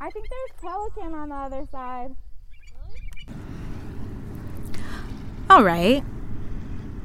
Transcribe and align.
I 0.00 0.10
think 0.10 0.28
there's 0.28 0.60
pelican 0.60 1.12
on 1.12 1.30
the 1.30 1.34
other 1.34 1.66
side. 1.72 2.14
All 5.50 5.64
right. 5.64 6.04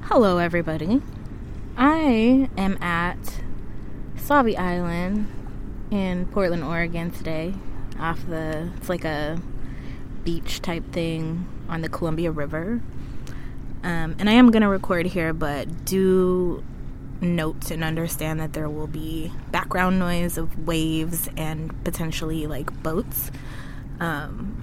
Hello, 0.04 0.38
everybody. 0.38 1.02
I 1.76 2.50
am 2.56 2.78
at 2.84 3.42
Sauvie 4.16 4.58
Island 4.58 5.28
in 5.90 6.28
Portland, 6.28 6.64
Oregon 6.64 7.10
today. 7.10 7.56
Off 8.00 8.28
the, 8.28 8.70
it's 8.78 8.90
like 8.90 9.06
a 9.06 9.42
beach 10.24 10.62
type 10.62 10.92
thing 10.92 11.48
on 11.68 11.82
the 11.82 11.90
Columbia 11.90 12.30
River. 12.30 12.80
Um, 13.84 14.16
and 14.20 14.30
I 14.30 14.34
am 14.34 14.52
going 14.52 14.62
to 14.62 14.70
record 14.70 15.08
here, 15.08 15.34
but 15.34 15.86
do 15.86 16.64
note 17.24 17.72
and 17.72 17.84
understand 17.84 18.40
that 18.40 18.54
there 18.54 18.70
will 18.70 18.88
be 18.88 19.32
background 19.52 19.98
noise 19.98 20.38
of 20.38 20.68
waves 20.68 21.30
and 21.36 21.84
potentially 21.84 22.46
like 22.48 22.84
boats. 22.84 23.32
Um, 24.00 24.62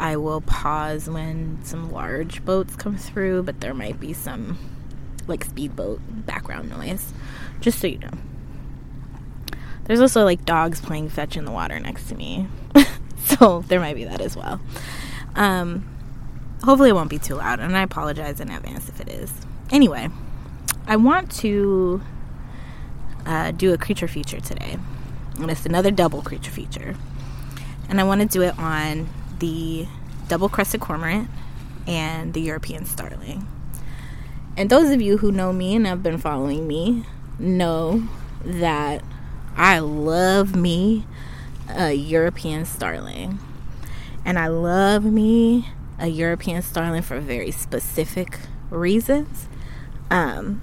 I 0.00 0.16
will 0.16 0.40
pause 0.40 1.08
when 1.08 1.58
some 1.62 1.92
large 1.92 2.44
boats 2.44 2.74
come 2.74 2.96
through, 2.96 3.42
but 3.42 3.60
there 3.60 3.74
might 3.74 4.00
be 4.00 4.12
some 4.12 4.58
like 5.26 5.44
speedboat 5.44 6.00
background 6.26 6.70
noise, 6.70 7.12
just 7.60 7.78
so 7.78 7.86
you 7.86 7.98
know. 7.98 8.10
There's 9.84 10.00
also 10.00 10.24
like 10.24 10.44
dogs 10.44 10.80
playing 10.80 11.10
fetch 11.10 11.36
in 11.36 11.44
the 11.44 11.50
water 11.50 11.78
next 11.78 12.08
to 12.08 12.14
me, 12.14 12.48
so 13.24 13.62
there 13.68 13.80
might 13.80 13.94
be 13.94 14.04
that 14.04 14.20
as 14.20 14.36
well. 14.36 14.60
Um, 15.34 15.88
hopefully, 16.62 16.90
it 16.90 16.94
won't 16.94 17.10
be 17.10 17.18
too 17.18 17.34
loud, 17.34 17.60
and 17.60 17.76
I 17.76 17.82
apologize 17.82 18.40
in 18.40 18.50
advance 18.50 18.88
if 18.88 19.00
it 19.00 19.08
is. 19.08 19.32
Anyway. 19.70 20.08
I 20.86 20.96
want 20.96 21.30
to 21.38 22.02
uh, 23.26 23.52
do 23.52 23.72
a 23.72 23.78
creature 23.78 24.08
feature 24.08 24.40
today. 24.40 24.76
And 25.36 25.50
it's 25.50 25.64
another 25.64 25.90
double 25.90 26.22
creature 26.22 26.50
feature. 26.50 26.96
And 27.88 28.00
I 28.00 28.04
want 28.04 28.20
to 28.20 28.26
do 28.26 28.42
it 28.42 28.58
on 28.58 29.08
the 29.38 29.86
double 30.28 30.48
crested 30.48 30.80
cormorant 30.80 31.28
and 31.86 32.34
the 32.34 32.40
European 32.40 32.84
starling. 32.84 33.46
And 34.56 34.68
those 34.68 34.90
of 34.90 35.00
you 35.00 35.18
who 35.18 35.32
know 35.32 35.52
me 35.52 35.74
and 35.74 35.86
have 35.86 36.02
been 36.02 36.18
following 36.18 36.66
me 36.66 37.04
know 37.38 38.08
that 38.44 39.02
I 39.56 39.78
love 39.78 40.54
me 40.54 41.06
a 41.68 41.92
European 41.92 42.64
starling. 42.64 43.38
And 44.24 44.38
I 44.38 44.48
love 44.48 45.04
me 45.04 45.68
a 45.98 46.08
European 46.08 46.62
starling 46.62 47.02
for 47.02 47.20
very 47.20 47.50
specific 47.50 48.38
reasons. 48.70 49.48
Um, 50.10 50.62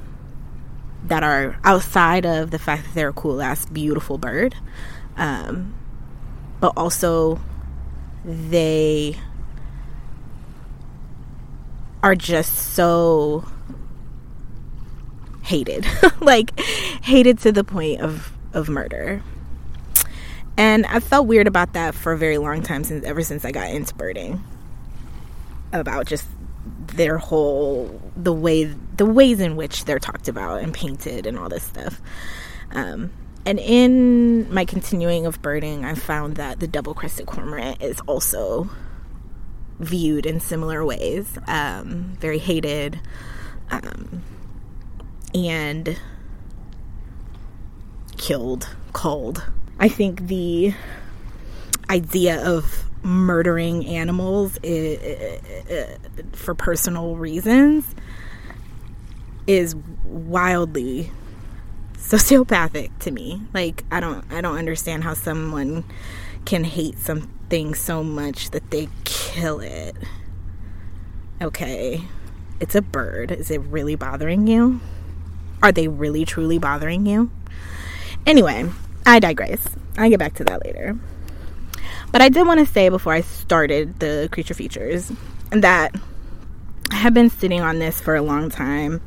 that 1.07 1.23
are 1.23 1.57
outside 1.63 2.25
of 2.25 2.51
the 2.51 2.59
fact 2.59 2.85
that 2.85 2.93
they're 2.93 3.09
a 3.09 3.13
cool 3.13 3.41
ass, 3.41 3.65
beautiful 3.65 4.17
bird. 4.17 4.55
Um, 5.15 5.73
but 6.59 6.73
also, 6.75 7.39
they 8.25 9.17
are 12.03 12.15
just 12.15 12.73
so 12.73 13.45
hated. 15.43 15.85
Like 16.19 16.59
hated 17.03 17.39
to 17.39 17.51
the 17.51 17.63
point 17.63 18.01
of 18.01 18.33
of 18.53 18.67
murder. 18.67 19.21
And 20.57 20.85
i 20.87 20.99
felt 20.99 21.27
weird 21.27 21.47
about 21.47 21.73
that 21.73 21.95
for 21.95 22.11
a 22.11 22.17
very 22.17 22.37
long 22.37 22.63
time 22.63 22.83
since 22.83 23.05
ever 23.05 23.21
since 23.21 23.45
i 23.45 23.51
got 23.51 23.69
into 23.69 23.93
birding. 23.95 24.43
About 25.71 26.05
just 26.05 26.27
their 26.97 27.17
whole 27.17 28.01
the 28.15 28.33
way 28.33 28.65
the 28.65 29.05
ways 29.05 29.39
in 29.39 29.55
which 29.55 29.85
they're 29.85 29.99
talked 29.99 30.27
about 30.27 30.61
and 30.61 30.73
painted 30.73 31.25
and 31.25 31.37
all 31.37 31.47
this 31.47 31.63
stuff. 31.63 32.01
Um, 32.71 33.11
and 33.45 33.59
in 33.59 34.53
my 34.53 34.65
continuing 34.65 35.25
of 35.25 35.41
birding, 35.41 35.85
I 35.85 35.93
found 35.93 36.35
that 36.35 36.59
the 36.59 36.67
double 36.67 36.93
crested 36.93 37.27
cormorant 37.27 37.81
is 37.81 38.01
also 38.01 38.69
viewed 39.79 40.25
in 40.25 40.39
similar 40.39 40.83
ways, 40.83 41.37
um, 41.47 42.17
very 42.19 42.39
hated, 42.39 42.99
um, 43.71 44.23
and 45.33 45.97
killed, 48.17 48.75
culled. 48.91 49.45
I 49.79 49.87
think 49.87 50.27
the 50.27 50.73
idea 51.89 52.43
of 52.45 52.86
murdering 53.07 53.85
animals 53.85 54.59
for 56.33 56.53
personal 56.53 57.15
reasons 57.15 57.95
is 59.47 59.77
wildly 60.03 61.09
sociopathic 61.93 62.91
to 62.99 63.11
me. 63.11 63.41
Like 63.53 63.85
I 63.89 64.01
don't 64.01 64.29
I 64.29 64.41
don't 64.41 64.57
understand 64.57 65.05
how 65.05 65.13
someone 65.13 65.85
can 66.43 66.65
hate 66.65 66.99
something 66.99 67.73
so 67.75 68.03
much 68.03 68.51
that 68.51 68.71
they 68.71 68.89
kill 69.05 69.61
it. 69.61 69.95
Okay. 71.41 72.03
It's 72.59 72.75
a 72.75 72.81
bird. 72.81 73.31
Is 73.31 73.49
it 73.49 73.61
really 73.61 73.95
bothering 73.95 74.47
you? 74.47 74.81
Are 75.63 75.71
they 75.71 75.87
really 75.87 76.25
truly 76.25 76.57
bothering 76.57 77.05
you? 77.05 77.31
Anyway, 78.25 78.69
I 79.05 79.19
digress. 79.19 79.65
I'll 79.97 80.09
get 80.09 80.19
back 80.19 80.33
to 80.35 80.43
that 80.43 80.65
later. 80.65 80.97
But 82.11 82.21
I 82.21 82.29
did 82.29 82.47
want 82.47 82.59
to 82.59 82.65
say 82.65 82.89
before 82.89 83.13
I 83.13 83.21
started 83.21 83.99
the 83.99 84.29
creature 84.31 84.53
features 84.53 85.11
that 85.51 85.93
I 86.91 86.95
have 86.95 87.13
been 87.13 87.29
sitting 87.29 87.61
on 87.61 87.79
this 87.79 87.99
for 87.99 88.15
a 88.15 88.21
long 88.21 88.49
time. 88.49 89.01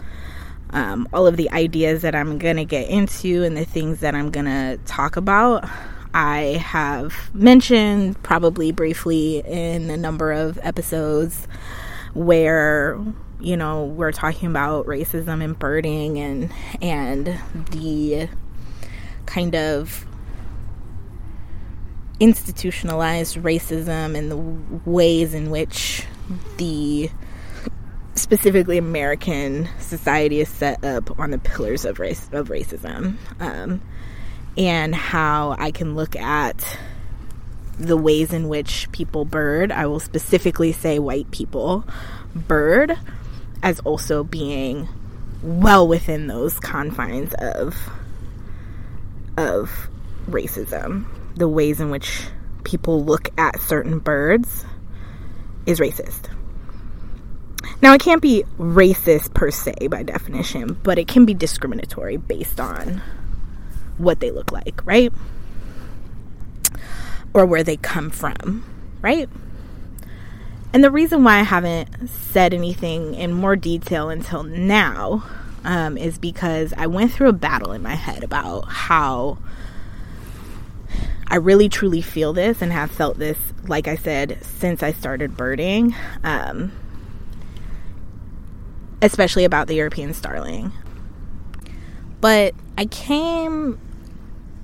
Um, 0.70 1.08
all 1.12 1.26
of 1.26 1.36
the 1.36 1.50
ideas 1.50 2.02
that 2.02 2.14
I'm 2.14 2.38
going 2.38 2.56
to 2.56 2.64
get 2.64 2.88
into 2.88 3.42
and 3.42 3.56
the 3.56 3.64
things 3.64 4.00
that 4.00 4.14
I'm 4.14 4.30
going 4.30 4.46
to 4.46 4.78
talk 4.84 5.16
about, 5.16 5.68
I 6.14 6.62
have 6.62 7.34
mentioned 7.34 8.22
probably 8.22 8.70
briefly 8.70 9.38
in 9.38 9.90
a 9.90 9.96
number 9.96 10.32
of 10.32 10.58
episodes 10.62 11.48
where 12.14 12.98
you 13.40 13.56
know 13.56 13.84
we're 13.84 14.12
talking 14.12 14.48
about 14.48 14.86
racism 14.86 15.42
and 15.42 15.58
birding 15.58 16.18
and 16.18 16.52
and 16.82 17.38
the 17.70 18.28
kind 19.26 19.54
of 19.54 20.04
institutionalized 22.20 23.36
racism 23.36 24.16
and 24.16 24.30
the 24.30 24.36
ways 24.88 25.32
in 25.32 25.50
which 25.50 26.04
the 26.58 27.10
specifically 28.14 28.76
American 28.76 29.68
society 29.78 30.40
is 30.40 30.48
set 30.48 30.84
up 30.84 31.18
on 31.18 31.30
the 31.30 31.38
pillars 31.38 31.86
of 31.86 31.98
race 31.98 32.28
of 32.32 32.48
racism, 32.48 33.16
um, 33.40 33.80
and 34.58 34.94
how 34.94 35.56
I 35.58 35.70
can 35.70 35.96
look 35.96 36.14
at 36.14 36.78
the 37.78 37.96
ways 37.96 38.34
in 38.34 38.48
which 38.48 38.92
people 38.92 39.24
bird. 39.24 39.72
I 39.72 39.86
will 39.86 40.00
specifically 40.00 40.72
say 40.72 40.98
white 40.98 41.30
people 41.30 41.84
bird 42.34 42.98
as 43.62 43.80
also 43.80 44.22
being 44.22 44.86
well 45.42 45.88
within 45.88 46.26
those 46.26 46.60
confines 46.60 47.32
of 47.38 47.74
of 49.38 49.88
racism 50.28 51.06
the 51.36 51.48
ways 51.48 51.80
in 51.80 51.90
which 51.90 52.22
people 52.64 53.04
look 53.04 53.28
at 53.38 53.60
certain 53.60 53.98
birds 53.98 54.64
is 55.66 55.80
racist. 55.80 56.28
Now, 57.82 57.94
it 57.94 58.00
can't 58.00 58.20
be 58.20 58.44
racist 58.58 59.32
per 59.32 59.50
se 59.50 59.88
by 59.88 60.02
definition, 60.02 60.78
but 60.82 60.98
it 60.98 61.08
can 61.08 61.24
be 61.24 61.34
discriminatory 61.34 62.18
based 62.18 62.60
on 62.60 63.00
what 63.96 64.20
they 64.20 64.30
look 64.30 64.52
like, 64.52 64.80
right? 64.84 65.12
Or 67.32 67.46
where 67.46 67.62
they 67.62 67.76
come 67.76 68.10
from, 68.10 68.64
right? 69.00 69.28
And 70.72 70.84
the 70.84 70.90
reason 70.90 71.24
why 71.24 71.38
I 71.38 71.42
haven't 71.42 72.08
said 72.08 72.54
anything 72.54 73.14
in 73.14 73.32
more 73.32 73.56
detail 73.56 74.08
until 74.08 74.42
now 74.42 75.24
um, 75.64 75.98
is 75.98 76.18
because 76.18 76.72
I 76.76 76.86
went 76.86 77.12
through 77.12 77.28
a 77.28 77.34
battle 77.34 77.72
in 77.72 77.82
my 77.82 77.94
head 77.94 78.22
about 78.22 78.66
how 78.68 79.38
I 81.30 81.36
really 81.36 81.68
truly 81.68 82.02
feel 82.02 82.32
this 82.32 82.60
and 82.60 82.72
have 82.72 82.90
felt 82.90 83.18
this, 83.18 83.38
like 83.64 83.86
I 83.86 83.94
said, 83.94 84.38
since 84.42 84.82
I 84.82 84.92
started 84.92 85.36
birding, 85.36 85.94
um, 86.24 86.72
especially 89.00 89.44
about 89.44 89.68
the 89.68 89.74
European 89.74 90.12
starling. 90.12 90.72
But 92.20 92.54
I 92.76 92.86
came 92.86 93.78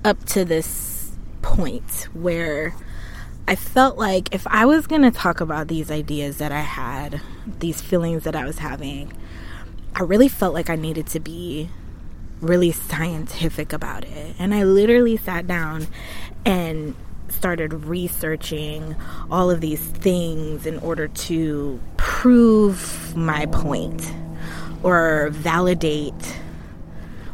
up 0.04 0.24
to 0.26 0.44
this 0.44 1.12
point 1.40 2.08
where 2.12 2.74
I 3.46 3.54
felt 3.54 3.96
like 3.96 4.34
if 4.34 4.44
I 4.48 4.66
was 4.66 4.88
going 4.88 5.02
to 5.02 5.12
talk 5.12 5.40
about 5.40 5.68
these 5.68 5.88
ideas 5.88 6.38
that 6.38 6.50
I 6.50 6.62
had, 6.62 7.20
these 7.60 7.80
feelings 7.80 8.24
that 8.24 8.34
I 8.34 8.44
was 8.44 8.58
having, 8.58 9.12
I 9.94 10.02
really 10.02 10.28
felt 10.28 10.52
like 10.52 10.68
I 10.68 10.74
needed 10.74 11.06
to 11.08 11.20
be 11.20 11.70
really 12.40 12.72
scientific 12.72 13.72
about 13.72 14.04
it. 14.04 14.34
And 14.38 14.52
I 14.52 14.64
literally 14.64 15.16
sat 15.16 15.46
down 15.46 15.86
and 16.46 16.94
started 17.28 17.72
researching 17.84 18.96
all 19.30 19.50
of 19.50 19.60
these 19.60 19.84
things 19.84 20.64
in 20.64 20.78
order 20.78 21.08
to 21.08 21.78
prove 21.96 23.14
my 23.16 23.46
point 23.46 24.14
or 24.82 25.28
validate 25.30 26.38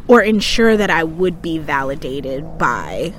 or 0.09 0.23
ensure 0.23 0.77
that 0.77 0.91
I 0.91 1.05
would 1.05 1.43
be 1.43 1.59
validated 1.59 2.59
by 2.59 3.11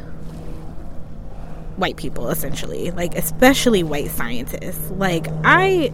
white 1.77 1.95
people 1.95 2.29
essentially. 2.29 2.91
Like 2.91 3.15
especially 3.15 3.83
white 3.83 4.09
scientists. 4.11 4.89
Like 4.91 5.27
i 5.43 5.91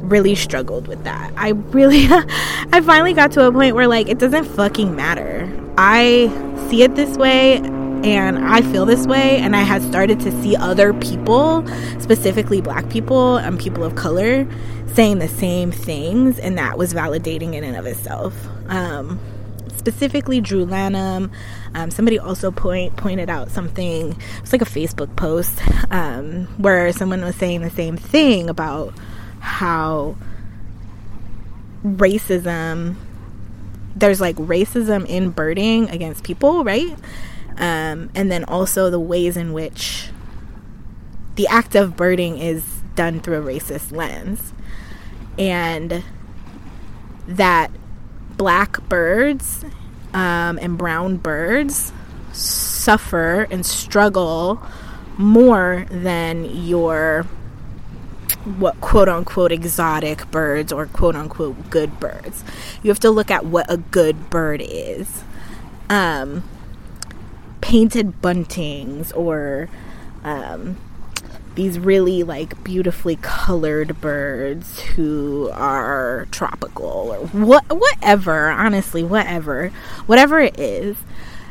really 0.00 0.34
struggled 0.34 0.88
with 0.88 1.04
that. 1.04 1.32
I 1.36 1.50
really 1.50 2.06
i 2.10 2.80
finally 2.84 3.12
got 3.14 3.30
to 3.32 3.46
a 3.46 3.52
point 3.52 3.76
where 3.76 3.86
like 3.86 4.08
it 4.08 4.18
doesn't 4.18 4.44
fucking 4.44 4.94
matter. 4.96 5.48
I 5.78 6.28
see 6.68 6.82
it 6.82 6.96
this 6.96 7.16
way 7.16 7.62
and 8.04 8.38
i 8.44 8.60
feel 8.60 8.84
this 8.84 9.06
way 9.06 9.38
and 9.38 9.54
i 9.54 9.60
had 9.60 9.82
started 9.82 10.18
to 10.20 10.30
see 10.42 10.56
other 10.56 10.92
people 10.94 11.66
specifically 12.00 12.60
black 12.60 12.88
people 12.90 13.36
and 13.36 13.58
people 13.58 13.84
of 13.84 13.94
color 13.94 14.46
saying 14.94 15.18
the 15.18 15.28
same 15.28 15.70
things 15.70 16.38
and 16.38 16.58
that 16.58 16.76
was 16.76 16.92
validating 16.92 17.54
in 17.54 17.64
and 17.64 17.76
of 17.76 17.86
itself 17.86 18.34
um, 18.68 19.18
specifically 19.82 20.40
Drew 20.40 20.64
Lanham. 20.64 21.32
Um, 21.74 21.90
somebody 21.90 22.16
also 22.18 22.52
point 22.52 22.96
pointed 22.96 23.28
out 23.28 23.50
something. 23.50 24.16
It's 24.40 24.52
like 24.52 24.62
a 24.62 24.66
Facebook 24.66 25.14
post 25.16 25.60
um, 25.90 26.46
where 26.58 26.92
someone 26.92 27.22
was 27.22 27.34
saying 27.34 27.62
the 27.62 27.70
same 27.70 27.96
thing 27.96 28.48
about 28.48 28.94
how 29.40 30.16
racism. 31.84 32.94
There's 33.96 34.20
like 34.20 34.36
racism 34.36 35.04
in 35.06 35.30
birding 35.30 35.90
against 35.90 36.22
people, 36.22 36.62
right? 36.64 36.96
Um, 37.58 38.10
and 38.14 38.30
then 38.30 38.44
also 38.44 38.90
the 38.90 39.00
ways 39.00 39.36
in 39.36 39.52
which 39.52 40.08
the 41.34 41.46
act 41.48 41.74
of 41.74 41.96
birding 41.96 42.38
is 42.38 42.64
done 42.94 43.20
through 43.20 43.40
a 43.40 43.44
racist 43.44 43.92
lens. 43.92 44.52
And 45.38 46.04
that 47.26 47.70
black 48.36 48.86
birds 48.88 49.64
um, 50.12 50.58
and 50.58 50.76
brown 50.76 51.16
birds 51.16 51.92
suffer 52.32 53.46
and 53.50 53.64
struggle 53.64 54.62
more 55.16 55.86
than 55.90 56.44
your 56.44 57.26
what 58.44 58.80
quote 58.80 59.08
unquote 59.08 59.52
exotic 59.52 60.28
birds 60.30 60.72
or 60.72 60.86
quote 60.86 61.14
unquote 61.14 61.70
good 61.70 62.00
birds. 62.00 62.42
You 62.82 62.90
have 62.90 63.00
to 63.00 63.10
look 63.10 63.30
at 63.30 63.46
what 63.46 63.66
a 63.68 63.76
good 63.76 64.30
bird 64.30 64.62
is. 64.64 65.22
Um, 65.88 66.42
painted 67.62 68.20
buntings 68.20 69.16
or 69.16 69.70
um, 70.24 70.76
these 71.54 71.78
really 71.78 72.22
like 72.22 72.62
beautifully 72.62 73.16
colored 73.22 73.98
birds 74.00 74.80
who 74.80 75.48
are 75.54 76.26
tropical 76.30 76.84
or 76.84 77.26
what 77.28 77.64
whatever 77.70 78.50
honestly 78.50 79.02
whatever 79.02 79.68
whatever 80.06 80.38
it 80.40 80.58
is. 80.58 80.98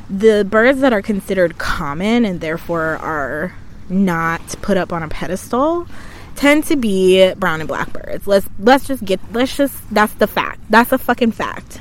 The 0.10 0.46
birds 0.48 0.82
that 0.82 0.92
are 0.92 1.02
considered 1.02 1.58
common 1.58 2.26
and 2.26 2.42
therefore 2.42 2.98
are 2.98 3.56
not 3.90 4.42
put 4.62 4.78
up 4.78 4.92
on 4.92 5.04
a 5.04 5.08
pedestal 5.08 5.88
tend 6.36 6.66
to 6.66 6.76
be 6.76 7.34
brown 7.36 7.62
and 7.62 7.68
black 7.68 7.94
birds. 7.94 8.28
Let's 8.28 8.48
let's 8.60 8.86
just 8.86 9.06
get 9.06 9.20
let's 9.32 9.56
just 9.56 9.74
that's 9.94 10.14
the 10.16 10.28
fact. 10.28 10.60
That's 10.70 10.92
a 10.92 10.98
fucking 10.98 11.32
fact 11.32 11.80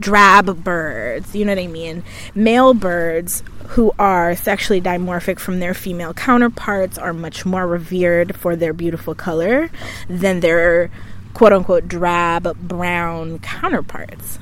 drab 0.00 0.64
birds 0.64 1.34
you 1.34 1.44
know 1.44 1.52
what 1.52 1.58
i 1.58 1.66
mean 1.66 2.02
male 2.34 2.74
birds 2.74 3.42
who 3.68 3.92
are 3.98 4.36
sexually 4.36 4.80
dimorphic 4.80 5.38
from 5.38 5.60
their 5.60 5.74
female 5.74 6.12
counterparts 6.12 6.98
are 6.98 7.12
much 7.12 7.46
more 7.46 7.66
revered 7.66 8.36
for 8.36 8.56
their 8.56 8.72
beautiful 8.72 9.14
color 9.14 9.70
than 10.08 10.40
their 10.40 10.90
quote 11.34 11.52
unquote 11.52 11.88
drab 11.88 12.56
brown 12.58 13.38
counterparts. 13.40 14.38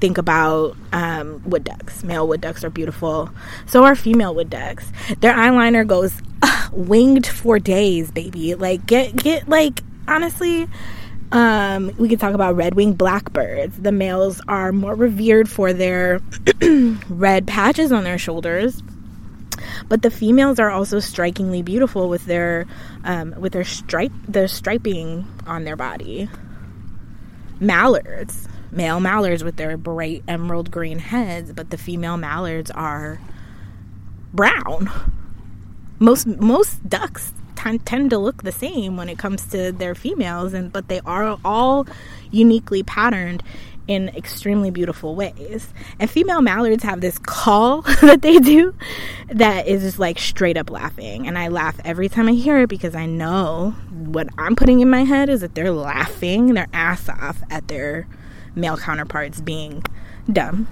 Think 0.00 0.18
about 0.18 0.76
um, 0.92 1.42
wood 1.44 1.64
ducks. 1.64 2.04
Male 2.04 2.26
wood 2.26 2.40
ducks 2.40 2.64
are 2.64 2.70
beautiful. 2.70 3.30
So 3.66 3.84
are 3.84 3.96
female 3.96 4.34
wood 4.34 4.50
ducks. 4.50 4.90
Their 5.20 5.32
eyeliner 5.34 5.86
goes 5.86 6.12
uh, 6.42 6.68
winged 6.72 7.26
for 7.26 7.58
days, 7.58 8.10
baby. 8.10 8.54
Like 8.54 8.86
get 8.86 9.16
get 9.16 9.48
like 9.48 9.82
honestly, 10.06 10.68
um, 11.32 11.92
we 11.98 12.08
could 12.08 12.20
talk 12.20 12.34
about 12.34 12.56
red-winged 12.56 12.96
blackbirds. 12.96 13.76
The 13.76 13.92
males 13.92 14.40
are 14.48 14.72
more 14.72 14.94
revered 14.94 15.48
for 15.48 15.72
their 15.72 16.20
red 17.08 17.46
patches 17.46 17.90
on 17.92 18.04
their 18.04 18.18
shoulders, 18.18 18.82
but 19.88 20.02
the 20.02 20.10
females 20.10 20.58
are 20.58 20.70
also 20.70 21.00
strikingly 21.00 21.62
beautiful 21.62 22.08
with 22.08 22.24
their 22.26 22.66
um, 23.04 23.34
with 23.38 23.52
their 23.52 23.64
stripe 23.64 24.12
their 24.28 24.48
striping 24.48 25.26
on 25.46 25.64
their 25.64 25.76
body. 25.76 26.28
Mallards, 27.58 28.48
male 28.70 29.00
mallards 29.00 29.42
with 29.42 29.56
their 29.56 29.76
bright 29.76 30.22
emerald 30.28 30.70
green 30.70 30.98
heads, 30.98 31.52
but 31.52 31.70
the 31.70 31.78
female 31.78 32.16
mallards 32.16 32.70
are 32.70 33.20
brown. 34.32 34.90
Most 35.98 36.26
most 36.26 36.88
ducks 36.88 37.32
tend 37.56 38.10
to 38.10 38.18
look 38.18 38.42
the 38.42 38.52
same 38.52 38.96
when 38.96 39.08
it 39.08 39.18
comes 39.18 39.46
to 39.46 39.72
their 39.72 39.94
females 39.94 40.52
and 40.52 40.72
but 40.72 40.88
they 40.88 41.00
are 41.00 41.38
all 41.44 41.86
uniquely 42.30 42.82
patterned 42.82 43.42
in 43.88 44.08
extremely 44.10 44.70
beautiful 44.70 45.14
ways. 45.14 45.72
And 45.98 46.10
female 46.10 46.40
mallards 46.40 46.82
have 46.82 47.00
this 47.00 47.18
call 47.18 47.82
that 48.02 48.22
they 48.22 48.38
do 48.38 48.74
that 49.28 49.66
is 49.66 49.82
just 49.82 49.98
like 49.98 50.18
straight 50.18 50.56
up 50.56 50.70
laughing. 50.70 51.26
And 51.26 51.38
I 51.38 51.48
laugh 51.48 51.78
every 51.84 52.08
time 52.08 52.28
I 52.28 52.32
hear 52.32 52.58
it 52.58 52.68
because 52.68 52.94
I 52.94 53.06
know 53.06 53.74
what 53.90 54.28
I'm 54.38 54.56
putting 54.56 54.80
in 54.80 54.90
my 54.90 55.04
head 55.04 55.28
is 55.28 55.40
that 55.40 55.54
they're 55.54 55.70
laughing 55.70 56.54
their 56.54 56.68
ass 56.72 57.08
off 57.08 57.42
at 57.50 57.68
their 57.68 58.06
male 58.54 58.76
counterparts 58.76 59.40
being 59.40 59.82
dumb. 60.32 60.66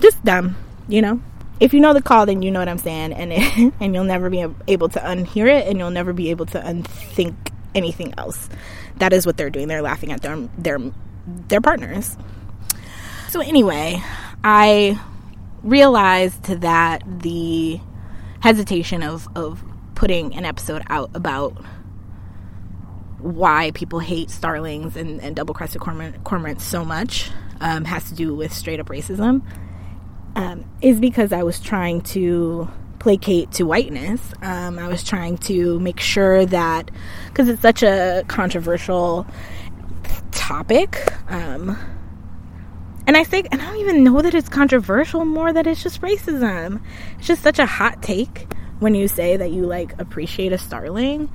Just 0.00 0.24
dumb, 0.24 0.56
you 0.88 1.02
know? 1.02 1.20
If 1.60 1.74
you 1.74 1.80
know 1.80 1.92
the 1.92 2.02
call, 2.02 2.26
then 2.26 2.42
you 2.42 2.50
know 2.50 2.60
what 2.60 2.68
I'm 2.68 2.78
saying, 2.78 3.12
and 3.12 3.32
it, 3.32 3.74
and 3.80 3.94
you'll 3.94 4.04
never 4.04 4.30
be 4.30 4.44
able 4.66 4.88
to 4.90 5.00
unhear 5.00 5.48
it, 5.48 5.66
and 5.66 5.78
you'll 5.78 5.90
never 5.90 6.12
be 6.12 6.30
able 6.30 6.46
to 6.46 6.66
unthink 6.66 7.52
anything 7.74 8.14
else. 8.18 8.48
That 8.96 9.12
is 9.12 9.26
what 9.26 9.36
they're 9.36 9.50
doing. 9.50 9.68
They're 9.68 9.82
laughing 9.82 10.12
at 10.12 10.22
their 10.22 10.36
their 10.56 10.78
their 11.26 11.60
partners. 11.60 12.16
So 13.28 13.40
anyway, 13.40 14.02
I 14.42 14.98
realized 15.62 16.44
that 16.44 17.02
the 17.06 17.80
hesitation 18.40 19.02
of 19.02 19.28
of 19.36 19.62
putting 19.94 20.34
an 20.34 20.44
episode 20.44 20.82
out 20.88 21.10
about 21.14 21.56
why 23.18 23.72
people 23.72 23.98
hate 23.98 24.30
starlings 24.30 24.96
and, 24.96 25.20
and 25.20 25.34
double 25.34 25.52
crested 25.52 25.80
cormorants 25.80 26.60
so 26.60 26.84
much 26.84 27.30
um, 27.60 27.84
has 27.84 28.04
to 28.04 28.14
do 28.14 28.32
with 28.32 28.52
straight 28.52 28.78
up 28.78 28.86
racism 28.86 29.42
um, 30.38 30.64
is 30.80 31.00
because 31.00 31.32
I 31.32 31.42
was 31.42 31.58
trying 31.58 32.00
to 32.12 32.70
placate 33.00 33.50
to 33.52 33.64
whiteness. 33.64 34.20
Um, 34.40 34.78
I 34.78 34.86
was 34.86 35.02
trying 35.02 35.36
to 35.38 35.80
make 35.80 35.98
sure 35.98 36.46
that, 36.46 36.90
because 37.26 37.48
it's 37.48 37.60
such 37.60 37.82
a 37.82 38.24
controversial 38.28 39.26
topic, 40.30 40.96
um, 41.28 41.76
and 43.08 43.16
I 43.16 43.24
say, 43.24 43.42
and 43.50 43.60
I 43.60 43.66
don't 43.66 43.78
even 43.78 44.04
know 44.04 44.22
that 44.22 44.34
it's 44.34 44.48
controversial 44.48 45.24
more 45.24 45.52
that 45.52 45.66
it's 45.66 45.82
just 45.82 46.02
racism. 46.02 46.82
It's 47.18 47.26
just 47.26 47.42
such 47.42 47.58
a 47.58 47.66
hot 47.66 48.00
take 48.02 48.46
when 48.78 48.94
you 48.94 49.08
say 49.08 49.36
that 49.36 49.50
you 49.50 49.66
like 49.66 50.00
appreciate 50.00 50.52
a 50.52 50.58
starling 50.58 51.30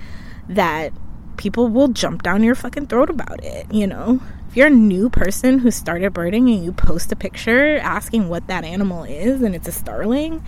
that 0.47 0.93
people 1.35 1.67
will 1.67 1.89
jump 1.89 2.23
down 2.23 2.41
your 2.41 2.55
fucking 2.55 2.87
throat 2.87 3.09
about 3.09 3.43
it, 3.43 3.73
you 3.73 3.87
know? 3.87 4.21
If 4.53 4.57
you're 4.57 4.67
a 4.67 4.69
new 4.69 5.09
person 5.09 5.57
who 5.57 5.71
started 5.71 6.13
birding 6.13 6.47
and 6.47 6.63
you 6.63 6.71
post 6.71 7.11
a 7.11 7.15
picture 7.15 7.77
asking 7.77 8.29
what 8.29 8.45
that 8.45 8.63
animal 8.63 9.03
is 9.03 9.41
and 9.41 9.55
it's 9.55 9.67
a 9.67 9.71
starling, 9.71 10.45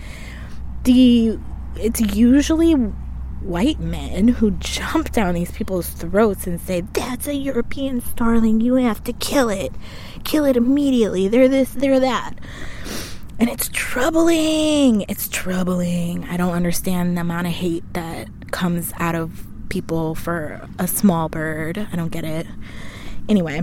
the 0.84 1.36
it's 1.74 2.00
usually 2.14 2.74
white 2.74 3.80
men 3.80 4.28
who 4.28 4.52
jump 4.52 5.10
down 5.10 5.34
these 5.34 5.50
people's 5.50 5.88
throats 5.88 6.46
and 6.46 6.60
say, 6.60 6.82
That's 6.92 7.26
a 7.26 7.34
European 7.34 8.00
starling, 8.00 8.60
you 8.60 8.76
have 8.76 9.02
to 9.02 9.12
kill 9.12 9.48
it. 9.48 9.72
Kill 10.22 10.44
it 10.44 10.56
immediately. 10.56 11.26
They're 11.26 11.48
this, 11.48 11.72
they're 11.72 11.98
that. 11.98 12.34
And 13.40 13.50
it's 13.50 13.68
troubling. 13.72 15.04
It's 15.08 15.26
troubling. 15.26 16.22
I 16.26 16.36
don't 16.36 16.54
understand 16.54 17.16
the 17.16 17.22
amount 17.22 17.48
of 17.48 17.54
hate 17.54 17.82
that 17.94 18.52
comes 18.52 18.92
out 19.00 19.16
of 19.16 19.44
people 19.68 20.14
for 20.14 20.68
a 20.78 20.86
small 20.86 21.28
bird. 21.28 21.88
I 21.92 21.96
don't 21.96 22.12
get 22.12 22.24
it. 22.24 22.46
Anyway, 23.28 23.62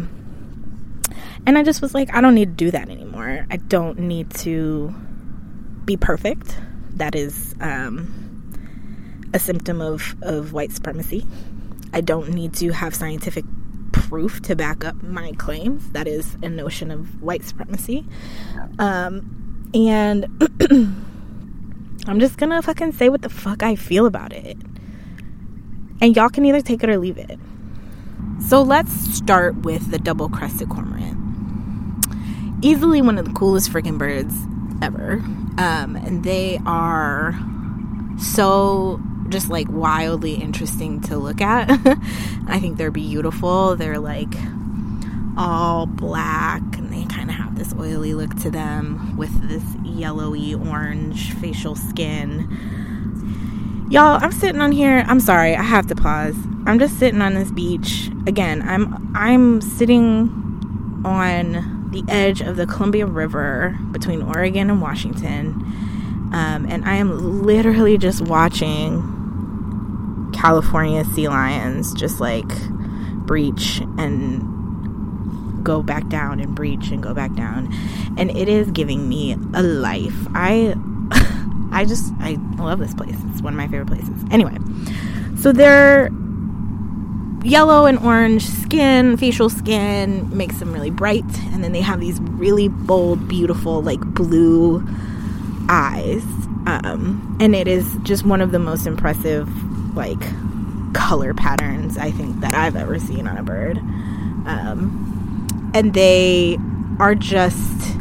and 1.46 1.58
I 1.58 1.64
just 1.64 1.82
was 1.82 1.94
like, 1.94 2.14
I 2.14 2.22
don't 2.22 2.36
need 2.36 2.58
to 2.58 2.66
do 2.66 2.72
that 2.72 2.90
anymore. 2.90 3.46
I 3.52 3.58
don't 3.58 4.00
need 4.00 4.30
to 4.36 4.94
be 5.84 5.98
perfect. 5.98 6.58
That 6.92 7.16
is 7.16 7.54
um, 7.60 9.30
a 9.34 9.40
symptom 9.40 9.82
of, 9.82 10.16
of 10.22 10.54
white 10.54 10.72
supremacy. 10.72 11.26
I 11.92 12.02
don't 12.02 12.30
need 12.30 12.54
to 12.56 12.72
have 12.72 12.96
scientific 12.96 13.44
proof 13.92 14.42
to 14.44 14.56
back 14.56 14.86
up 14.86 15.02
my 15.04 15.34
claims. 15.34 15.92
That 15.92 16.08
is 16.08 16.36
a 16.42 16.50
notion 16.50 16.92
of 16.92 17.22
white 17.22 17.44
supremacy. 17.44 18.06
Um, 18.80 19.70
and 19.74 20.26
I'm 22.08 22.20
just 22.20 22.38
gonna 22.38 22.62
fucking 22.62 22.94
say 22.94 23.10
what 23.10 23.22
the 23.22 23.30
fuck 23.30 23.64
I 23.64 23.76
feel 23.76 24.06
about 24.06 24.32
it. 24.32 24.58
And 26.02 26.16
y'all 26.16 26.30
can 26.30 26.46
either 26.46 26.62
take 26.62 26.84
it 26.84 26.90
or 26.90 26.98
leave 26.98 27.18
it. 27.18 27.38
So 28.48 28.62
let's 28.62 28.94
start 29.16 29.58
with 29.58 29.92
the 29.92 30.00
double 30.00 30.30
crested 30.30 30.70
cormorant 30.70 31.23
easily 32.63 33.01
one 33.01 33.17
of 33.17 33.25
the 33.25 33.34
coolest 33.34 33.72
freaking 33.72 33.98
birds 33.98 34.34
ever. 34.82 35.13
Um, 35.58 35.96
and 35.96 36.24
they 36.24 36.60
are 36.65 37.38
so 38.17 39.01
just 39.29 39.50
like 39.50 39.67
wildly 39.70 40.36
interesting 40.36 41.01
to 41.01 41.17
look 41.17 41.41
at. 41.41 41.70
I 42.48 42.60
think 42.60 42.77
they're 42.77 42.91
beautiful. 42.91 43.75
They're 43.75 44.00
like 44.00 44.34
all 45.36 45.86
black 45.88 46.62
and 46.77 46.93
they 46.93 47.05
kind 47.05 47.29
of 47.29 47.36
have 47.36 47.58
this 47.58 47.74
oily 47.74 48.13
look 48.13 48.36
to 48.41 48.51
them 48.51 49.17
with 49.17 49.50
this 49.50 49.63
yellowy 49.84 50.53
orange 50.53 51.34
facial 51.34 51.75
skin. 51.75 52.48
Y'all, 53.89 54.20
I'm 54.24 54.32
sitting 54.32 54.62
on 54.62 54.72
here. 54.72 55.03
I'm 55.08 55.20
sorry, 55.20 55.55
I 55.55 55.63
have 55.63 55.88
to 55.88 55.96
pause. 55.96 56.36
I'm 56.65 56.79
just 56.79 56.98
sitting 56.98 57.22
on 57.22 57.34
this 57.34 57.51
beach. 57.51 58.10
Again, 58.25 58.62
I'm 58.62 59.15
I'm 59.15 59.62
sitting 59.62 60.29
on 61.05 61.83
the 61.94 62.04
edge 62.08 62.42
of 62.42 62.58
the 62.58 62.66
Columbia 62.66 63.06
River 63.06 63.78
between 63.92 64.22
Oregon 64.22 64.70
and 64.70 64.82
Washington. 64.82 65.52
Um, 66.34 66.66
and 66.68 66.84
I 66.86 66.96
am 66.96 67.44
literally 67.44 67.98
just 67.98 68.22
watching 68.22 69.02
California 70.34 71.06
sea 71.06 71.30
lions 71.30 71.94
just 71.94 72.20
like 72.20 72.50
breach 73.26 73.80
and 73.98 75.64
go 75.64 75.82
back 75.82 76.10
down 76.10 76.40
and 76.40 76.54
breach 76.56 76.90
and 76.90 77.02
go 77.02 77.14
back 77.14 77.34
down. 77.36 77.72
And 78.18 78.36
it 78.36 78.50
is 78.50 78.70
giving 78.72 79.08
me 79.08 79.38
a 79.54 79.64
life. 79.64 80.28
I 80.34 80.76
i 81.72 81.86
just 81.86 82.14
i 82.20 82.38
love 82.58 82.80
this 82.80 82.94
place. 82.94 83.16
It's 83.32 83.42
one 83.42 83.54
of 83.54 83.58
my 83.58 83.68
favorite 83.68 83.88
places. 83.88 84.24
Anyway 84.32 84.58
so 85.44 85.52
they're 85.52 86.10
yellow 87.44 87.86
and 87.86 88.00
orange 88.00 88.46
skin 88.46 89.18
facial 89.18 89.50
skin 89.50 90.36
makes 90.36 90.60
them 90.60 90.72
really 90.72 90.92
bright 90.92 91.26
and 91.52 91.64
then 91.64 91.72
they 91.72 91.82
have 91.82 92.00
these 92.00 92.20
really 92.22 92.68
bold 92.68 93.28
beautiful 93.28 93.82
like 93.82 94.00
blue 94.00 94.86
eyes 95.70 96.24
um, 96.66 97.38
and 97.40 97.56
it 97.56 97.68
is 97.68 97.98
just 98.04 98.26
one 98.26 98.42
of 98.42 98.52
the 98.52 98.60
most 98.60 98.88
impressive 98.88 99.50
like 99.96 100.22
color 100.94 101.34
patterns 101.34 101.98
I 101.98 102.12
think 102.12 102.40
that 102.42 102.54
I've 102.54 102.76
ever 102.76 103.00
seen 103.00 103.28
on 103.28 103.38
a 103.38 103.44
bird. 103.44 103.78
Um, 104.46 105.72
and 105.74 105.94
they 105.94 106.58
are 107.00 107.16
just 107.16 107.98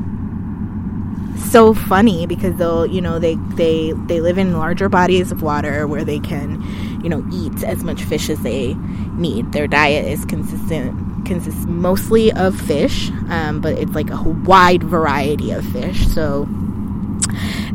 so 1.50 1.74
funny 1.74 2.26
because 2.26 2.56
they'll 2.56 2.86
you 2.86 3.00
know 3.00 3.18
they 3.18 3.34
they 3.56 3.92
they 4.06 4.20
live 4.20 4.38
in 4.38 4.56
larger 4.56 4.88
bodies 4.88 5.32
of 5.32 5.42
water 5.42 5.86
where 5.86 6.04
they 6.04 6.18
can 6.18 6.62
you 7.02 7.08
know 7.08 7.24
eat 7.32 7.62
as 7.64 7.84
much 7.84 8.02
fish 8.04 8.28
as 8.30 8.40
they 8.42 8.74
need 9.14 9.52
their 9.52 9.66
diet 9.66 10.06
is 10.06 10.24
consistent 10.24 11.26
consists 11.26 11.64
mostly 11.66 12.32
of 12.32 12.58
fish 12.60 13.10
um, 13.28 13.60
but 13.60 13.78
it's 13.78 13.92
like 13.92 14.10
a 14.10 14.22
wide 14.22 14.82
variety 14.82 15.50
of 15.50 15.64
fish 15.66 16.06
so 16.08 16.46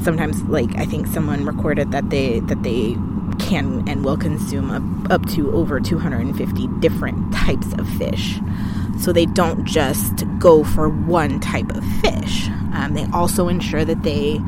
sometimes 0.01 0.41
like 0.43 0.75
i 0.77 0.85
think 0.85 1.07
someone 1.07 1.45
recorded 1.45 1.91
that 1.91 2.09
they 2.09 2.39
that 2.41 2.61
they 2.63 2.95
can 3.39 3.87
and 3.87 4.03
will 4.03 4.17
consume 4.17 4.71
up, 4.71 5.11
up 5.11 5.25
to 5.27 5.51
over 5.53 5.79
250 5.79 6.67
different 6.79 7.33
types 7.33 7.73
of 7.73 7.87
fish. 7.97 8.39
So 8.99 9.11
they 9.11 9.25
don't 9.25 9.65
just 9.65 10.23
go 10.39 10.63
for 10.63 10.89
one 10.89 11.39
type 11.39 11.69
of 11.71 11.83
fish. 12.01 12.47
Um, 12.73 12.93
they 12.93 13.05
also 13.13 13.47
ensure 13.47 13.85
that 13.85 14.03
they 14.03 14.39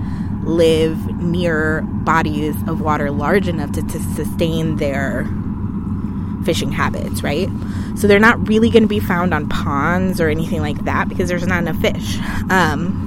live 0.43 1.22
near 1.22 1.81
bodies 1.81 2.55
of 2.67 2.81
water 2.81 3.12
large 3.12 3.48
enough 3.48 3.72
to, 3.74 3.81
to 3.81 4.00
sustain 4.15 4.77
their 4.77 5.25
fishing 6.43 6.72
habits, 6.72 7.22
right? 7.22 7.50
So 7.96 8.08
they're 8.08 8.19
not 8.19 8.48
really 8.48 8.69
going 8.69 8.84
to 8.84 8.89
be 8.89 9.00
found 9.00 9.34
on 9.34 9.50
ponds 9.50 10.22
or 10.22 10.29
anything 10.29 10.62
like 10.62 10.86
that 10.86 11.10
because 11.10 11.29
there's 11.29 11.46
not 11.46 11.62
enough 11.62 11.77
fish. 11.77 12.17
Um, 12.50 13.05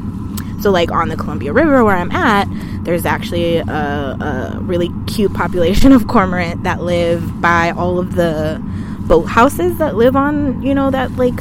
so, 0.61 0.71
like 0.71 0.93
on 0.93 1.09
the 1.09 1.17
Columbia 1.17 1.53
River 1.53 1.85
where 1.85 1.97
I'm 1.97 2.13
at, 2.13 2.47
there's 2.85 3.05
actually 3.05 3.57
a, 3.57 3.65
a 3.65 4.59
really 4.61 4.91
cute 5.07 5.35
population 5.35 5.91
of 5.93 6.07
cormorant 6.07 6.63
that 6.63 6.83
live 6.83 7.41
by 7.41 7.71
all 7.71 7.99
of 7.99 8.15
the 8.15 8.63
boathouses 9.07 9.79
that 9.79 9.97
live 9.97 10.15
on, 10.15 10.63
you 10.63 10.75
know, 10.75 10.91
that 10.91 11.17
like 11.17 11.41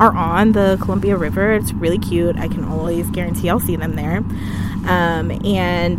are 0.00 0.14
on 0.14 0.52
the 0.52 0.78
Columbia 0.80 1.16
River. 1.16 1.52
It's 1.52 1.72
really 1.72 1.98
cute. 1.98 2.36
I 2.36 2.48
can 2.48 2.64
always 2.64 3.10
guarantee 3.10 3.50
I'll 3.50 3.60
see 3.60 3.76
them 3.76 3.96
there. 3.96 4.22
Um, 4.86 5.30
and 5.44 5.98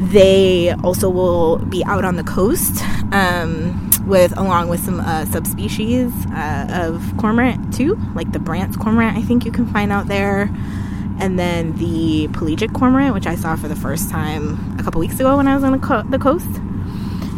they 0.00 0.70
also 0.82 1.10
will 1.10 1.58
be 1.58 1.84
out 1.84 2.04
on 2.04 2.16
the 2.16 2.24
coast 2.24 2.82
um, 3.12 3.90
with 4.06 4.36
along 4.38 4.68
with 4.68 4.80
some 4.80 5.00
uh, 5.00 5.26
subspecies 5.26 6.12
uh, 6.26 6.66
of 6.70 7.12
cormorant 7.18 7.74
too, 7.74 7.98
like 8.14 8.32
the 8.32 8.38
Brandt's 8.38 8.76
cormorant. 8.76 9.16
I 9.16 9.22
think 9.22 9.44
you 9.44 9.52
can 9.52 9.66
find 9.66 9.92
out 9.92 10.08
there 10.08 10.50
and 11.20 11.38
then 11.38 11.76
the 11.76 12.28
pelagic 12.32 12.72
cormorant, 12.72 13.12
which 13.12 13.26
I 13.26 13.34
saw 13.34 13.54
for 13.54 13.68
the 13.68 13.76
first 13.76 14.08
time 14.08 14.76
a 14.78 14.82
couple 14.82 15.00
weeks 15.00 15.20
ago 15.20 15.36
when 15.36 15.46
I 15.46 15.54
was 15.54 15.62
on 15.62 15.72
the, 15.72 15.78
co- 15.78 16.02
the 16.02 16.18
coast. 16.18 16.48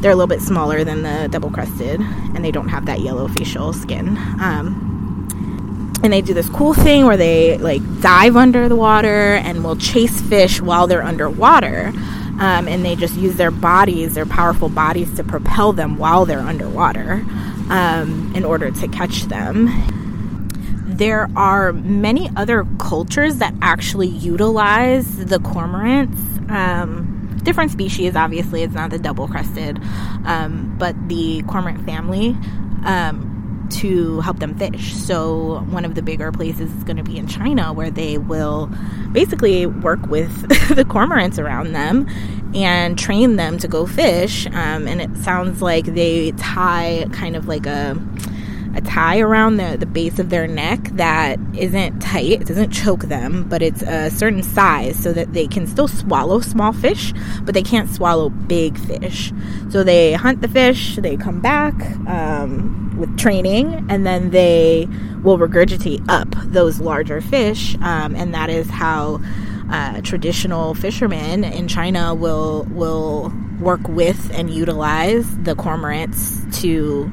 They're 0.00 0.12
a 0.12 0.14
little 0.14 0.28
bit 0.28 0.40
smaller 0.40 0.84
than 0.84 1.02
the 1.02 1.28
double 1.30 1.50
crested, 1.50 2.00
and 2.00 2.44
they 2.44 2.50
don't 2.50 2.68
have 2.68 2.86
that 2.86 3.00
yellow 3.00 3.28
facial 3.28 3.72
skin. 3.72 4.16
Um, 4.40 4.91
and 6.02 6.12
they 6.12 6.20
do 6.20 6.34
this 6.34 6.48
cool 6.48 6.74
thing 6.74 7.06
where 7.06 7.16
they 7.16 7.58
like 7.58 7.82
dive 8.00 8.36
under 8.36 8.68
the 8.68 8.76
water 8.76 9.34
and 9.34 9.64
will 9.64 9.76
chase 9.76 10.20
fish 10.20 10.60
while 10.60 10.86
they're 10.86 11.02
underwater. 11.02 11.92
Um, 12.40 12.66
and 12.66 12.84
they 12.84 12.96
just 12.96 13.14
use 13.14 13.36
their 13.36 13.50
bodies, 13.50 14.14
their 14.14 14.26
powerful 14.26 14.68
bodies, 14.68 15.14
to 15.16 15.22
propel 15.22 15.72
them 15.72 15.96
while 15.96 16.24
they're 16.24 16.40
underwater 16.40 17.24
um, 17.70 18.32
in 18.34 18.44
order 18.44 18.70
to 18.70 18.88
catch 18.88 19.22
them 19.24 19.68
there 20.96 21.28
are 21.36 21.72
many 21.72 22.30
other 22.36 22.66
cultures 22.78 23.36
that 23.36 23.54
actually 23.62 24.08
utilize 24.08 25.24
the 25.24 25.38
cormorants. 25.38 26.18
Um, 26.50 27.40
different 27.42 27.70
species, 27.70 28.14
obviously, 28.14 28.62
it's 28.62 28.74
not 28.74 28.90
the 28.90 28.98
double 28.98 29.26
crested, 29.26 29.80
um, 30.24 30.76
but 30.78 30.94
the 31.08 31.42
cormorant 31.48 31.84
family 31.84 32.36
um, 32.84 33.31
to 33.74 34.20
help 34.20 34.38
them 34.38 34.56
fish. 34.56 34.94
So, 34.94 35.64
one 35.70 35.84
of 35.84 35.94
the 35.94 36.02
bigger 36.02 36.32
places 36.32 36.72
is 36.72 36.84
going 36.84 36.96
to 36.96 37.02
be 37.02 37.16
in 37.16 37.26
China 37.26 37.72
where 37.72 37.90
they 37.90 38.18
will 38.18 38.70
basically 39.12 39.66
work 39.66 40.06
with 40.06 40.48
the 40.74 40.84
cormorants 40.84 41.38
around 41.38 41.72
them 41.72 42.08
and 42.54 42.98
train 42.98 43.36
them 43.36 43.58
to 43.58 43.68
go 43.68 43.86
fish. 43.86 44.46
Um, 44.46 44.86
and 44.86 45.00
it 45.00 45.16
sounds 45.18 45.62
like 45.62 45.86
they 45.86 46.32
tie 46.32 47.06
kind 47.12 47.36
of 47.36 47.48
like 47.48 47.66
a 47.66 47.96
a 48.74 48.80
tie 48.80 49.20
around 49.20 49.56
the, 49.56 49.76
the 49.78 49.86
base 49.86 50.18
of 50.18 50.30
their 50.30 50.46
neck 50.46 50.80
that 50.92 51.38
isn't 51.54 52.00
tight, 52.00 52.40
it 52.40 52.46
doesn't 52.46 52.70
choke 52.70 53.02
them, 53.02 53.48
but 53.48 53.62
it's 53.62 53.82
a 53.82 54.10
certain 54.10 54.42
size 54.42 54.98
so 54.98 55.12
that 55.12 55.32
they 55.32 55.46
can 55.46 55.66
still 55.66 55.88
swallow 55.88 56.40
small 56.40 56.72
fish, 56.72 57.12
but 57.42 57.54
they 57.54 57.62
can't 57.62 57.90
swallow 57.90 58.30
big 58.30 58.78
fish. 58.78 59.32
So 59.70 59.84
they 59.84 60.14
hunt 60.14 60.40
the 60.40 60.48
fish, 60.48 60.96
they 60.96 61.16
come 61.16 61.40
back 61.40 61.74
um, 62.06 62.81
with 62.94 63.18
training, 63.18 63.86
and 63.88 64.06
then 64.06 64.30
they 64.30 64.88
will 65.22 65.38
regurgitate 65.38 66.04
up 66.08 66.28
those 66.44 66.80
larger 66.80 67.20
fish, 67.20 67.76
um, 67.76 68.14
and 68.14 68.34
that 68.34 68.50
is 68.50 68.68
how. 68.68 69.20
Uh, 69.70 70.02
traditional 70.02 70.74
fishermen 70.74 71.44
in 71.44 71.66
China 71.66 72.14
will 72.14 72.64
will 72.72 73.32
work 73.58 73.80
with 73.88 74.30
and 74.34 74.50
utilize 74.50 75.24
the 75.38 75.54
cormorants 75.54 76.42
to 76.60 77.10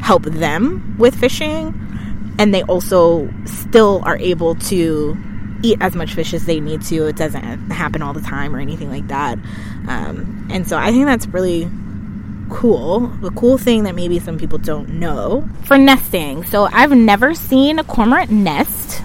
help 0.00 0.24
them 0.24 0.96
with 0.98 1.14
fishing 1.14 1.74
and 2.38 2.52
they 2.52 2.62
also 2.64 3.28
still 3.44 4.02
are 4.04 4.16
able 4.18 4.54
to 4.56 5.16
eat 5.62 5.78
as 5.80 5.94
much 5.94 6.14
fish 6.14 6.34
as 6.34 6.44
they 6.44 6.60
need 6.60 6.82
to 6.82 7.06
it 7.06 7.16
doesn't 7.16 7.70
happen 7.70 8.02
all 8.02 8.12
the 8.12 8.20
time 8.20 8.54
or 8.54 8.60
anything 8.60 8.90
like 8.90 9.06
that 9.08 9.38
um, 9.88 10.46
and 10.50 10.68
so 10.68 10.76
i 10.76 10.90
think 10.90 11.06
that's 11.06 11.26
really 11.28 11.68
cool 12.50 13.00
the 13.20 13.30
cool 13.30 13.58
thing 13.58 13.84
that 13.84 13.94
maybe 13.94 14.18
some 14.18 14.38
people 14.38 14.58
don't 14.58 14.88
know 14.88 15.48
for 15.64 15.76
nesting 15.76 16.44
so 16.44 16.68
i've 16.72 16.92
never 16.92 17.34
seen 17.34 17.78
a 17.78 17.84
cormorant 17.84 18.30
nest 18.30 19.02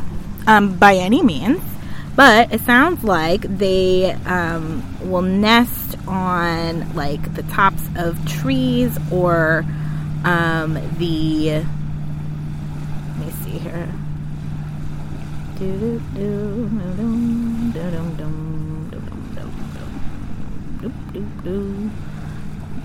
um, 0.47 0.77
by 0.77 0.95
any 0.95 1.21
means 1.21 1.61
but 2.15 2.53
it 2.53 2.61
sounds 2.61 3.03
like 3.03 3.41
they 3.41 4.11
um, 4.25 4.83
will 5.09 5.21
nest 5.21 5.97
on 6.07 6.93
like 6.93 7.33
the 7.35 7.43
tops 7.43 7.83
of 7.95 8.17
trees 8.27 8.97
or 9.11 9.65
um, 10.23 10.73
the 10.97 11.63
let 13.07 13.17
me 13.17 13.31
see 13.43 13.57
here. 13.57 13.89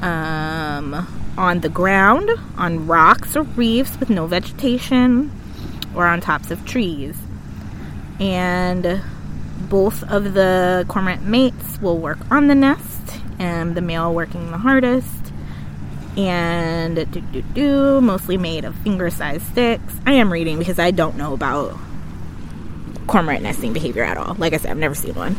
Um, 0.06 1.34
on 1.36 1.60
the 1.60 1.68
ground, 1.68 2.30
on 2.56 2.86
rocks 2.86 3.34
or 3.34 3.42
reefs 3.42 3.98
with 3.98 4.08
no 4.08 4.28
vegetation, 4.28 5.32
or 5.96 6.06
on 6.06 6.20
tops 6.20 6.52
of 6.52 6.64
trees. 6.64 7.16
And 8.20 9.02
both 9.68 10.04
of 10.04 10.34
the 10.34 10.84
cormorant 10.88 11.25
mates 11.25 11.80
will 11.80 11.98
work 11.98 12.18
on 12.30 12.46
the 12.46 12.54
nest, 12.54 13.20
and 13.40 13.75
the 13.75 13.80
male 13.80 14.14
working 14.14 14.52
the 14.52 14.58
hardest 14.58 15.32
and 16.16 16.96
do, 17.10 17.20
do, 17.20 17.42
do, 17.42 18.00
mostly 18.00 18.36
made 18.36 18.64
of 18.64 18.76
finger 18.76 19.10
sized 19.10 19.44
sticks. 19.46 19.94
I 20.06 20.12
am 20.12 20.32
reading 20.32 20.58
because 20.58 20.78
I 20.78 20.92
don't 20.92 21.16
know 21.16 21.34
about 21.34 21.76
cormorant 23.08 23.42
nesting 23.42 23.72
behavior 23.72 24.04
at 24.04 24.16
all. 24.16 24.34
Like 24.36 24.52
I 24.52 24.58
said, 24.58 24.70
I've 24.70 24.78
never 24.78 24.94
seen 24.94 25.14
one. 25.14 25.36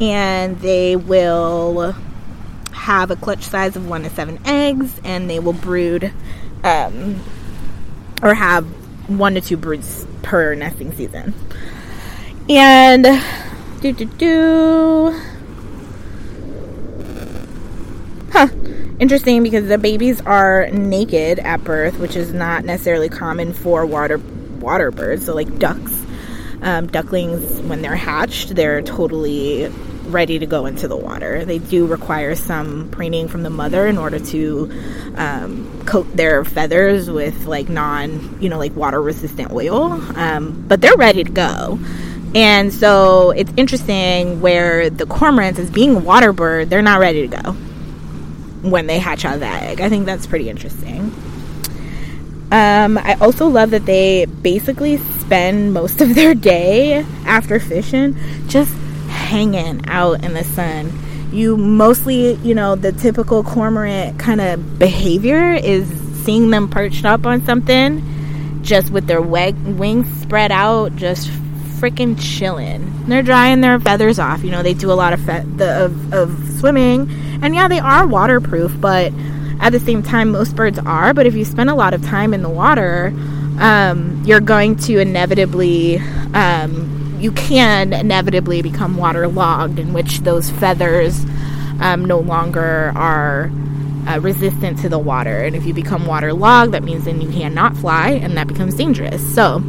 And 0.00 0.60
they 0.60 0.94
will 0.94 1.96
have 2.78 3.10
a 3.10 3.16
clutch 3.16 3.42
size 3.42 3.76
of 3.76 3.86
one 3.88 4.02
to 4.04 4.10
seven 4.10 4.38
eggs, 4.44 5.00
and 5.04 5.28
they 5.28 5.38
will 5.38 5.52
brood 5.52 6.12
um, 6.64 7.20
or 8.22 8.34
have 8.34 8.64
one 9.08 9.34
to 9.34 9.40
two 9.40 9.56
broods 9.56 10.06
per 10.22 10.54
nesting 10.54 10.92
season. 10.92 11.34
And 12.48 13.04
do 13.80 13.92
do 13.92 14.04
do. 14.04 15.20
Huh. 18.32 18.48
Interesting 18.98 19.42
because 19.42 19.68
the 19.68 19.78
babies 19.78 20.20
are 20.22 20.68
naked 20.70 21.38
at 21.38 21.62
birth, 21.62 21.98
which 21.98 22.16
is 22.16 22.32
not 22.32 22.64
necessarily 22.64 23.08
common 23.08 23.52
for 23.52 23.86
water 23.86 24.18
water 24.60 24.90
birds. 24.90 25.26
So 25.26 25.34
like 25.34 25.58
ducks, 25.58 25.92
um, 26.62 26.88
ducklings 26.88 27.60
when 27.62 27.82
they're 27.82 27.94
hatched, 27.94 28.54
they're 28.54 28.82
totally 28.82 29.72
ready 30.08 30.38
to 30.38 30.46
go 30.46 30.66
into 30.66 30.88
the 30.88 30.96
water. 30.96 31.44
They 31.44 31.58
do 31.58 31.86
require 31.86 32.34
some 32.34 32.90
preening 32.90 33.28
from 33.28 33.42
the 33.42 33.50
mother 33.50 33.86
in 33.86 33.98
order 33.98 34.18
to 34.18 34.70
um, 35.16 35.82
coat 35.86 36.06
their 36.16 36.44
feathers 36.44 37.10
with 37.10 37.46
like 37.46 37.68
non, 37.68 38.40
you 38.42 38.48
know, 38.48 38.58
like 38.58 38.74
water 38.74 39.00
resistant 39.00 39.52
oil. 39.52 39.92
Um, 40.16 40.64
but 40.66 40.80
they're 40.80 40.96
ready 40.96 41.24
to 41.24 41.30
go. 41.30 41.78
And 42.34 42.72
so 42.72 43.30
it's 43.30 43.52
interesting 43.56 44.40
where 44.40 44.90
the 44.90 45.04
cormorants, 45.04 45.58
as 45.58 45.70
being 45.70 46.04
water 46.04 46.32
bird, 46.32 46.68
they're 46.68 46.82
not 46.82 47.00
ready 47.00 47.26
to 47.26 47.42
go 47.42 47.52
when 48.62 48.86
they 48.86 48.98
hatch 48.98 49.24
out 49.24 49.34
of 49.34 49.40
that 49.40 49.62
egg. 49.62 49.80
I 49.80 49.88
think 49.88 50.06
that's 50.06 50.26
pretty 50.26 50.50
interesting. 50.50 51.12
Um, 52.50 52.96
I 52.96 53.16
also 53.20 53.48
love 53.48 53.70
that 53.70 53.84
they 53.84 54.24
basically 54.24 54.96
spend 54.96 55.74
most 55.74 56.00
of 56.00 56.14
their 56.14 56.34
day 56.34 57.04
after 57.26 57.60
fishing 57.60 58.16
just 58.46 58.74
hanging 59.28 59.82
out 59.88 60.24
in 60.24 60.32
the 60.32 60.44
sun. 60.44 60.90
You 61.30 61.56
mostly, 61.58 62.34
you 62.36 62.54
know, 62.54 62.74
the 62.76 62.92
typical 62.92 63.44
cormorant 63.44 64.18
kind 64.18 64.40
of 64.40 64.78
behavior 64.78 65.52
is 65.52 65.86
seeing 66.24 66.50
them 66.50 66.68
perched 66.68 67.04
up 67.04 67.26
on 67.26 67.44
something, 67.44 68.02
just 68.62 68.90
with 68.90 69.06
their 69.06 69.20
wings 69.20 70.08
spread 70.22 70.50
out, 70.50 70.96
just 70.96 71.28
freaking 71.78 72.16
chilling. 72.18 73.06
They're 73.06 73.22
drying 73.22 73.60
their 73.60 73.78
feathers 73.78 74.18
off. 74.18 74.42
You 74.42 74.50
know, 74.50 74.62
they 74.62 74.74
do 74.74 74.90
a 74.90 74.94
lot 74.94 75.12
of, 75.12 75.20
fe- 75.20 75.44
the, 75.56 75.84
of, 75.84 76.14
of 76.14 76.48
swimming, 76.58 77.10
and 77.42 77.54
yeah, 77.54 77.68
they 77.68 77.78
are 77.78 78.06
waterproof, 78.06 78.80
but 78.80 79.12
at 79.60 79.70
the 79.70 79.80
same 79.80 80.02
time, 80.02 80.30
most 80.30 80.56
birds 80.56 80.78
are. 80.78 81.12
But 81.12 81.26
if 81.26 81.34
you 81.34 81.44
spend 81.44 81.68
a 81.68 81.74
lot 81.74 81.92
of 81.92 82.02
time 82.02 82.32
in 82.32 82.42
the 82.42 82.48
water, 82.48 83.12
um, 83.60 84.22
you're 84.24 84.40
going 84.40 84.76
to 84.76 84.98
inevitably 84.98 85.98
um, 86.32 86.97
you 87.20 87.32
can 87.32 87.92
inevitably 87.92 88.62
become 88.62 88.96
waterlogged, 88.96 89.78
in 89.78 89.92
which 89.92 90.20
those 90.20 90.50
feathers 90.50 91.24
um, 91.80 92.04
no 92.04 92.18
longer 92.18 92.92
are 92.94 93.50
uh, 94.06 94.18
resistant 94.20 94.78
to 94.80 94.88
the 94.88 94.98
water. 94.98 95.38
And 95.44 95.54
if 95.54 95.66
you 95.66 95.74
become 95.74 96.06
waterlogged, 96.06 96.72
that 96.72 96.82
means 96.82 97.04
then 97.04 97.20
you 97.20 97.30
cannot 97.30 97.76
fly, 97.76 98.10
and 98.10 98.36
that 98.36 98.48
becomes 98.48 98.74
dangerous. 98.74 99.22
So, 99.34 99.60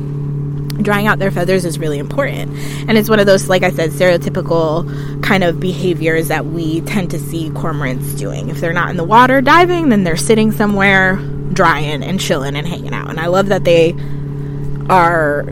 drying 0.82 1.08
out 1.08 1.20
their 1.20 1.32
feathers 1.32 1.66
is 1.66 1.78
really 1.78 2.00
important. 2.00 2.58
And 2.88 2.98
it's 2.98 3.10
one 3.10 3.20
of 3.20 3.26
those, 3.26 3.50
like 3.50 3.64
I 3.64 3.72
said, 3.72 3.92
stereotypical 3.92 5.24
kind 5.24 5.44
of 5.44 5.60
behaviors 5.60 6.30
that 6.30 6.46
we 6.46 6.82
tend 6.82 7.12
to 7.12 7.20
see 7.20 7.50
cormorants 7.50 8.18
doing. 8.18 8.50
If 8.50 8.62
they're 8.62 8.74
not 8.74 8.90
in 8.90 8.98
the 8.98 9.04
water 9.04 9.42
diving, 9.42 9.90
then 9.90 10.04
they're 10.04 10.18
sitting 10.18 10.52
somewhere 10.52 11.18
drying 11.54 12.04
and 12.04 12.20
chilling 12.20 12.56
and 12.56 12.66
hanging 12.66 12.94
out. 12.94 13.10
And 13.10 13.20
I 13.20 13.28
love 13.28 13.48
that 13.48 13.66
they 13.66 13.96
are 14.90 15.44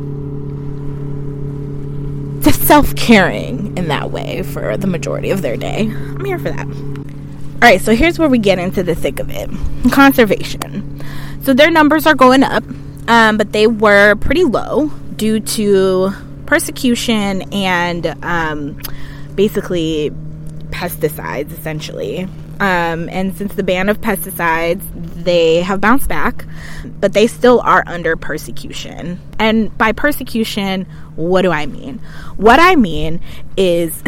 self 2.54 2.96
caring 2.96 3.78
in 3.78 3.88
that 3.88 4.12
way 4.12 4.44
for 4.44 4.78
the 4.78 4.88
majority 4.88 5.30
of 5.30 5.42
their 5.42 5.58
day. 5.58 5.82
I'm 5.82 6.26
here 6.26 6.40
for 6.40 6.50
that. 6.50 6.66
All 6.66 7.62
right, 7.62 7.82
so 7.82 7.96
here's 7.96 8.20
where 8.20 8.30
we 8.30 8.38
get 8.38 8.60
into 8.60 8.84
the 8.84 8.94
thick 8.96 9.20
of 9.20 9.30
it 9.30 9.50
conservation. 9.92 11.04
So 11.42 11.54
their 11.54 11.72
numbers 11.72 12.06
are 12.06 12.16
going 12.16 12.44
up, 12.44 12.64
um, 13.08 13.38
but 13.38 13.52
they 13.52 13.68
were 13.68 14.16
pretty 14.16 14.44
low 14.44 14.90
due 15.16 15.40
to 15.40 16.12
persecution 16.46 17.42
and 17.54 18.06
um, 18.24 18.82
basically 19.36 20.12
pesticides, 20.70 21.52
essentially. 21.52 22.28
Um, 22.60 23.08
and 23.10 23.36
since 23.36 23.54
the 23.56 23.64
ban 23.64 23.90
of 23.90 24.02
pesticides, 24.02 24.84
they 25.24 25.62
have 25.62 25.80
bounced 25.80 26.08
back, 26.08 26.46
but 27.00 27.14
they 27.14 27.28
still 27.28 27.62
are 27.62 27.84
under 27.86 28.16
persecution. 28.16 29.20
And 29.40 29.76
by 29.78 29.92
persecution, 29.92 30.86
what 31.16 31.44
do 31.44 31.52
I 31.52 31.66
mean? 31.66 32.00
What 32.38 32.60
I 32.60 32.76
mean 32.76 33.22
is, 33.56 34.02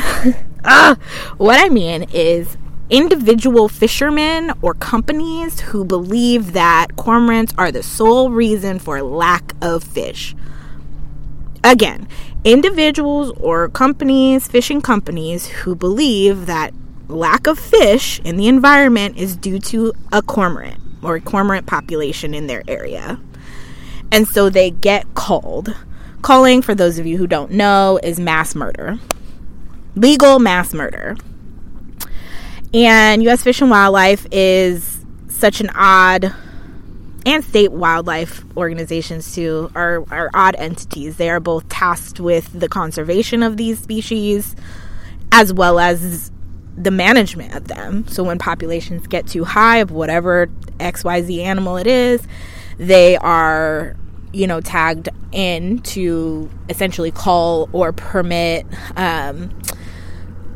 uh, 0.63 0.95
what 1.37 1.59
I 1.59 1.69
mean 1.69 2.07
is 2.11 2.57
individual 2.89 3.69
fishermen 3.69 4.51
or 4.61 4.73
companies 4.73 5.59
who 5.59 5.85
believe 5.85 6.53
that 6.53 6.87
cormorants 6.95 7.53
are 7.57 7.71
the 7.71 7.83
sole 7.83 8.31
reason 8.31 8.79
for 8.79 9.01
lack 9.01 9.53
of 9.61 9.83
fish. 9.83 10.35
Again, 11.63 12.07
individuals 12.43 13.31
or 13.39 13.69
companies, 13.69 14.47
fishing 14.47 14.81
companies, 14.81 15.47
who 15.47 15.75
believe 15.75 16.47
that 16.47 16.73
lack 17.07 17.47
of 17.47 17.59
fish 17.59 18.19
in 18.23 18.37
the 18.37 18.47
environment 18.47 19.17
is 19.17 19.35
due 19.35 19.59
to 19.59 19.93
a 20.11 20.21
cormorant 20.21 20.79
or 21.01 21.19
cormorant 21.19 21.67
population 21.67 22.33
in 22.33 22.47
their 22.47 22.63
area. 22.67 23.19
And 24.11 24.27
so 24.27 24.49
they 24.49 24.71
get 24.71 25.13
culled. 25.15 25.75
Culling, 26.21 26.61
for 26.61 26.75
those 26.75 26.99
of 26.99 27.05
you 27.05 27.17
who 27.17 27.27
don't 27.27 27.51
know, 27.51 27.99
is 28.03 28.19
mass 28.19 28.55
murder. 28.55 28.99
Legal 29.95 30.39
mass 30.39 30.73
murder. 30.73 31.15
And 32.73 33.23
U.S. 33.23 33.43
Fish 33.43 33.61
and 33.61 33.71
Wildlife 33.71 34.27
is 34.31 35.03
such 35.27 35.61
an 35.61 35.69
odd, 35.73 36.33
and 37.25 37.43
state 37.43 37.71
wildlife 37.71 38.43
organizations 38.57 39.33
too, 39.33 39.71
are, 39.73 40.03
are 40.11 40.29
odd 40.33 40.55
entities. 40.57 41.17
They 41.17 41.29
are 41.29 41.39
both 41.39 41.67
tasked 41.69 42.19
with 42.19 42.59
the 42.59 42.67
conservation 42.67 43.43
of 43.43 43.57
these 43.57 43.79
species 43.79 44.55
as 45.31 45.53
well 45.53 45.79
as 45.79 46.31
the 46.79 46.91
management 46.91 47.53
of 47.53 47.67
them. 47.67 48.07
So 48.07 48.23
when 48.23 48.39
populations 48.39 49.05
get 49.05 49.27
too 49.27 49.43
high 49.43 49.77
of 49.77 49.91
whatever 49.91 50.47
XYZ 50.79 51.39
animal 51.39 51.77
it 51.77 51.87
is, 51.87 52.25
they 52.77 53.17
are, 53.17 53.97
you 54.31 54.47
know, 54.47 54.61
tagged 54.61 55.09
in 55.33 55.79
to 55.79 56.49
essentially 56.69 57.11
cull 57.11 57.69
or 57.73 57.91
permit 57.91 58.65
um, 58.95 59.49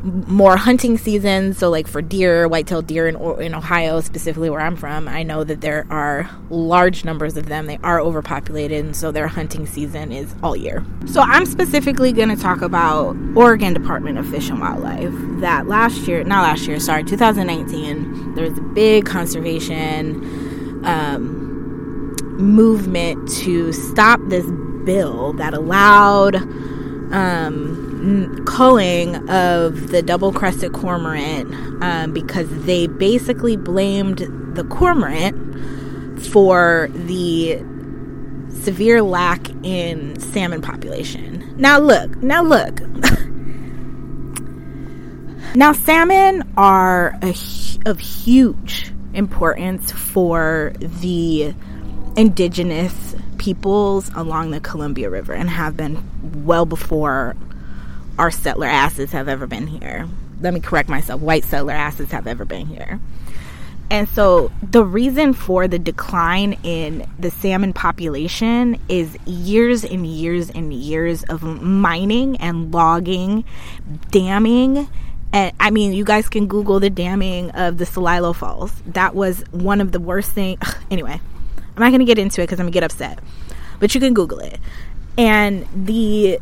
more 0.04 0.56
hunting 0.56 0.98
seasons. 0.98 1.58
So, 1.58 1.70
like 1.70 1.86
for 1.86 2.02
deer, 2.02 2.46
white-tailed 2.46 2.86
deer 2.86 3.08
in, 3.08 3.16
in 3.40 3.54
Ohio, 3.54 4.00
specifically 4.00 4.50
where 4.50 4.60
I'm 4.60 4.76
from, 4.76 5.08
I 5.08 5.22
know 5.22 5.44
that 5.44 5.60
there 5.62 5.86
are 5.90 6.30
large 6.50 7.04
numbers 7.04 7.36
of 7.36 7.46
them. 7.46 7.66
They 7.66 7.78
are 7.82 8.00
overpopulated, 8.00 8.84
and 8.84 8.96
so 8.96 9.10
their 9.10 9.26
hunting 9.28 9.66
season 9.66 10.12
is 10.12 10.34
all 10.42 10.54
year. 10.54 10.84
So, 11.06 11.20
I'm 11.22 11.46
specifically 11.46 12.12
going 12.12 12.28
to 12.28 12.36
talk 12.36 12.60
about 12.60 13.16
Oregon 13.34 13.72
Department 13.72 14.18
of 14.18 14.28
Fish 14.28 14.50
and 14.50 14.60
Wildlife. 14.60 15.12
That 15.40 15.66
last 15.66 16.06
year, 16.06 16.22
not 16.24 16.42
last 16.42 16.66
year, 16.66 16.78
sorry, 16.80 17.04
2019, 17.04 18.34
there 18.34 18.48
was 18.48 18.58
a 18.58 18.62
big 18.62 19.06
conservation 19.06 20.84
um, 20.84 22.14
movement 22.36 23.26
to 23.38 23.72
stop 23.72 24.20
this 24.26 24.46
bill 24.84 25.32
that 25.34 25.54
allowed. 25.54 26.36
Um, 27.14 28.44
culling 28.44 29.16
of 29.30 29.88
the 29.88 30.02
double 30.02 30.32
crested 30.32 30.72
cormorant 30.72 31.52
um, 31.82 32.12
because 32.12 32.48
they 32.64 32.86
basically 32.86 33.56
blamed 33.56 34.18
the 34.54 34.64
cormorant 34.64 36.24
for 36.26 36.88
the 36.92 37.58
severe 38.50 39.02
lack 39.02 39.48
in 39.62 40.18
salmon 40.18 40.62
population. 40.62 41.54
Now 41.56 41.78
look, 41.78 42.16
now 42.16 42.42
look. 42.42 42.80
now 45.54 45.72
salmon 45.72 46.42
are 46.56 47.16
a, 47.22 47.34
of 47.86 48.00
huge 48.00 48.92
importance 49.12 49.92
for 49.92 50.72
the 50.78 51.54
indigenous 52.16 53.13
peoples 53.44 54.10
along 54.14 54.52
the 54.52 54.60
Columbia 54.60 55.10
River 55.10 55.34
and 55.34 55.50
have 55.50 55.76
been 55.76 56.02
well 56.46 56.64
before 56.64 57.36
our 58.18 58.30
settler 58.30 58.66
asses 58.66 59.12
have 59.12 59.28
ever 59.28 59.46
been 59.46 59.66
here. 59.66 60.08
Let 60.40 60.54
me 60.54 60.60
correct 60.60 60.88
myself 60.88 61.20
white 61.20 61.44
settler 61.44 61.74
asses 61.74 62.10
have 62.10 62.26
ever 62.26 62.46
been 62.46 62.64
here. 62.66 63.00
And 63.90 64.08
so 64.08 64.50
the 64.62 64.82
reason 64.82 65.34
for 65.34 65.68
the 65.68 65.78
decline 65.78 66.54
in 66.62 67.06
the 67.18 67.30
salmon 67.30 67.74
population 67.74 68.80
is 68.88 69.14
years 69.26 69.84
and 69.84 70.06
years 70.06 70.48
and 70.48 70.72
years 70.72 71.22
of 71.24 71.42
mining 71.42 72.38
and 72.38 72.72
logging, 72.72 73.44
damming. 74.10 74.88
And 75.34 75.52
I 75.60 75.70
mean, 75.70 75.92
you 75.92 76.06
guys 76.06 76.30
can 76.30 76.46
Google 76.46 76.80
the 76.80 76.88
damming 76.88 77.50
of 77.50 77.76
the 77.76 77.84
Celilo 77.84 78.34
Falls. 78.34 78.72
That 78.86 79.14
was 79.14 79.44
one 79.50 79.82
of 79.82 79.92
the 79.92 80.00
worst 80.00 80.32
things. 80.32 80.60
Anyway, 80.90 81.20
I'm 81.76 81.82
not 81.82 81.90
going 81.90 82.00
to 82.00 82.04
get 82.04 82.18
into 82.18 82.40
it 82.40 82.44
because 82.44 82.60
I'm 82.60 82.66
going 82.66 82.72
to 82.72 82.76
get 82.76 82.84
upset. 82.84 83.18
But 83.80 83.94
you 83.94 84.00
can 84.00 84.14
Google 84.14 84.38
it. 84.38 84.60
And 85.16 85.66
the 85.74 86.38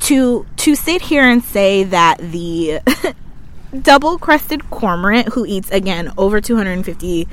to 0.00 0.46
to 0.56 0.74
sit 0.74 1.02
here 1.02 1.22
and 1.22 1.42
say 1.42 1.84
that 1.84 2.18
the 2.18 2.80
double 3.82 4.18
crested 4.18 4.70
cormorant, 4.70 5.32
who 5.32 5.44
eats 5.46 5.70
again 5.70 6.12
over 6.16 6.40
250 6.40 7.28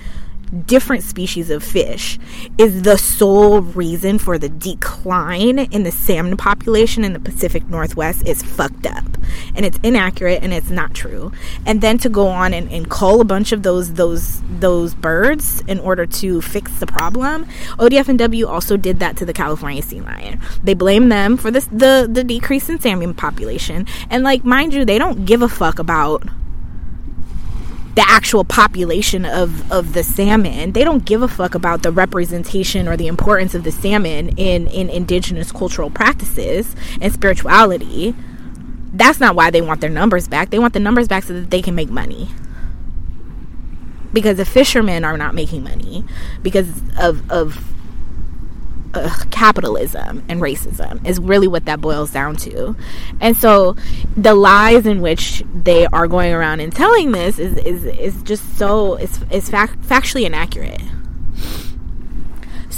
different 0.54 1.04
species 1.04 1.50
of 1.50 1.64
fish 1.64 2.20
is 2.58 2.84
the 2.84 2.98
sole 2.98 3.62
reason 3.62 4.20
for 4.20 4.38
the 4.38 4.50
decline 4.50 5.60
in 5.60 5.84
the 5.84 5.92
salmon 5.92 6.38
population 6.38 7.04
in 7.04 7.14
the 7.14 7.20
Pacific 7.20 7.68
Northwest 7.68 8.28
is 8.28 8.42
fucked 8.42 8.86
up 8.86 9.04
and 9.56 9.66
it's 9.66 9.80
inaccurate 9.84 10.44
and 10.44 10.54
it's 10.54 10.70
not 10.70 10.94
true. 10.94 11.32
And 11.66 11.82
then 11.82 11.98
to 12.00 12.10
go 12.10 12.28
on 12.28 12.54
and, 12.54 12.72
and 12.72 12.88
a 13.04 13.24
bunch 13.24 13.52
of 13.52 13.64
those 13.64 13.94
those 13.94 14.42
those 14.60 14.94
birds 14.96 15.62
in 15.68 15.80
order 15.80 16.06
to 16.06 16.42
fix 16.42 16.72
the 16.80 16.88
problem, 16.88 17.46
ODF&W 17.80 18.48
also 18.48 18.78
did 18.78 19.00
that 19.00 19.18
to 19.18 19.26
the 19.26 19.34
California 19.34 19.82
sea 19.82 20.02
lion. 20.02 20.40
They 20.64 20.74
blame 20.74 21.10
them 21.10 21.38
for 21.38 21.52
this 21.52 21.66
the 21.66 22.08
the 22.12 22.24
decrease 22.24 22.70
in 22.70 22.80
salmon 22.80 23.14
population. 23.14 23.88
And 24.10 24.24
like 24.24 24.46
mind 24.46 24.74
you, 24.74 24.86
they 24.86 24.98
don't 24.98 25.26
give 25.26 25.42
a 25.42 25.50
fuck 25.50 25.80
about 25.80 26.24
the 27.96 28.04
actual 28.08 28.44
population 28.44 29.26
of, 29.26 29.72
of 29.72 29.94
the 29.94 30.04
salmon. 30.04 30.72
They 30.72 30.84
don't 30.84 31.06
give 31.06 31.22
a 31.22 31.28
fuck 31.28 31.54
about 31.54 31.84
the 31.84 31.92
representation 31.92 32.88
or 32.88 32.98
the 32.98 33.08
importance 33.08 33.54
of 33.54 33.64
the 33.64 33.72
salmon 33.72 34.30
in, 34.30 34.68
in 34.68 34.90
indigenous 34.90 35.52
cultural 35.52 35.90
practices 35.90 36.76
and 37.02 37.14
spirituality. 37.14 38.16
That's 38.94 39.20
not 39.20 39.36
why 39.36 39.52
they 39.52 39.62
want 39.62 39.82
their 39.82 39.90
numbers 39.90 40.28
back. 40.28 40.50
They 40.50 40.60
want 40.60 40.74
the 40.74 40.80
numbers 40.80 41.08
back 41.08 41.24
so 41.24 41.34
that 41.34 41.52
they 41.52 41.62
can 41.62 41.76
make 41.76 41.90
money. 41.90 42.30
Because 44.12 44.38
the 44.38 44.46
fishermen 44.46 45.04
are 45.04 45.18
not 45.18 45.34
making 45.36 45.64
money 45.64 46.06
because 46.42 46.70
of, 47.00 47.30
of 47.32 47.74
uh, 48.94 49.24
capitalism 49.32 50.24
and 50.30 50.42
racism 50.42 51.06
is 51.06 51.20
really 51.20 51.48
what 51.48 51.66
that 51.66 51.82
boils 51.82 52.12
down 52.12 52.36
to. 52.38 52.76
And 53.20 53.36
so 53.36 53.76
the 54.16 54.34
lies 54.34 54.86
in 54.86 55.02
which 55.02 55.44
they 55.54 55.86
are 55.88 56.08
going 56.08 56.34
around 56.34 56.60
and 56.60 56.74
telling 56.74 57.12
this 57.12 57.40
is 57.40 57.58
is, 57.58 57.86
is 57.86 58.24
just 58.24 58.58
so 58.58 58.96
it's 58.96 59.20
it's 59.32 59.50
fact, 59.50 59.82
factually 59.82 60.26
inaccurate. 60.26 60.82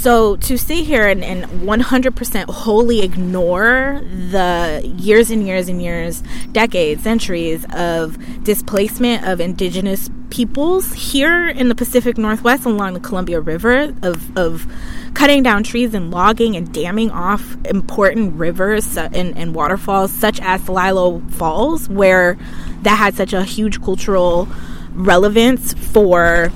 So 0.06 0.36
to 0.36 0.56
sit 0.56 0.84
here 0.84 1.08
and, 1.08 1.24
and 1.24 1.46
100% 1.62 2.44
wholly 2.44 3.00
ignore 3.00 4.00
the 4.04 4.80
years 4.98 5.32
and 5.32 5.44
years 5.44 5.68
and 5.68 5.82
years, 5.82 6.22
decades, 6.52 7.02
centuries 7.02 7.66
of 7.72 8.16
displacement 8.44 9.26
of 9.26 9.40
indigenous 9.40 10.08
peoples 10.30 10.92
here 10.92 11.48
in 11.48 11.68
the 11.68 11.74
Pacific 11.74 12.18
Northwest 12.18 12.66
along 12.66 12.94
the 12.94 13.00
Columbia 13.00 13.40
River, 13.40 13.92
of, 14.02 14.38
of 14.38 14.72
cutting 15.14 15.42
down 15.42 15.64
trees 15.64 15.92
and 15.92 16.12
logging 16.12 16.54
and 16.54 16.72
damming 16.72 17.10
off 17.10 17.56
important 17.64 18.34
rivers 18.34 18.96
and, 18.96 19.36
and 19.36 19.56
waterfalls 19.56 20.12
such 20.12 20.38
as 20.40 20.60
Celilo 20.60 21.28
Falls, 21.32 21.88
where 21.88 22.38
that 22.82 22.94
had 22.94 23.16
such 23.16 23.32
a 23.32 23.42
huge 23.42 23.82
cultural 23.82 24.46
relevance 24.92 25.74
for 25.74 26.52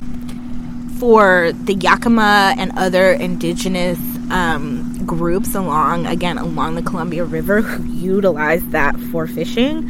for 1.01 1.51
the 1.51 1.73
Yakima 1.73 2.53
and 2.59 2.71
other 2.77 3.13
indigenous 3.13 3.97
um, 4.29 5.03
groups 5.03 5.55
along, 5.55 6.05
again, 6.05 6.37
along 6.37 6.75
the 6.75 6.83
Columbia 6.83 7.23
River 7.23 7.59
who 7.59 7.83
utilize 7.91 8.63
that 8.67 8.95
for 9.11 9.25
fishing. 9.25 9.89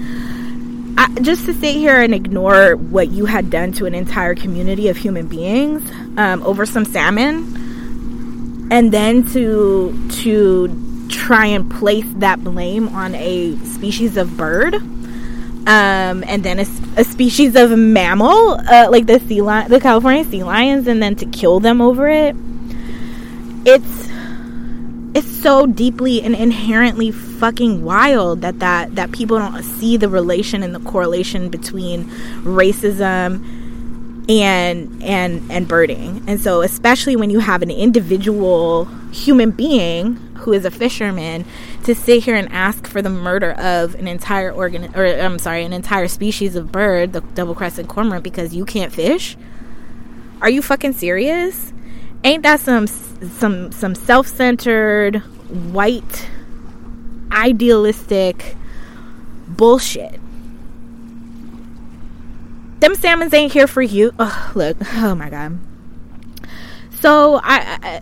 I, 0.98 1.14
just 1.22 1.46
to 1.48 1.54
sit 1.54 1.76
here 1.76 2.02
and 2.02 2.16
ignore 2.16 2.78
what 2.78 3.10
you 3.10 3.26
had 3.26 3.50
done 3.50 3.74
to 3.74 3.86
an 3.88 3.94
entire 3.94 4.36
community 4.36 4.88
of 4.88 4.96
human 4.96 5.28
beings 5.28 5.84
um, 6.18 6.44
over 6.44 6.66
some 6.66 6.86
salmon, 6.86 8.70
and 8.72 8.94
then 8.94 9.26
to 9.34 10.10
to 10.24 11.10
try 11.10 11.46
and 11.48 11.70
place 11.70 12.08
that 12.20 12.42
blame 12.42 12.88
on 12.88 13.16
a 13.16 13.58
species 13.66 14.16
of 14.16 14.38
bird 14.38 14.76
um, 15.68 16.24
and 16.26 16.44
then 16.44 16.60
a, 16.60 16.66
a, 16.98 17.04
species 17.04 17.56
of 17.56 17.78
mammal, 17.78 18.60
uh, 18.60 18.88
like 18.90 19.06
the 19.06 19.20
sea 19.20 19.42
lion, 19.42 19.70
the 19.70 19.80
California 19.80 20.24
sea 20.26 20.44
lions, 20.44 20.88
and 20.88 21.02
then 21.02 21.16
to 21.18 21.26
kill 21.28 21.60
them 21.60 21.82
over 21.82 22.10
it. 22.10 22.36
It's 23.66 24.10
it's 25.14 25.28
so 25.28 25.68
deeply 25.68 26.22
and 26.22 26.34
inherently 26.34 27.12
fucking 27.12 27.84
wild 27.84 28.42
that 28.42 28.60
that 28.60 28.96
that 28.96 29.12
people 29.12 29.38
don't 29.38 29.62
see 29.62 29.98
the 29.98 30.10
relation 30.10 30.64
and 30.64 30.74
the 30.74 30.80
correlation 30.80 31.50
between 31.50 32.06
racism 32.44 33.61
and 34.40 35.04
and 35.04 35.52
and 35.52 35.68
birding. 35.68 36.24
And 36.28 36.40
so 36.40 36.62
especially 36.62 37.16
when 37.16 37.30
you 37.30 37.40
have 37.40 37.62
an 37.62 37.72
individual 37.72 38.86
human 39.12 39.52
being 39.52 40.16
who 40.36 40.54
is 40.54 40.64
a 40.66 40.72
fisherman 40.72 41.46
to 41.84 41.94
sit 41.94 42.24
here 42.24 42.36
and 42.36 42.52
ask 42.52 42.88
for 42.88 43.02
the 43.02 43.10
murder 43.10 43.52
of 43.52 43.96
an 43.96 44.08
entire 44.08 44.52
organ 44.52 44.92
or 44.96 45.06
I'm 45.06 45.40
sorry, 45.40 45.66
an 45.66 45.74
entire 45.74 46.08
species 46.08 46.56
of 46.56 46.72
bird, 46.72 47.14
the 47.14 47.22
double-crested 47.22 47.88
cormorant 47.88 48.24
because 48.24 48.54
you 48.54 48.66
can't 48.66 48.94
fish? 48.94 49.36
Are 50.42 50.50
you 50.50 50.62
fucking 50.62 50.94
serious? 50.94 51.74
Ain't 52.24 52.44
that 52.44 52.60
some 52.60 52.88
some 52.88 53.72
some 53.72 53.96
self-centered 53.96 55.18
white 55.74 56.30
idealistic 57.32 58.56
bullshit? 59.48 60.21
Them 62.82 62.96
salmons 62.96 63.34
ain't 63.34 63.54
here 63.54 63.68
for 63.68 63.82
you. 63.82 64.12
Oh, 64.20 64.52
look, 64.54 64.76
oh 64.96 65.16
my 65.16 65.30
god. 65.30 65.58
So 67.00 67.40
I, 67.44 67.80
I 67.82 68.02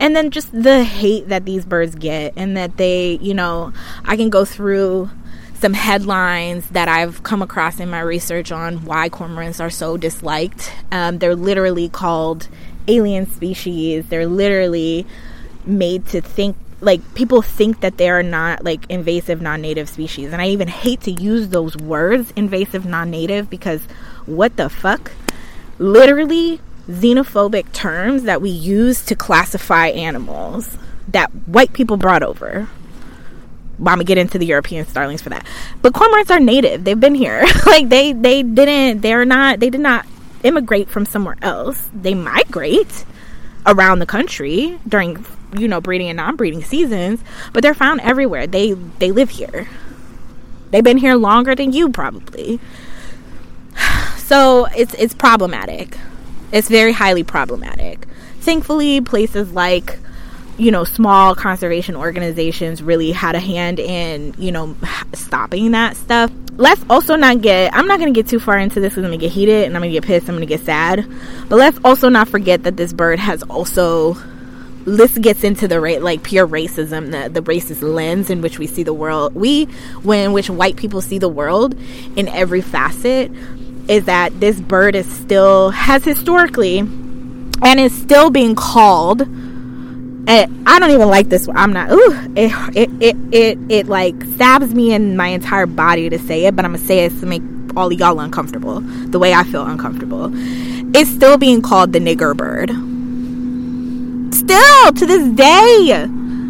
and 0.00 0.14
then 0.14 0.30
just 0.30 0.52
the 0.52 0.84
hate 0.84 1.28
that 1.28 1.44
these 1.44 1.64
birds 1.64 1.94
get 1.94 2.32
and 2.36 2.56
that 2.56 2.76
they 2.76 3.18
you 3.22 3.34
know 3.34 3.72
i 4.04 4.16
can 4.16 4.30
go 4.30 4.44
through 4.44 5.10
some 5.54 5.72
headlines 5.72 6.68
that 6.70 6.88
i've 6.88 7.22
come 7.22 7.42
across 7.42 7.80
in 7.80 7.88
my 7.88 8.00
research 8.00 8.52
on 8.52 8.84
why 8.84 9.08
cormorants 9.08 9.60
are 9.60 9.70
so 9.70 9.96
disliked 9.96 10.72
um, 10.92 11.18
they're 11.18 11.34
literally 11.34 11.88
called 11.88 12.48
alien 12.88 13.26
species 13.26 14.06
they're 14.08 14.26
literally 14.26 15.06
made 15.64 16.04
to 16.06 16.20
think 16.20 16.56
like 16.80 17.14
people 17.14 17.42
think 17.42 17.80
that 17.80 17.96
they're 17.96 18.22
not 18.22 18.64
like 18.64 18.84
invasive 18.90 19.40
non-native 19.40 19.88
species 19.88 20.32
and 20.32 20.42
i 20.42 20.48
even 20.48 20.68
hate 20.68 21.00
to 21.00 21.10
use 21.10 21.48
those 21.48 21.76
words 21.76 22.32
invasive 22.36 22.84
non-native 22.84 23.48
because 23.48 23.82
what 24.26 24.56
the 24.56 24.68
fuck 24.68 25.12
literally 25.78 26.60
xenophobic 26.88 27.72
terms 27.72 28.24
that 28.24 28.40
we 28.40 28.50
use 28.50 29.04
to 29.04 29.14
classify 29.14 29.88
animals 29.88 30.76
that 31.08 31.30
white 31.46 31.72
people 31.72 31.96
brought 31.96 32.22
over. 32.22 32.68
Well, 33.78 33.88
I'm 33.88 33.96
gonna 33.98 34.04
get 34.04 34.18
into 34.18 34.38
the 34.38 34.46
European 34.46 34.86
starlings 34.86 35.20
for 35.20 35.30
that. 35.30 35.46
But 35.82 35.92
cormorants 35.92 36.30
are 36.30 36.40
native. 36.40 36.84
They've 36.84 36.98
been 36.98 37.14
here. 37.14 37.44
like 37.66 37.88
they 37.88 38.12
they 38.12 38.42
didn't 38.42 39.02
they're 39.02 39.24
not 39.24 39.60
they 39.60 39.70
did 39.70 39.80
not 39.80 40.06
immigrate 40.42 40.88
from 40.88 41.04
somewhere 41.04 41.36
else. 41.42 41.88
They 41.92 42.14
migrate 42.14 43.04
around 43.66 43.98
the 43.98 44.06
country 44.06 44.78
during 44.88 45.16
you 45.56 45.68
know 45.68 45.80
breeding 45.80 46.08
and 46.08 46.16
non-breeding 46.16 46.62
seasons, 46.62 47.20
but 47.52 47.62
they're 47.62 47.74
found 47.74 48.00
everywhere. 48.00 48.46
They 48.46 48.72
they 48.72 49.12
live 49.12 49.30
here. 49.30 49.68
They've 50.70 50.84
been 50.84 50.98
here 50.98 51.14
longer 51.14 51.54
than 51.54 51.72
you 51.72 51.90
probably. 51.90 52.60
So 54.26 54.66
it's 54.76 54.92
it's 54.94 55.14
problematic. 55.14 55.96
It's 56.50 56.68
very 56.68 56.90
highly 56.90 57.22
problematic. 57.22 58.08
Thankfully, 58.40 59.00
places 59.00 59.52
like 59.52 60.00
you 60.58 60.70
know, 60.70 60.84
small 60.84 61.34
conservation 61.34 61.96
organizations 61.96 62.82
really 62.82 63.12
had 63.12 63.34
a 63.34 63.40
hand 63.40 63.78
in, 63.78 64.34
you 64.38 64.50
know, 64.50 64.74
stopping 65.12 65.72
that 65.72 65.96
stuff. 65.96 66.32
Let's 66.56 66.82
also 66.88 67.16
not 67.16 67.42
get, 67.42 67.74
I'm 67.74 67.86
not 67.86 67.98
going 67.98 68.12
to 68.12 68.18
get 68.18 68.28
too 68.28 68.40
far 68.40 68.58
into 68.58 68.80
this 68.80 68.96
I'm 68.96 69.02
going 69.02 69.12
to 69.12 69.18
get 69.18 69.32
heated 69.32 69.64
and 69.64 69.76
I'm 69.76 69.82
going 69.82 69.92
to 69.92 70.00
get 70.00 70.06
pissed. 70.06 70.28
I'm 70.28 70.36
going 70.36 70.46
to 70.48 70.54
get 70.54 70.64
sad. 70.64 71.06
But 71.48 71.56
let's 71.56 71.78
also 71.84 72.08
not 72.08 72.28
forget 72.28 72.62
that 72.62 72.76
this 72.76 72.92
bird 72.92 73.18
has 73.18 73.42
also, 73.44 74.16
this 74.86 75.18
gets 75.18 75.42
into 75.42 75.66
the 75.66 75.80
rate, 75.80 76.00
like 76.00 76.22
pure 76.22 76.46
racism, 76.46 77.10
the, 77.10 77.28
the 77.28 77.42
racist 77.42 77.82
lens 77.82 78.30
in 78.30 78.40
which 78.40 78.58
we 78.58 78.68
see 78.68 78.84
the 78.84 78.94
world. 78.94 79.34
We, 79.34 79.64
when, 80.02 80.32
which 80.32 80.48
white 80.48 80.76
people 80.76 81.00
see 81.00 81.18
the 81.18 81.28
world 81.28 81.74
in 82.16 82.28
every 82.28 82.62
facet 82.62 83.32
is 83.88 84.04
that 84.04 84.38
this 84.40 84.60
bird 84.60 84.94
is 84.94 85.06
still 85.06 85.70
has 85.70 86.04
historically 86.04 86.78
and 86.78 87.80
is 87.80 87.92
still 87.96 88.30
being 88.30 88.54
called 88.54 89.22
and 90.28 90.68
I 90.68 90.80
don't 90.80 90.90
even 90.90 91.08
like 91.08 91.28
this 91.28 91.48
I'm 91.54 91.72
not 91.72 91.92
ooh 91.92 92.32
it 92.34 92.50
it 92.76 92.90
it 93.00 93.16
it, 93.32 93.58
it 93.70 93.86
like 93.86 94.20
stabs 94.34 94.74
me 94.74 94.92
in 94.92 95.16
my 95.16 95.28
entire 95.28 95.66
body 95.66 96.10
to 96.10 96.18
say 96.18 96.46
it 96.46 96.56
but 96.56 96.64
I'm 96.64 96.72
gonna 96.72 96.84
say 96.84 97.04
it 97.04 97.10
to 97.20 97.26
make 97.26 97.42
all 97.76 97.92
y'all 97.92 98.18
uncomfortable 98.18 98.80
the 98.80 99.20
way 99.20 99.32
I 99.32 99.44
feel 99.44 99.64
uncomfortable 99.64 100.32
it's 100.96 101.10
still 101.10 101.38
being 101.38 101.62
called 101.62 101.92
the 101.92 102.00
nigger 102.00 102.36
bird 102.36 102.70
still 104.32 104.92
to 104.92 105.06
this 105.06 105.28
day 105.34 105.92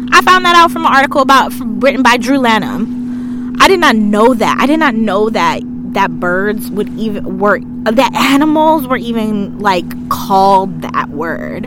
I 0.09 0.21
found 0.23 0.45
that 0.45 0.55
out 0.55 0.71
from 0.71 0.85
an 0.85 0.93
article 0.93 1.21
about 1.21 1.51
written 1.59 2.03
by 2.03 2.17
Drew 2.17 2.37
Lanham 2.37 3.55
I 3.59 3.67
did 3.67 3.79
not 3.79 3.95
know 3.95 4.33
that 4.33 4.57
I 4.59 4.65
did 4.65 4.79
not 4.79 4.95
know 4.95 5.29
that 5.29 5.61
that 5.97 6.19
birds 6.19 6.69
would 6.69 6.89
even 6.97 7.39
were 7.39 7.59
that 7.59 8.13
animals 8.13 8.87
were 8.87 8.97
even 8.97 9.59
like 9.59 10.09
called 10.09 10.81
that 10.81 11.09
word. 11.09 11.65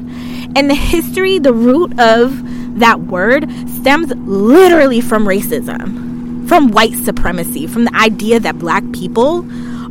And 0.56 0.70
the 0.70 0.74
history, 0.74 1.38
the 1.38 1.52
root 1.52 1.98
of 1.98 2.78
that 2.78 3.00
word 3.00 3.50
stems 3.68 4.12
literally 4.14 5.00
from 5.00 5.24
racism, 5.24 6.48
from 6.48 6.68
white 6.68 6.94
supremacy, 6.94 7.66
from 7.66 7.84
the 7.84 7.94
idea 7.94 8.38
that 8.40 8.58
black 8.58 8.84
people 8.92 9.46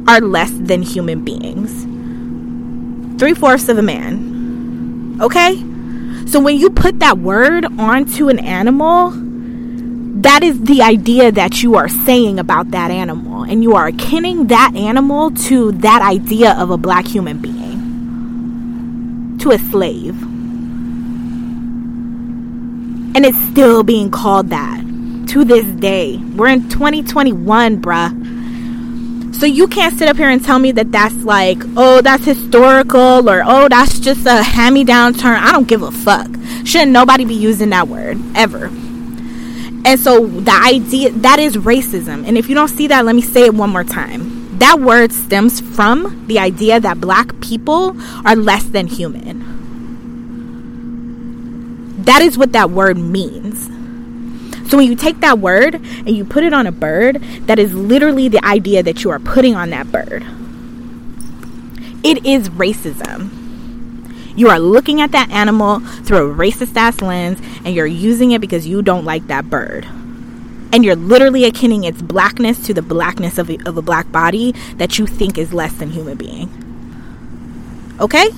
are 0.10 0.21
less 0.21 0.51
than 0.51 0.82
human 0.84 1.23
beings. 1.23 1.84
Three 3.19 3.34
fourths 3.34 3.67
of 3.67 3.77
a 3.77 3.82
man. 3.82 5.17
Okay? 5.21 5.55
So 6.29 6.39
when 6.39 6.57
you 6.57 6.69
put 6.69 6.99
that 6.99 7.17
word 7.17 7.65
onto 7.65 8.29
an 8.29 8.37
animal, 8.37 9.11
that 10.21 10.43
is 10.43 10.61
the 10.61 10.83
idea 10.83 11.31
that 11.31 11.63
you 11.63 11.73
are 11.73 11.89
saying 11.89 12.37
about 12.37 12.69
that 12.69 12.91
animal. 12.91 13.41
And 13.41 13.63
you 13.63 13.73
are 13.73 13.87
akin 13.87 14.45
that 14.45 14.75
animal 14.75 15.31
to 15.49 15.71
that 15.71 16.03
idea 16.03 16.53
of 16.53 16.69
a 16.69 16.77
black 16.77 17.07
human 17.07 17.39
being, 17.39 17.79
to 19.39 19.49
a 19.49 19.57
slave. 19.57 20.21
And 23.15 23.25
it's 23.25 23.41
still 23.45 23.81
being 23.81 24.11
called 24.11 24.51
that 24.51 24.77
to 25.29 25.43
this 25.43 25.65
day. 25.79 26.17
We're 26.17 26.49
in 26.49 26.69
2021, 26.69 27.81
bruh. 27.81 28.18
So 29.31 29.45
you 29.45 29.67
can't 29.67 29.97
sit 29.97 30.09
up 30.09 30.17
here 30.17 30.29
and 30.29 30.43
tell 30.43 30.59
me 30.59 30.71
that 30.73 30.91
that's 30.91 31.15
like, 31.23 31.57
oh, 31.77 32.01
that's 32.01 32.25
historical 32.25 33.29
or 33.29 33.41
oh, 33.45 33.69
that's 33.69 33.99
just 33.99 34.25
a 34.25 34.43
hand 34.43 34.73
me 34.75 34.83
down 34.83 35.13
term. 35.13 35.37
I 35.41 35.51
don't 35.51 35.67
give 35.67 35.81
a 35.81 35.91
fuck. 35.91 36.27
Shouldn't 36.65 36.91
nobody 36.91 37.25
be 37.25 37.35
using 37.35 37.69
that 37.69 37.87
word 37.87 38.17
ever. 38.35 38.65
And 39.85 39.99
so 39.99 40.27
the 40.27 40.51
idea 40.51 41.11
that 41.11 41.39
is 41.39 41.55
racism. 41.55 42.27
And 42.27 42.37
if 42.37 42.49
you 42.49 42.55
don't 42.55 42.67
see 42.67 42.87
that, 42.87 43.05
let 43.05 43.15
me 43.15 43.21
say 43.21 43.45
it 43.45 43.53
one 43.53 43.69
more 43.69 43.85
time. 43.85 44.57
That 44.59 44.81
word 44.81 45.13
stems 45.13 45.61
from 45.61 46.27
the 46.27 46.37
idea 46.37 46.81
that 46.81 46.99
black 46.99 47.39
people 47.39 47.95
are 48.25 48.35
less 48.35 48.65
than 48.65 48.87
human. 48.87 49.39
That 52.03 52.21
is 52.21 52.37
what 52.37 52.51
that 52.51 52.71
word 52.71 52.97
means. 52.97 53.69
So 54.69 54.77
when 54.77 54.88
you 54.88 54.95
take 54.95 55.19
that 55.21 55.39
word 55.39 55.75
and 55.75 56.10
you 56.10 56.23
put 56.23 56.43
it 56.43 56.53
on 56.53 56.67
a 56.67 56.71
bird, 56.71 57.15
that 57.47 57.58
is 57.58 57.73
literally 57.73 58.29
the 58.29 58.45
idea 58.45 58.84
that 58.84 59.03
you 59.03 59.10
are 59.10 59.17
putting 59.17 59.55
on 59.55 59.71
that 59.71 59.91
bird. 59.91 60.23
It 62.03 62.23
is 62.23 62.49
racism. 62.49 63.32
You 64.38 64.49
are 64.49 64.60
looking 64.60 65.01
at 65.01 65.12
that 65.12 65.32
animal 65.32 65.79
through 65.79 66.32
a 66.32 66.36
racist 66.36 66.77
ass 66.77 67.01
lens 67.01 67.41
and 67.65 67.73
you're 67.73 67.88
using 67.88 68.32
it 68.32 68.41
because 68.41 68.67
you 68.67 68.84
don't 68.84 69.05
like 69.05 69.25
that 69.25 69.49
bird. 69.49 69.86
And 70.71 70.86
you're 70.86 70.95
literally 70.95 71.49
akinning 71.49 71.84
its 71.84 72.03
blackness 72.03 72.60
to 72.67 72.73
the 72.75 72.84
blackness 72.84 73.39
of 73.39 73.49
a, 73.49 73.58
of 73.65 73.75
a 73.75 73.82
black 73.82 74.12
body 74.12 74.51
that 74.75 74.99
you 74.99 75.08
think 75.08 75.39
is 75.39 75.51
less 75.51 75.73
than 75.73 75.89
human 75.89 76.15
being. 76.15 76.47
Okay? 77.99 78.29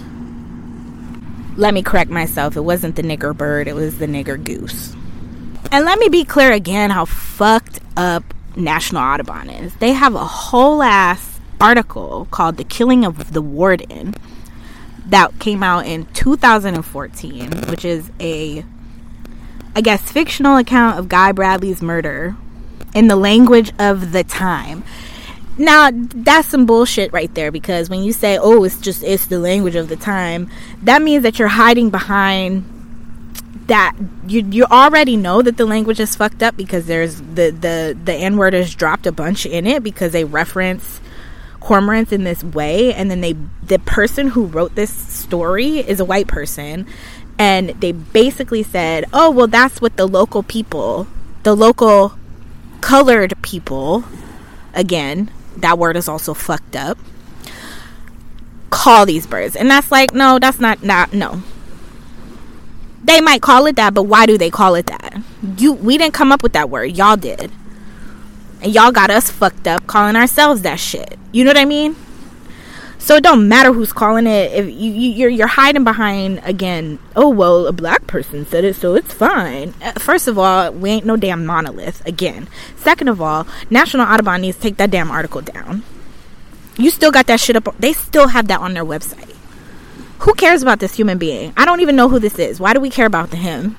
Let 1.58 1.74
me 1.74 1.84
correct 1.84 2.10
myself. 2.10 2.56
It 2.56 2.62
wasn't 2.62 2.96
the 2.96 3.04
nigger 3.04 3.36
bird, 3.36 3.68
it 3.68 3.76
was 3.76 4.00
the 4.00 4.08
nigger 4.08 4.42
goose. 4.42 4.96
And 5.70 5.86
let 5.86 6.00
me 6.00 6.10
be 6.10 6.24
clear 6.24 6.52
again 6.52 6.90
how 6.90 7.06
fucked 7.06 7.80
up 7.96 8.24
National 8.56 9.02
Audubon 9.02 9.50
is. 9.50 9.76
They 9.76 9.94
have 9.94 10.16
a 10.16 10.26
whole 10.26 10.82
ass 10.82 11.40
article 11.60 12.28
called 12.32 12.58
The 12.58 12.64
Killing 12.64 13.06
of 13.06 13.34
the 13.34 13.42
Warden 13.42 14.16
that 15.06 15.40
came 15.40 15.64
out 15.64 15.86
in 15.86 16.06
2014, 16.14 17.52
which 17.68 17.86
is 17.86 18.12
a, 18.20 18.66
I 19.76 19.82
guess, 19.82 20.12
fictional 20.12 20.58
account 20.58 20.98
of 20.98 21.10
Guy 21.10 21.32
Bradley's 21.32 21.82
murder 21.82 22.36
in 22.94 23.08
the 23.08 23.16
language 23.16 23.72
of 23.80 24.12
the 24.12 24.24
time. 24.24 24.84
Now, 25.58 25.90
that's 25.94 26.48
some 26.48 26.66
bullshit 26.66 27.14
right 27.14 27.34
there 27.36 27.52
because 27.52 27.90
when 27.90 28.04
you 28.04 28.14
say, 28.14 28.38
oh, 28.38 28.64
it's 28.64 28.80
just, 28.80 29.04
it's 29.04 29.28
the 29.28 29.40
language 29.40 29.76
of 29.76 29.90
the 29.90 29.98
time, 29.98 30.50
that 30.82 31.02
means 31.02 31.24
that 31.24 31.40
you're 31.40 31.50
hiding 31.50 31.90
behind 31.90 32.66
that 33.72 33.96
you 34.28 34.46
you 34.52 34.66
already 34.66 35.16
know 35.16 35.42
that 35.42 35.56
the 35.56 35.66
language 35.66 36.02
is 36.02 36.14
fucked 36.14 36.44
up 36.44 36.58
because 36.58 36.88
there's 36.88 37.22
the 37.22 37.52
the 37.52 37.98
the 38.04 38.14
n 38.14 38.36
word 38.36 38.52
has 38.52 38.76
dropped 38.76 39.08
a 39.08 39.14
bunch 39.14 39.46
in 39.46 39.66
it 39.66 39.82
because 39.82 40.12
they 40.12 40.26
reference 40.26 41.00
cormorants 41.62 42.12
in 42.12 42.26
this 42.26 42.44
way. 42.44 42.94
And 42.94 43.10
then 43.10 43.22
they 43.22 43.38
the 43.64 43.80
person 43.80 44.28
who 44.28 44.46
wrote 44.46 44.76
this 44.76 44.92
story 44.92 45.78
is 45.80 46.02
a 46.02 46.06
white 46.06 46.28
person. 46.28 46.86
And 47.40 47.70
they 47.80 47.94
basically 47.94 48.62
said 48.62 49.06
oh 49.14 49.32
well 49.32 49.48
that's 49.48 49.80
what 49.80 49.96
the 49.96 50.06
local 50.06 50.44
people 50.44 51.08
the 51.44 51.56
local 51.56 52.20
colored 52.82 53.42
people 53.42 54.04
again 54.74 55.32
that 55.56 55.78
word 55.80 55.96
is 55.96 56.10
also 56.10 56.34
fucked 56.34 56.76
up 56.76 56.98
call 58.70 59.06
these 59.06 59.26
birds. 59.26 59.56
And 59.56 59.72
that's 59.72 59.92
like 59.92 60.14
no 60.14 60.40
that's 60.40 60.60
not 60.60 60.84
not 60.84 61.14
no 61.14 61.42
they 63.04 63.22
might 63.22 63.42
call 63.42 63.66
it 63.66 63.76
that 63.76 63.94
but 63.94 64.04
why 64.04 64.26
do 64.26 64.38
they 64.38 64.50
call 64.50 64.76
it 64.76 64.86
that 64.86 65.22
you 65.58 65.74
we 65.74 65.98
didn't 65.98 66.14
come 66.14 66.32
up 66.32 66.44
with 66.44 66.54
that 66.54 66.70
word 66.70 66.96
y'all 66.98 67.18
did 67.18 67.52
and 68.62 68.74
y'all 68.74 68.92
got 68.92 69.10
us 69.10 69.30
fucked 69.30 69.68
up 69.68 69.88
calling 69.88 70.16
ourselves 70.16 70.62
that 70.62 70.80
shit. 70.80 71.18
You 71.32 71.44
know 71.44 71.50
what 71.50 71.58
I 71.58 71.66
mean? 71.66 71.96
So 73.00 73.16
it 73.16 73.24
don't 73.24 73.48
matter 73.48 73.74
who's 73.74 73.92
calling 73.92 74.28
it. 74.28 74.52
If 74.52 74.68
you, 74.68 74.92
you 74.92 75.10
you're 75.10 75.30
you're 75.30 75.48
hiding 75.48 75.84
behind 75.84 76.40
again. 76.44 77.00
Oh 77.16 77.30
well, 77.30 77.66
a 77.66 77.72
black 77.72 78.06
person 78.06 78.46
said 78.46 78.64
it, 78.64 78.76
so 78.76 78.94
it's 78.94 79.12
fine. 79.12 79.74
Uh, 79.82 79.94
first 79.94 80.28
of 80.28 80.38
all, 80.38 80.72
we 80.72 80.92
ain't 80.92 81.06
no 81.06 81.16
damn 81.16 81.44
monolith. 81.46 82.06
Again. 82.06 82.48
Second 82.78 83.08
of 83.08 83.20
all, 83.20 83.48
National 83.72 84.06
Audubon 84.06 84.42
needs 84.42 84.58
to 84.58 84.64
take 84.64 84.78
that 84.78 84.92
damn 84.92 85.10
article 85.10 85.42
down. 85.42 85.82
You 86.78 86.92
still 86.92 87.12
got 87.12 87.26
that 87.28 87.40
shit 87.40 87.56
up. 87.56 87.76
They 87.80 87.94
still 87.94 88.28
have 88.28 88.48
that 88.50 88.60
on 88.60 88.76
their 88.76 88.86
website. 88.86 89.36
Who 90.22 90.34
cares 90.34 90.62
about 90.62 90.80
this 90.80 90.96
human 90.96 91.18
being? 91.18 91.54
I 91.58 91.66
don't 91.66 91.82
even 91.82 91.96
know 91.96 92.10
who 92.10 92.20
this 92.20 92.40
is. 92.40 92.60
Why 92.60 92.74
do 92.74 92.80
we 92.80 92.90
care 92.90 93.06
about 93.06 93.34
him? 93.34 93.76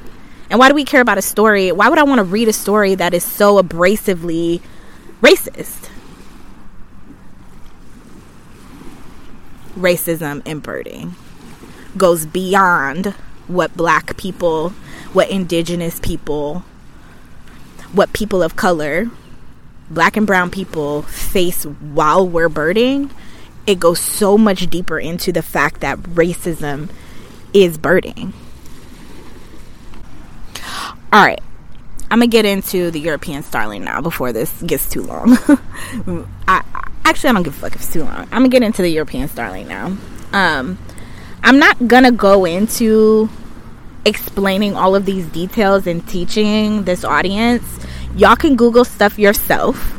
And 0.50 0.58
why 0.58 0.68
do 0.68 0.74
we 0.74 0.84
care 0.84 1.00
about 1.00 1.18
a 1.18 1.22
story? 1.22 1.72
Why 1.72 1.88
would 1.88 1.98
I 1.98 2.02
want 2.02 2.18
to 2.18 2.24
read 2.24 2.48
a 2.48 2.52
story 2.52 2.94
that 2.94 3.14
is 3.14 3.24
so 3.24 3.62
abrasively 3.62 4.60
racist. 5.22 5.88
Racism 9.76 10.46
in 10.46 10.58
birding 10.58 11.14
goes 11.96 12.26
beyond 12.26 13.06
what 13.46 13.74
black 13.76 14.16
people, 14.16 14.70
what 15.12 15.30
indigenous 15.30 16.00
people, 16.00 16.64
what 17.92 18.12
people 18.12 18.42
of 18.42 18.56
color, 18.56 19.10
black 19.90 20.16
and 20.16 20.26
brown 20.26 20.50
people 20.50 21.02
face 21.02 21.64
while 21.64 22.26
we're 22.26 22.48
birding. 22.48 23.10
It 23.66 23.78
goes 23.78 24.00
so 24.00 24.36
much 24.36 24.68
deeper 24.68 24.98
into 24.98 25.32
the 25.32 25.42
fact 25.42 25.80
that 25.80 25.98
racism 25.98 26.90
is 27.52 27.78
birding. 27.78 28.32
All 31.12 31.24
right. 31.24 31.42
I'm 32.10 32.18
gonna 32.18 32.26
get 32.26 32.44
into 32.44 32.90
the 32.90 33.00
European 33.00 33.42
starling 33.42 33.84
now 33.84 34.00
before 34.02 34.32
this 34.32 34.50
gets 34.62 34.88
too 34.88 35.02
long. 35.02 35.38
I, 36.46 36.62
actually 37.04 37.30
I 37.30 37.32
don't 37.32 37.42
give 37.42 37.56
a 37.56 37.60
fuck 37.60 37.74
if 37.74 37.82
it's 37.82 37.92
too 37.92 38.04
long. 38.04 38.22
I'm 38.24 38.28
gonna 38.28 38.48
get 38.48 38.62
into 38.62 38.82
the 38.82 38.90
European 38.90 39.28
starling 39.28 39.68
now. 39.68 39.96
Um, 40.32 40.78
I'm 41.42 41.58
not 41.58 41.88
gonna 41.88 42.12
go 42.12 42.44
into 42.44 43.30
explaining 44.04 44.76
all 44.76 44.94
of 44.94 45.06
these 45.06 45.26
details 45.28 45.86
and 45.86 46.06
teaching 46.06 46.84
this 46.84 47.04
audience. 47.04 47.64
Y'all 48.16 48.36
can 48.36 48.56
Google 48.56 48.84
stuff 48.84 49.18
yourself 49.18 49.98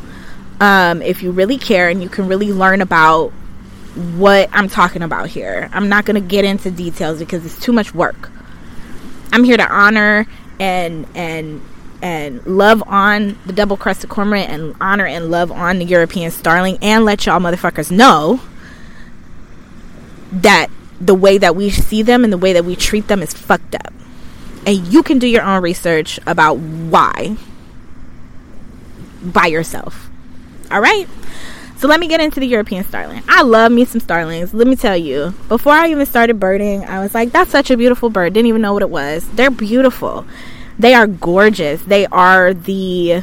um, 0.60 1.02
if 1.02 1.22
you 1.22 1.32
really 1.32 1.58
care 1.58 1.88
and 1.88 2.02
you 2.02 2.08
can 2.08 2.28
really 2.28 2.52
learn 2.52 2.80
about 2.80 3.32
what 3.94 4.48
I'm 4.52 4.68
talking 4.68 5.02
about 5.02 5.28
here. 5.28 5.68
I'm 5.72 5.88
not 5.88 6.04
gonna 6.04 6.20
get 6.20 6.44
into 6.44 6.70
details 6.70 7.18
because 7.18 7.44
it's 7.46 7.58
too 7.58 7.72
much 7.72 7.94
work. 7.94 8.30
I'm 9.32 9.44
here 9.44 9.56
to 9.56 9.68
honor 9.72 10.26
and 10.58 11.06
and 11.14 11.60
and 12.02 12.44
love 12.46 12.82
on 12.86 13.38
the 13.46 13.52
double 13.52 13.76
crested 13.76 14.10
cormorant 14.10 14.50
and 14.50 14.76
honor 14.80 15.06
and 15.06 15.30
love 15.30 15.50
on 15.50 15.78
the 15.78 15.84
European 15.84 16.30
starling 16.30 16.78
and 16.82 17.04
let 17.04 17.24
y'all 17.24 17.40
motherfuckers 17.40 17.90
know 17.90 18.40
that 20.32 20.68
the 21.00 21.14
way 21.14 21.38
that 21.38 21.56
we 21.56 21.70
see 21.70 22.02
them 22.02 22.24
and 22.24 22.32
the 22.32 22.38
way 22.38 22.52
that 22.52 22.64
we 22.64 22.76
treat 22.76 23.08
them 23.08 23.22
is 23.22 23.32
fucked 23.32 23.74
up. 23.74 23.92
And 24.66 24.86
you 24.92 25.02
can 25.02 25.18
do 25.18 25.26
your 25.26 25.42
own 25.42 25.62
research 25.62 26.18
about 26.26 26.58
why 26.58 27.36
by 29.22 29.46
yourself. 29.46 30.10
All 30.70 30.80
right? 30.80 31.08
So 31.76 31.88
let 31.88 32.00
me 32.00 32.08
get 32.08 32.20
into 32.20 32.40
the 32.40 32.46
European 32.46 32.84
starling. 32.84 33.22
I 33.28 33.42
love 33.42 33.70
me 33.70 33.84
some 33.84 34.00
starlings. 34.00 34.54
Let 34.54 34.66
me 34.66 34.76
tell 34.76 34.96
you, 34.96 35.34
before 35.48 35.72
I 35.72 35.88
even 35.88 36.06
started 36.06 36.40
birding, 36.40 36.84
I 36.84 37.00
was 37.00 37.14
like, 37.14 37.32
that's 37.32 37.50
such 37.50 37.70
a 37.70 37.76
beautiful 37.76 38.10
bird. 38.10 38.32
Didn't 38.32 38.46
even 38.46 38.62
know 38.62 38.72
what 38.72 38.82
it 38.82 38.90
was. 38.90 39.28
They're 39.30 39.50
beautiful 39.50 40.24
they 40.78 40.94
are 40.94 41.06
gorgeous. 41.06 41.82
They 41.82 42.06
are 42.06 42.52
the 42.52 43.22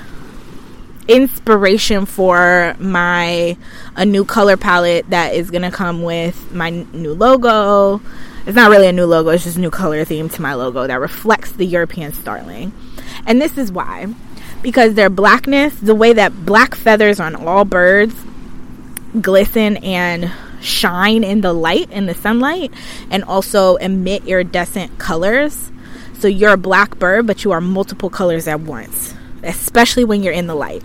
inspiration 1.08 2.06
for 2.06 2.76
my 2.80 3.58
a 3.96 4.06
new 4.06 4.24
color 4.24 4.56
palette 4.56 5.10
that 5.10 5.34
is 5.34 5.52
going 5.52 5.64
to 5.64 5.72
come 5.72 6.04
with 6.04 6.54
my 6.54 6.70
new 6.70 7.14
logo. 7.14 8.02
It's 8.46 8.56
not 8.56 8.72
really 8.72 8.88
a 8.88 8.94
new 8.94 9.06
logo, 9.06 9.30
it's 9.30 9.44
just 9.44 9.58
a 9.58 9.60
new 9.60 9.70
color 9.70 10.04
theme 10.06 10.30
to 10.30 10.42
my 10.42 10.54
logo 10.54 10.88
that 10.88 11.00
reflects 11.00 11.52
the 11.52 11.66
European 11.66 12.14
starling. 12.14 12.72
And 13.28 13.42
this 13.42 13.58
is 13.58 13.72
why. 13.72 14.14
Because 14.62 14.94
their 14.94 15.10
blackness, 15.10 15.76
the 15.76 15.96
way 15.96 16.14
that 16.14 16.46
black 16.46 16.76
feathers 16.76 17.20
on 17.20 17.36
all 17.36 17.66
birds 17.66 18.16
glisten 19.20 19.78
and 19.78 20.32
shine 20.62 21.24
in 21.24 21.42
the 21.42 21.54
light, 21.54 21.90
in 21.92 22.06
the 22.06 22.14
sunlight, 22.14 22.72
and 23.10 23.24
also 23.24 23.76
emit 23.78 24.26
iridescent 24.26 24.98
colors 25.00 25.72
so 26.22 26.28
you're 26.28 26.54
a 26.54 26.58
black 26.58 27.00
bird, 27.00 27.26
but 27.26 27.44
you 27.44 27.52
are 27.52 27.60
multiple 27.60 28.12
colors 28.12 28.48
at 28.48 28.60
once, 28.60 29.16
especially 29.42 30.06
when 30.06 30.22
you're 30.22 30.32
in 30.32 30.46
the 30.46 30.54
light. 30.54 30.84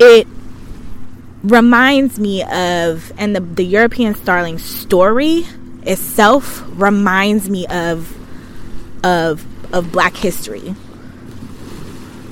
It 0.00 0.26
reminds 1.44 2.18
me 2.18 2.42
of, 2.42 3.12
and 3.16 3.36
the, 3.36 3.40
the 3.40 3.64
European 3.64 4.16
starling 4.16 4.58
story 4.58 5.44
itself 5.84 6.64
reminds 6.70 7.48
me 7.48 7.64
of, 7.68 8.12
of, 9.06 9.46
of 9.72 9.92
black 9.92 10.16
history. 10.16 10.74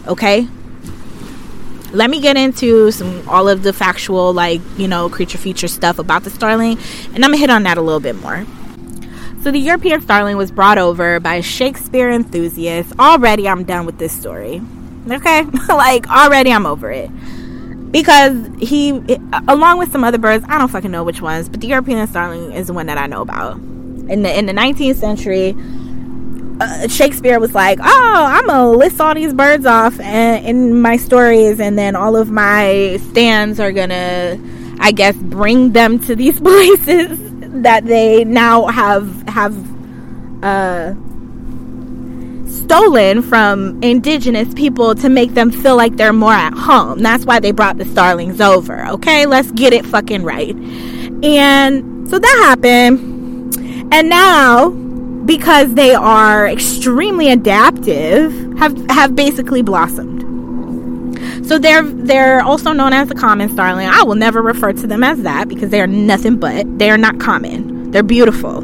Okay? 0.09 0.49
Let 1.93 2.11
me 2.11 2.21
get 2.21 2.37
into 2.37 2.91
some 2.91 3.29
all 3.29 3.49
of 3.49 3.63
the 3.63 3.73
factual, 3.73 4.33
like, 4.33 4.61
you 4.77 4.89
know, 4.89 5.09
creature 5.09 5.39
feature 5.39 5.69
stuff 5.69 5.99
about 5.99 6.25
the 6.25 6.31
starling, 6.31 6.79
and 7.15 7.25
I'm 7.25 7.31
gonna 7.31 7.39
hit 7.39 7.51
on 7.51 7.63
that 7.65 7.79
a 7.79 7.83
little 7.83 8.01
bit 8.01 8.17
more. 8.17 8.47
So, 9.43 9.51
the 9.51 9.59
European 9.59 10.01
starling 10.01 10.37
was 10.37 10.51
brought 10.51 10.79
over 10.79 11.21
by 11.21 11.37
a 11.37 11.43
Shakespeare 11.43 12.11
enthusiasts. 12.11 12.93
Already, 12.99 13.49
I'm 13.49 13.65
done 13.65 13.87
with 13.87 13.99
this 13.99 14.13
story. 14.13 14.63
Okay? 15.11 15.43
like, 15.69 16.09
already, 16.09 16.53
I'm 16.53 16.65
over 16.65 16.91
it 16.91 17.11
because 17.93 18.49
he, 18.59 18.91
along 19.47 19.79
with 19.79 19.93
some 19.93 20.03
other 20.03 20.19
birds, 20.19 20.45
I 20.49 20.59
don't 20.59 20.69
fucking 20.69 20.91
know 20.91 21.05
which 21.05 21.21
ones, 21.21 21.49
but 21.49 21.61
the 21.61 21.69
European 21.69 22.05
starling 22.09 22.53
is 22.53 22.67
the 22.67 22.73
one 22.73 22.87
that 22.87 22.99
I 22.99 23.07
know 23.07 23.21
about. 23.21 23.57
In 23.57 24.23
the 24.23 24.37
in 24.37 24.47
the 24.47 24.53
19th 24.53 24.97
century, 24.97 25.55
uh, 26.63 26.89
Shakespeare 26.89 27.39
was 27.39 27.55
like, 27.55 27.79
"Oh, 27.83 28.25
I'm 28.29 28.47
gonna 28.47 28.71
list 28.71 29.01
all 29.01 29.15
these 29.15 29.35
birds 29.35 29.67
off 29.67 29.99
and, 30.01 30.45
in 30.47 30.81
my 30.81 30.97
stories, 30.97 31.61
and 31.61 31.79
then 31.79 31.97
all 31.97 32.17
of 32.17 32.31
my 32.31 32.99
stands 33.11 33.61
are 33.61 33.73
gonna, 33.73 34.39
I 34.81 34.93
guess, 34.93 35.17
bring 35.17 35.73
them 35.73 35.99
to 36.01 36.17
these 36.17 36.41
places 36.49 37.19
that 37.63 37.85
they 37.87 38.25
now 38.25 38.67
have 38.67 39.29
have." 39.29 39.55
Uh, 40.43 40.95
stolen 42.73 43.23
from 43.23 43.83
indigenous 43.83 44.53
people 44.55 44.95
to 44.95 45.09
make 45.11 45.35
them 45.35 45.51
feel 45.51 45.77
like 45.77 45.97
they're 45.97 46.13
more 46.13 46.33
at 46.33 46.55
home. 46.55 47.01
That's 47.01 47.27
why 47.27 47.39
they 47.39 47.51
brought 47.51 47.77
the 47.77 47.85
starlings 47.85 48.41
over. 48.41 48.87
Okay, 48.89 49.27
let's 49.27 49.51
get 49.53 49.73
it 49.73 49.85
fucking 49.85 50.23
right. 50.23 50.57
And 51.23 52.09
so 52.09 52.19
that 52.19 52.41
happened. 52.45 53.55
And 53.93 54.09
now, 54.09 54.71
because 55.25 55.75
they 55.75 55.95
are 55.95 56.47
extremely 56.49 57.31
adaptive, 57.31 58.33
have 58.59 58.77
have 58.91 59.15
basically 59.15 59.63
blossomed. 59.63 60.21
So 61.47 61.59
they're 61.59 61.83
they're 61.83 62.43
also 62.43 62.73
known 62.73 62.93
as 62.93 63.09
the 63.09 63.15
common 63.15 63.49
starling. 63.49 63.89
I 63.89 64.03
will 64.03 64.15
never 64.15 64.43
refer 64.43 64.73
to 64.73 64.87
them 64.87 65.05
as 65.05 65.23
that 65.23 65.49
because 65.49 65.71
they 65.71 65.81
are 65.81 65.87
nothing 65.87 66.37
but 66.37 66.79
they 66.79 66.91
are 66.91 66.99
not 66.99 67.21
common. 67.21 67.91
They're 67.91 68.03
beautiful. 68.03 68.61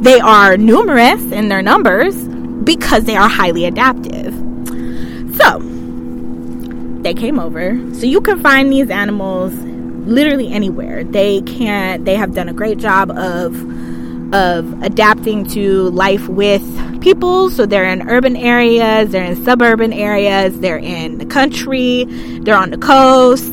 They 0.00 0.18
are 0.20 0.56
numerous 0.56 1.20
in 1.30 1.48
their 1.48 1.60
numbers, 1.60 2.16
because 2.64 3.04
they 3.04 3.16
are 3.16 3.28
highly 3.28 3.64
adaptive. 3.64 4.34
So, 5.36 5.58
they 7.02 7.14
came 7.14 7.38
over. 7.38 7.76
So 7.94 8.06
you 8.06 8.20
can 8.20 8.40
find 8.40 8.72
these 8.72 8.90
animals 8.90 9.52
literally 10.06 10.52
anywhere. 10.52 11.04
They 11.04 11.40
can 11.42 12.04
they 12.04 12.16
have 12.16 12.34
done 12.34 12.48
a 12.48 12.52
great 12.52 12.78
job 12.78 13.10
of 13.10 13.54
of 14.32 14.82
adapting 14.82 15.44
to 15.50 15.90
life 15.90 16.28
with 16.28 16.62
people. 17.00 17.50
So 17.50 17.66
they're 17.66 17.84
in 17.84 18.08
urban 18.08 18.36
areas, 18.36 19.10
they're 19.10 19.24
in 19.24 19.44
suburban 19.44 19.92
areas, 19.92 20.58
they're 20.60 20.78
in 20.78 21.18
the 21.18 21.26
country, 21.26 22.04
they're 22.40 22.56
on 22.56 22.70
the 22.70 22.78
coast, 22.78 23.50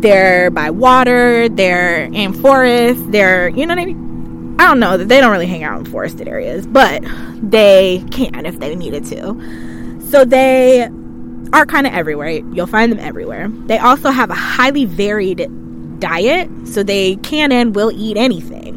they're 0.00 0.50
by 0.50 0.70
water, 0.70 1.48
they're 1.48 2.04
in 2.04 2.32
forests, 2.34 3.02
they're 3.08 3.48
you 3.48 3.66
know 3.66 3.74
what 3.74 3.82
I 3.82 3.86
mean? 3.86 4.56
I 4.58 4.66
don't 4.68 4.78
know 4.78 4.96
that 4.96 5.08
they 5.08 5.20
don't 5.20 5.32
really 5.32 5.46
hang 5.46 5.64
out 5.64 5.78
in 5.78 5.84
forested 5.84 6.28
areas, 6.28 6.66
but 6.66 7.02
they 7.42 8.04
can 8.10 8.46
if 8.46 8.60
they 8.60 8.76
needed 8.76 9.04
to. 9.06 10.00
So 10.10 10.24
they 10.24 10.88
are 11.52 11.66
kind 11.66 11.86
of 11.86 11.92
everywhere. 11.92 12.28
You'll 12.28 12.66
find 12.66 12.92
them 12.92 13.00
everywhere. 13.00 13.48
They 13.48 13.78
also 13.78 14.10
have 14.10 14.30
a 14.30 14.34
highly 14.34 14.84
varied 14.84 15.48
diet, 15.98 16.50
so 16.66 16.82
they 16.82 17.16
can 17.16 17.50
and 17.50 17.74
will 17.74 17.90
eat 17.92 18.16
anything. 18.16 18.72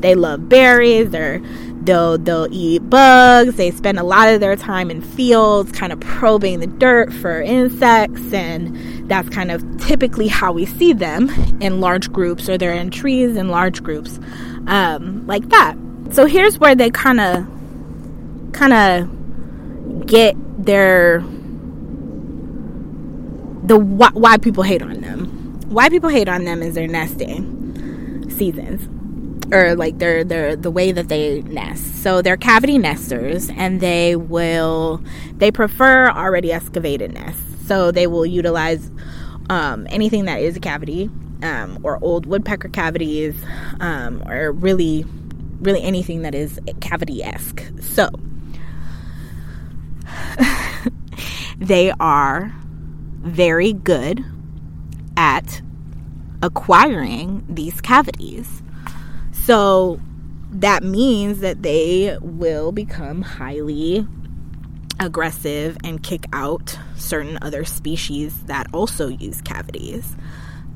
They 0.00 0.14
love 0.14 0.48
berries. 0.48 1.10
They're 1.10 1.40
they'll 1.82 2.18
they'll 2.18 2.48
eat 2.50 2.88
bugs. 2.88 3.56
They 3.56 3.70
spend 3.70 3.98
a 3.98 4.02
lot 4.02 4.28
of 4.28 4.40
their 4.40 4.56
time 4.56 4.90
in 4.90 5.02
fields, 5.02 5.72
kind 5.72 5.92
of 5.92 6.00
probing 6.00 6.60
the 6.60 6.66
dirt 6.66 7.12
for 7.12 7.40
insects, 7.40 8.32
and 8.32 9.08
that's 9.08 9.28
kind 9.28 9.50
of 9.50 9.64
typically 9.78 10.28
how 10.28 10.52
we 10.52 10.66
see 10.66 10.92
them 10.92 11.28
in 11.60 11.80
large 11.80 12.12
groups, 12.12 12.48
or 12.48 12.56
they're 12.56 12.72
in 12.72 12.90
trees 12.90 13.36
in 13.36 13.48
large 13.48 13.82
groups 13.82 14.18
um, 14.66 15.26
like 15.26 15.48
that. 15.50 15.76
So 16.12 16.26
here's 16.26 16.58
where 16.58 16.74
they 16.74 16.90
kind 16.90 17.20
of 17.20 17.46
kind 18.52 18.72
of 18.72 20.06
get 20.06 20.34
their 20.64 21.20
the 23.62 23.78
why, 23.78 24.10
why 24.14 24.38
people 24.38 24.62
hate 24.62 24.82
on 24.82 25.00
them. 25.00 25.26
Why 25.68 25.88
people 25.88 26.10
hate 26.10 26.28
on 26.28 26.44
them 26.44 26.62
is 26.62 26.74
their 26.74 26.88
nesting 26.88 28.28
seasons 28.30 28.88
or 29.52 29.74
like 29.74 29.98
their 29.98 30.24
their 30.24 30.56
the 30.56 30.70
way 30.70 30.92
that 30.92 31.08
they 31.08 31.42
nest. 31.42 32.02
So 32.02 32.22
they're 32.22 32.36
cavity 32.36 32.78
nesters 32.78 33.50
and 33.50 33.80
they 33.80 34.16
will 34.16 35.02
they 35.36 35.50
prefer 35.50 36.10
already 36.10 36.52
excavated 36.52 37.12
nests. 37.12 37.42
So 37.66 37.90
they 37.90 38.06
will 38.06 38.26
utilize 38.26 38.90
um, 39.48 39.86
anything 39.90 40.24
that 40.26 40.40
is 40.40 40.56
a 40.56 40.60
cavity 40.60 41.10
um, 41.42 41.78
or 41.82 41.98
old 42.02 42.26
woodpecker 42.26 42.68
cavities, 42.68 43.34
um, 43.80 44.22
or 44.26 44.52
really, 44.52 45.04
really 45.60 45.82
anything 45.82 46.22
that 46.22 46.34
is 46.34 46.60
cavity 46.80 47.22
esque. 47.22 47.62
So, 47.80 48.10
they 51.58 51.92
are 52.00 52.54
very 53.20 53.72
good 53.72 54.24
at 55.16 55.62
acquiring 56.42 57.44
these 57.48 57.80
cavities. 57.80 58.62
So, 59.44 60.00
that 60.52 60.82
means 60.82 61.40
that 61.40 61.62
they 61.62 62.18
will 62.20 62.72
become 62.72 63.22
highly 63.22 64.06
aggressive 64.98 65.78
and 65.84 66.02
kick 66.02 66.26
out 66.32 66.78
certain 66.96 67.38
other 67.40 67.64
species 67.64 68.42
that 68.44 68.66
also 68.74 69.08
use 69.08 69.40
cavities 69.40 70.16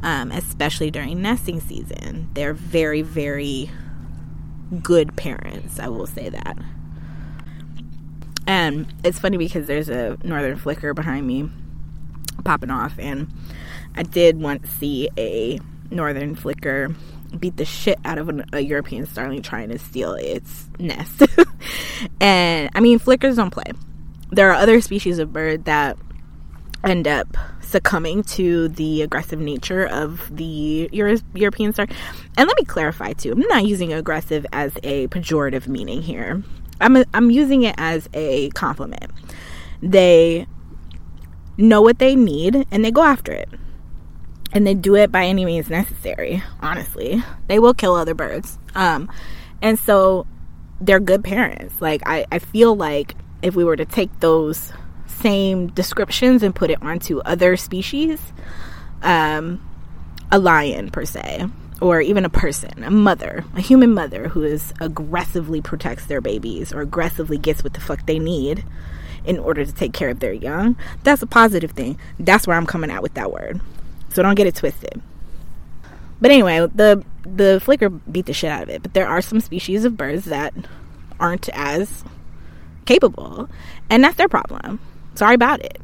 um, 0.04 0.30
especially 0.30 0.90
during 0.90 1.22
nesting 1.22 1.60
season. 1.60 2.28
They're 2.34 2.52
very, 2.52 3.00
very 3.00 3.70
good 4.82 5.16
parents, 5.16 5.80
I 5.80 5.88
will 5.88 6.06
say 6.06 6.28
that. 6.28 6.58
And 8.46 8.92
it's 9.02 9.18
funny 9.18 9.38
because 9.38 9.66
there's 9.66 9.88
a 9.88 10.18
northern 10.22 10.58
flicker 10.58 10.92
behind 10.92 11.26
me 11.26 11.48
popping 12.44 12.70
off, 12.70 12.98
and 12.98 13.32
I 13.96 14.02
did 14.02 14.38
once 14.38 14.68
see 14.68 15.08
a 15.16 15.58
northern 15.90 16.34
flicker 16.34 16.94
beat 17.38 17.56
the 17.56 17.64
shit 17.64 17.98
out 18.04 18.18
of 18.18 18.28
an, 18.28 18.44
a 18.52 18.60
European 18.60 19.06
starling 19.06 19.42
trying 19.42 19.68
to 19.70 19.78
steal 19.78 20.14
its 20.14 20.68
nest. 20.78 21.22
and 22.20 22.70
I 22.74 22.80
mean, 22.80 22.98
flickers 22.98 23.36
don't 23.36 23.50
play. 23.50 23.72
There 24.30 24.50
are 24.50 24.54
other 24.54 24.80
species 24.80 25.18
of 25.18 25.32
bird 25.32 25.64
that 25.64 25.96
end 26.84 27.08
up 27.08 27.36
succumbing 27.60 28.22
to 28.22 28.68
the 28.68 29.02
aggressive 29.02 29.40
nature 29.40 29.86
of 29.86 30.34
the 30.34 30.88
Euro- 30.92 31.18
European 31.34 31.72
star. 31.72 31.86
And 32.36 32.46
let 32.46 32.56
me 32.56 32.64
clarify 32.64 33.14
too, 33.14 33.32
I'm 33.32 33.40
not 33.40 33.64
using 33.64 33.92
aggressive 33.92 34.46
as 34.52 34.72
a 34.82 35.08
pejorative 35.08 35.66
meaning 35.66 36.02
here. 36.02 36.42
I'm 36.80 36.96
a, 36.96 37.04
I'm 37.14 37.30
using 37.30 37.62
it 37.62 37.74
as 37.78 38.08
a 38.12 38.50
compliment. 38.50 39.10
They 39.82 40.46
know 41.56 41.80
what 41.82 41.98
they 41.98 42.16
need 42.16 42.66
and 42.70 42.84
they 42.84 42.90
go 42.90 43.02
after 43.02 43.32
it. 43.32 43.48
And 44.54 44.66
they 44.66 44.74
do 44.74 44.94
it 44.94 45.10
by 45.10 45.26
any 45.26 45.44
means 45.44 45.68
necessary, 45.68 46.42
honestly. 46.60 47.22
They 47.48 47.58
will 47.58 47.74
kill 47.74 47.94
other 47.94 48.14
birds. 48.14 48.56
Um, 48.74 49.10
and 49.60 49.78
so 49.78 50.26
they're 50.80 51.00
good 51.00 51.24
parents. 51.24 51.74
Like 51.80 52.02
I, 52.06 52.24
I 52.30 52.38
feel 52.38 52.74
like 52.76 53.16
if 53.42 53.54
we 53.54 53.64
were 53.64 53.76
to 53.76 53.84
take 53.84 54.20
those 54.20 54.72
same 55.06 55.68
descriptions 55.68 56.42
and 56.42 56.54
put 56.54 56.70
it 56.70 56.82
onto 56.82 57.18
other 57.20 57.56
species, 57.56 58.20
um, 59.02 59.60
a 60.30 60.38
lion 60.38 60.90
per 60.90 61.04
se, 61.04 61.46
or 61.80 62.00
even 62.00 62.24
a 62.24 62.30
person, 62.30 62.82
a 62.84 62.90
mother, 62.90 63.44
a 63.54 63.60
human 63.60 63.92
mother 63.92 64.28
who 64.28 64.42
is 64.42 64.72
aggressively 64.80 65.60
protects 65.60 66.06
their 66.06 66.20
babies 66.20 66.72
or 66.72 66.80
aggressively 66.80 67.38
gets 67.38 67.62
what 67.64 67.74
the 67.74 67.80
fuck 67.80 68.06
they 68.06 68.18
need 68.18 68.64
in 69.24 69.38
order 69.38 69.64
to 69.64 69.72
take 69.72 69.92
care 69.92 70.10
of 70.10 70.20
their 70.20 70.32
young, 70.32 70.76
that's 71.02 71.22
a 71.22 71.26
positive 71.26 71.70
thing. 71.70 71.98
That's 72.18 72.46
where 72.46 72.56
I'm 72.56 72.66
coming 72.66 72.90
out 72.90 73.02
with 73.02 73.14
that 73.14 73.32
word. 73.32 73.60
So 74.14 74.22
don't 74.22 74.34
get 74.34 74.46
it 74.46 74.54
twisted. 74.54 75.02
But 76.20 76.30
anyway, 76.30 76.66
the 76.74 77.04
the 77.26 77.60
flicker 77.62 77.90
beat 77.90 78.26
the 78.26 78.32
shit 78.32 78.50
out 78.50 78.62
of 78.62 78.68
it. 78.70 78.82
But 78.82 78.94
there 78.94 79.08
are 79.08 79.20
some 79.20 79.40
species 79.40 79.84
of 79.84 79.96
birds 79.96 80.24
that 80.26 80.54
aren't 81.20 81.48
as 81.50 82.04
capable, 82.86 83.50
and 83.90 84.02
that's 84.02 84.16
their 84.16 84.28
problem 84.28 84.80
sorry 85.14 85.34
about 85.34 85.60
it. 85.60 85.80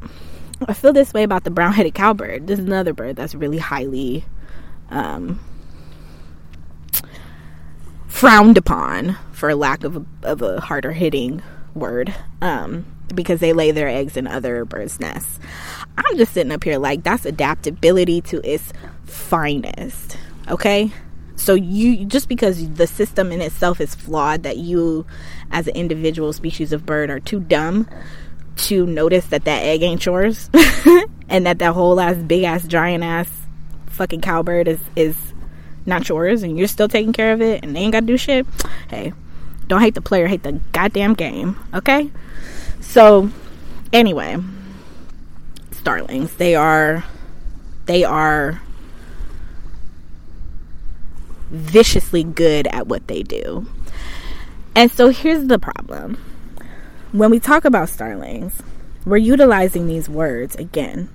I 0.66 0.74
feel 0.74 0.92
this 0.92 1.14
way 1.14 1.22
about 1.22 1.44
the 1.44 1.50
brown 1.50 1.72
headed 1.72 1.94
cowbird. 1.94 2.46
This 2.46 2.58
is 2.58 2.66
another 2.66 2.92
bird 2.92 3.16
that's 3.16 3.34
really 3.34 3.58
highly 3.58 4.24
um, 4.90 5.40
frowned 8.06 8.58
upon, 8.58 9.16
for 9.32 9.54
lack 9.54 9.84
of 9.84 9.96
a, 9.96 10.04
of 10.22 10.42
a 10.42 10.60
harder 10.60 10.92
hitting 10.92 11.42
word, 11.74 12.14
um, 12.42 12.84
because 13.14 13.40
they 13.40 13.52
lay 13.52 13.70
their 13.70 13.88
eggs 13.88 14.16
in 14.16 14.26
other 14.26 14.64
birds' 14.64 15.00
nests. 15.00 15.38
I'm 15.96 16.16
just 16.16 16.32
sitting 16.32 16.52
up 16.52 16.64
here 16.64 16.78
like 16.78 17.02
that's 17.02 17.24
adaptability 17.24 18.20
to 18.22 18.40
its 18.48 18.72
finest. 19.04 20.16
Okay? 20.48 20.92
So 21.36 21.54
you 21.54 22.04
just 22.04 22.28
because 22.28 22.70
the 22.74 22.86
system 22.86 23.32
in 23.32 23.40
itself 23.40 23.80
is 23.80 23.94
flawed 23.94 24.42
that 24.42 24.58
you 24.58 25.06
as 25.50 25.66
an 25.66 25.74
individual 25.74 26.32
species 26.32 26.72
of 26.72 26.84
bird 26.84 27.08
are 27.08 27.20
too 27.20 27.40
dumb 27.40 27.88
to 28.56 28.84
notice 28.84 29.26
that 29.28 29.44
that 29.46 29.62
egg 29.62 29.82
ain't 29.82 30.04
yours 30.04 30.50
and 31.30 31.46
that 31.46 31.58
that 31.58 31.72
whole 31.72 31.98
ass 31.98 32.16
big 32.16 32.44
ass 32.44 32.66
giant 32.66 33.02
ass 33.02 33.30
fucking 33.86 34.20
cowbird 34.20 34.68
is 34.68 34.80
is 34.96 35.16
not 35.86 36.06
yours 36.08 36.42
and 36.42 36.58
you're 36.58 36.68
still 36.68 36.88
taking 36.88 37.12
care 37.12 37.32
of 37.32 37.40
it 37.40 37.64
and 37.64 37.74
they 37.74 37.80
ain't 37.80 37.92
gotta 37.92 38.06
do 38.06 38.18
shit. 38.18 38.46
Hey, 38.88 39.14
don't 39.66 39.80
hate 39.80 39.94
the 39.94 40.02
player, 40.02 40.26
hate 40.26 40.42
the 40.42 40.60
goddamn 40.72 41.14
game. 41.14 41.58
Okay? 41.72 42.10
So 42.80 43.30
anyway, 43.92 44.36
starlings, 45.72 46.34
they 46.34 46.54
are 46.54 47.04
they 47.86 48.04
are 48.04 48.62
viciously 51.50 52.22
good 52.22 52.66
at 52.68 52.86
what 52.86 53.06
they 53.08 53.22
do. 53.22 53.66
And 54.74 54.90
so 54.90 55.08
here's 55.08 55.46
the 55.46 55.58
problem. 55.58 56.18
When 57.12 57.30
we 57.30 57.40
talk 57.40 57.64
about 57.64 57.88
starlings, 57.88 58.62
we're 59.04 59.16
utilizing 59.16 59.86
these 59.86 60.08
words 60.08 60.54
again. 60.54 61.08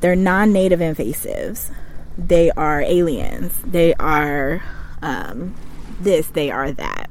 They're 0.00 0.16
non 0.16 0.52
native 0.52 0.80
invasives, 0.80 1.72
they 2.16 2.50
are 2.50 2.80
aliens, 2.82 3.54
they 3.64 3.94
are 3.94 4.62
um, 5.02 5.54
this, 6.00 6.28
they 6.28 6.50
are 6.50 6.70
that. 6.72 7.08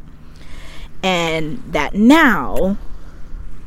And 1.03 1.63
that 1.73 1.95
now 1.95 2.77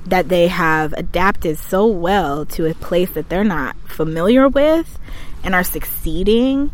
that 0.07 0.29
they 0.29 0.49
have 0.49 0.93
adapted 0.95 1.59
so 1.59 1.87
well 1.87 2.47
to 2.47 2.67
a 2.67 2.75
place 2.75 3.11
that 3.11 3.29
they're 3.29 3.45
not 3.45 3.77
familiar 3.87 4.49
with 4.49 4.99
and 5.45 5.55
are 5.55 5.65
succeeding 5.65 6.71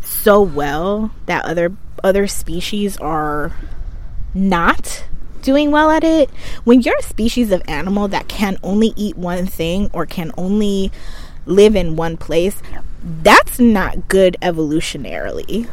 so 0.00 0.40
well 0.40 1.10
that 1.26 1.44
other 1.44 1.72
other 2.02 2.26
species 2.26 2.96
are 2.98 3.52
not 4.34 5.04
doing 5.42 5.70
well 5.70 5.90
at 5.90 6.04
it. 6.04 6.30
When 6.64 6.82
you're 6.82 6.98
a 6.98 7.02
species 7.02 7.50
of 7.50 7.62
animal 7.66 8.08
that 8.08 8.28
can 8.28 8.58
only 8.62 8.92
eat 8.96 9.16
one 9.16 9.46
thing 9.46 9.90
or 9.92 10.06
can 10.06 10.32
only 10.36 10.90
live 11.46 11.76
in 11.76 11.96
one 11.96 12.16
place 12.16 12.62
that's 13.04 13.58
not 13.58 14.08
good 14.08 14.36
evolutionarily 14.40 15.68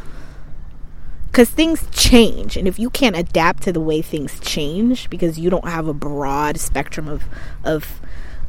because 1.32 1.48
things 1.48 1.88
change 1.92 2.58
and 2.58 2.68
if 2.68 2.78
you 2.78 2.90
can't 2.90 3.16
adapt 3.16 3.62
to 3.62 3.72
the 3.72 3.80
way 3.80 4.02
things 4.02 4.38
change 4.40 5.08
because 5.08 5.38
you 5.38 5.48
don't 5.48 5.66
have 5.66 5.88
a 5.88 5.94
broad 5.94 6.58
spectrum 6.58 7.08
of 7.08 7.24
of 7.64 8.02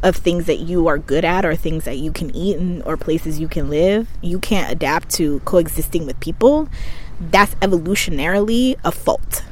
of 0.03 0.17
things 0.17 0.47
that 0.47 0.59
you 0.59 0.85
are 0.87 0.97
good 0.97 1.23
at 1.23 1.45
or 1.45 1.55
things 1.55 1.85
that 1.85 1.97
you 1.97 2.11
can 2.11 2.35
eat 2.35 2.57
and, 2.57 2.83
or 2.83 2.97
places 2.97 3.39
you 3.39 3.47
can 3.47 3.69
live, 3.69 4.09
you 4.21 4.37
can't 4.37 4.69
adapt 4.69 5.09
to 5.09 5.39
coexisting 5.45 6.05
with 6.05 6.19
people, 6.19 6.67
that's 7.21 7.55
evolutionarily 7.55 8.75
a 8.83 8.91
fault. 8.91 9.45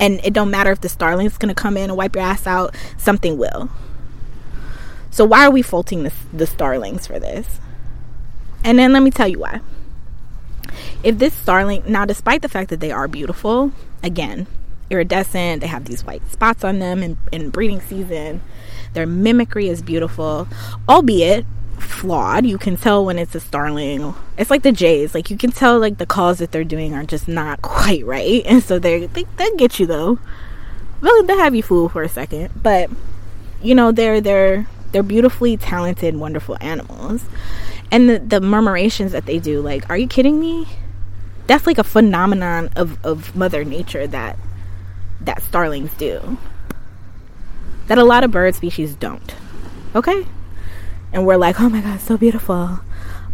And 0.00 0.18
it 0.24 0.32
don't 0.32 0.50
matter 0.50 0.70
if 0.72 0.80
the 0.80 0.88
starling's 0.88 1.36
gonna 1.36 1.54
come 1.54 1.76
in 1.76 1.90
and 1.90 1.96
wipe 1.96 2.16
your 2.16 2.24
ass 2.24 2.46
out, 2.46 2.74
something 2.96 3.36
will. 3.36 3.68
So 5.10 5.26
why 5.26 5.44
are 5.44 5.50
we 5.50 5.60
faulting 5.60 6.04
the, 6.04 6.12
the 6.32 6.46
starlings 6.46 7.06
for 7.06 7.20
this? 7.20 7.60
And 8.64 8.78
then 8.78 8.94
let 8.94 9.02
me 9.02 9.10
tell 9.10 9.28
you 9.28 9.40
why. 9.40 9.60
If 11.02 11.18
this 11.18 11.34
starling, 11.34 11.82
now 11.86 12.04
despite 12.04 12.42
the 12.42 12.48
fact 12.48 12.70
that 12.70 12.80
they 12.80 12.92
are 12.92 13.08
beautiful, 13.08 13.72
again, 14.02 14.46
iridescent, 14.90 15.60
they 15.60 15.66
have 15.66 15.84
these 15.84 16.04
white 16.04 16.28
spots 16.30 16.64
on 16.64 16.78
them 16.78 17.02
in, 17.02 17.18
in 17.32 17.50
breeding 17.50 17.80
season, 17.80 18.40
their 18.92 19.06
mimicry 19.06 19.68
is 19.68 19.82
beautiful, 19.82 20.46
albeit 20.88 21.46
flawed. 21.78 22.46
You 22.46 22.58
can 22.58 22.76
tell 22.76 23.04
when 23.04 23.18
it's 23.18 23.34
a 23.34 23.40
starling. 23.40 24.14
It's 24.38 24.50
like 24.50 24.62
the 24.62 24.72
jays. 24.72 25.14
Like 25.14 25.30
you 25.30 25.36
can 25.36 25.50
tell 25.50 25.78
like 25.78 25.98
the 25.98 26.06
calls 26.06 26.38
that 26.38 26.52
they're 26.52 26.64
doing 26.64 26.94
are 26.94 27.04
just 27.04 27.28
not 27.28 27.62
quite 27.62 28.04
right. 28.04 28.42
And 28.46 28.62
so 28.62 28.78
they 28.78 29.06
they 29.06 29.24
they 29.36 29.50
get 29.56 29.78
you 29.78 29.86
though. 29.86 30.18
Really 31.00 31.26
they 31.26 31.36
have 31.36 31.54
you 31.54 31.62
fooled 31.62 31.92
for 31.92 32.02
a 32.02 32.08
second. 32.08 32.50
But 32.62 32.90
you 33.62 33.74
know, 33.74 33.92
they're 33.92 34.20
they're 34.20 34.66
they're 34.92 35.02
beautifully 35.02 35.56
talented, 35.56 36.16
wonderful 36.16 36.56
animals. 36.60 37.24
And 37.90 38.08
the, 38.08 38.18
the 38.18 38.40
murmurations 38.40 39.12
that 39.12 39.26
they 39.26 39.38
do, 39.38 39.60
like, 39.60 39.88
are 39.90 39.96
you 39.98 40.06
kidding 40.06 40.40
me? 40.40 40.66
That's 41.46 41.66
like 41.66 41.78
a 41.78 41.84
phenomenon 41.84 42.70
of, 42.76 43.04
of 43.04 43.34
Mother 43.36 43.64
Nature 43.64 44.06
that 44.06 44.38
that 45.20 45.42
starlings 45.42 45.92
do 45.94 46.38
that 47.86 47.98
a 47.98 48.04
lot 48.04 48.24
of 48.24 48.30
bird 48.30 48.54
species 48.54 48.94
don't. 48.94 49.34
Okay? 49.94 50.26
And 51.12 51.26
we're 51.26 51.36
like, 51.36 51.60
oh 51.60 51.68
my 51.68 51.80
god, 51.80 52.00
so 52.00 52.16
beautiful. 52.16 52.80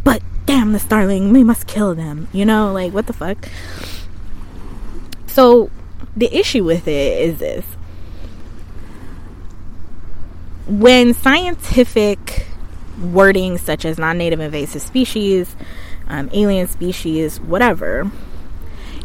But 0.03 0.23
damn, 0.47 0.73
the 0.73 0.79
starling, 0.79 1.33
we 1.33 1.45
must 1.45 1.67
kill 1.67 1.95
them. 1.95 2.29
You 2.33 2.45
know, 2.45 2.73
like, 2.73 2.93
what 2.93 3.07
the 3.07 3.13
fuck? 3.13 3.49
So, 5.27 5.71
the 6.17 6.35
issue 6.37 6.65
with 6.65 6.89
it 6.89 7.23
is 7.23 7.39
this 7.39 7.65
when 10.67 11.15
scientific 11.15 12.48
wording 13.01 13.59
such 13.59 13.85
as 13.85 13.99
non 13.99 14.19
native 14.19 14.41
invasive 14.41 14.83
species, 14.83 15.55
um, 16.09 16.29
alien 16.33 16.69
species, 16.69 17.41
whatever, 17.41 18.11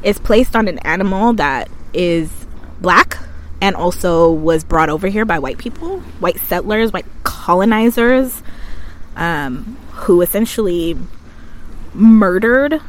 is 0.04 0.20
placed 0.20 0.56
on 0.56 0.68
an 0.68 0.80
animal 0.80 1.34
that 1.34 1.70
is 1.94 2.46
black 2.82 3.18
and 3.62 3.76
also 3.76 4.32
was 4.32 4.64
brought 4.64 4.90
over 4.90 5.08
here 5.08 5.26
by 5.26 5.40
white 5.40 5.58
people, 5.58 6.00
white 6.20 6.40
settlers, 6.42 6.92
white 6.92 7.06
colonizers, 7.24 8.44
um, 9.16 9.78
who 9.92 10.22
essentially 10.22 10.98
murdered. 11.94 12.82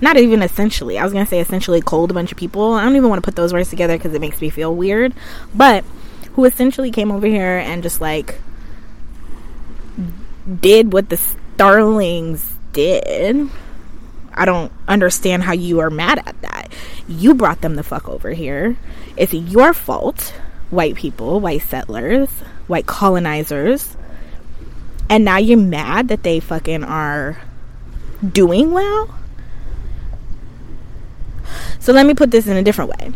Not 0.00 0.16
even 0.16 0.42
essentially. 0.42 0.98
I 0.98 1.04
was 1.04 1.12
gonna 1.12 1.26
say 1.26 1.40
essentially 1.40 1.80
culled 1.80 2.10
a 2.10 2.14
bunch 2.14 2.32
of 2.32 2.38
people. 2.38 2.74
I 2.74 2.84
don't 2.84 2.96
even 2.96 3.08
want 3.08 3.22
to 3.22 3.24
put 3.24 3.36
those 3.36 3.52
words 3.52 3.70
together 3.70 3.96
because 3.96 4.14
it 4.14 4.20
makes 4.20 4.40
me 4.40 4.50
feel 4.50 4.74
weird. 4.74 5.14
But 5.54 5.84
who 6.34 6.44
essentially 6.44 6.90
came 6.90 7.12
over 7.12 7.26
here 7.26 7.58
and 7.58 7.82
just 7.82 8.00
like 8.00 8.40
did 10.60 10.92
what 10.92 11.08
the 11.08 11.16
starlings 11.16 12.54
did. 12.72 13.48
I 14.34 14.44
don't 14.44 14.72
understand 14.88 15.42
how 15.42 15.52
you 15.52 15.80
are 15.80 15.90
mad 15.90 16.18
at 16.26 16.40
that. 16.42 16.72
You 17.06 17.34
brought 17.34 17.60
them 17.60 17.76
the 17.76 17.82
fuck 17.82 18.08
over 18.08 18.30
here. 18.30 18.76
It's 19.16 19.34
your 19.34 19.74
fault, 19.74 20.34
white 20.70 20.94
people, 20.94 21.40
white 21.40 21.62
settlers, 21.62 22.30
white 22.66 22.86
colonizers. 22.86 23.96
And 25.10 25.24
now 25.24 25.36
you're 25.36 25.58
mad 25.58 26.08
that 26.08 26.22
they 26.22 26.40
fucking 26.40 26.84
are 26.84 27.38
doing 28.26 28.72
well? 28.72 29.14
So 31.78 31.92
let 31.92 32.06
me 32.06 32.14
put 32.14 32.30
this 32.30 32.46
in 32.46 32.56
a 32.56 32.62
different 32.62 32.90
way. 32.98 33.12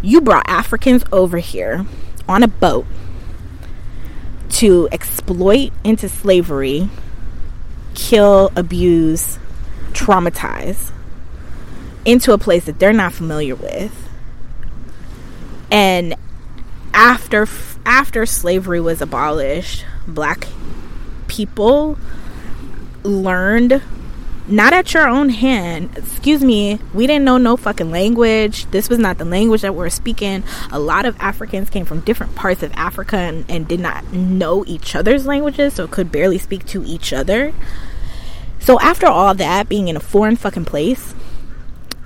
You 0.00 0.20
brought 0.20 0.48
Africans 0.48 1.04
over 1.12 1.38
here 1.38 1.84
on 2.28 2.42
a 2.42 2.48
boat 2.48 2.86
to 4.54 4.88
exploit 4.92 5.72
into 5.82 6.08
slavery, 6.08 6.88
kill, 7.94 8.52
abuse, 8.54 9.38
traumatize 9.92 10.92
into 12.04 12.32
a 12.32 12.38
place 12.38 12.64
that 12.66 12.78
they're 12.78 12.92
not 12.92 13.12
familiar 13.12 13.56
with. 13.56 14.08
And 15.72 16.14
after 16.92 17.48
after 17.84 18.26
slavery 18.26 18.80
was 18.80 19.02
abolished, 19.02 19.84
black 20.06 20.46
people 21.26 21.98
learned 23.02 23.82
not 24.46 24.72
at 24.72 24.92
your 24.92 25.08
own 25.08 25.30
hand. 25.30 25.96
Excuse 25.96 26.42
me, 26.42 26.78
we 26.92 27.06
didn't 27.06 27.24
know 27.24 27.38
no 27.38 27.56
fucking 27.56 27.90
language. 27.90 28.66
This 28.70 28.88
was 28.88 28.98
not 28.98 29.18
the 29.18 29.24
language 29.24 29.62
that 29.62 29.74
we 29.74 29.86
are 29.86 29.90
speaking. 29.90 30.44
A 30.70 30.78
lot 30.78 31.06
of 31.06 31.16
Africans 31.18 31.70
came 31.70 31.86
from 31.86 32.00
different 32.00 32.34
parts 32.34 32.62
of 32.62 32.72
Africa 32.74 33.16
and, 33.16 33.44
and 33.48 33.66
did 33.66 33.80
not 33.80 34.12
know 34.12 34.64
each 34.66 34.94
other's 34.94 35.26
languages, 35.26 35.74
so 35.74 35.86
could 35.86 36.12
barely 36.12 36.38
speak 36.38 36.66
to 36.66 36.84
each 36.84 37.12
other. 37.12 37.54
So 38.60 38.78
after 38.80 39.06
all 39.06 39.34
that, 39.34 39.68
being 39.68 39.88
in 39.88 39.96
a 39.96 40.00
foreign 40.00 40.36
fucking 40.36 40.66
place, 40.66 41.14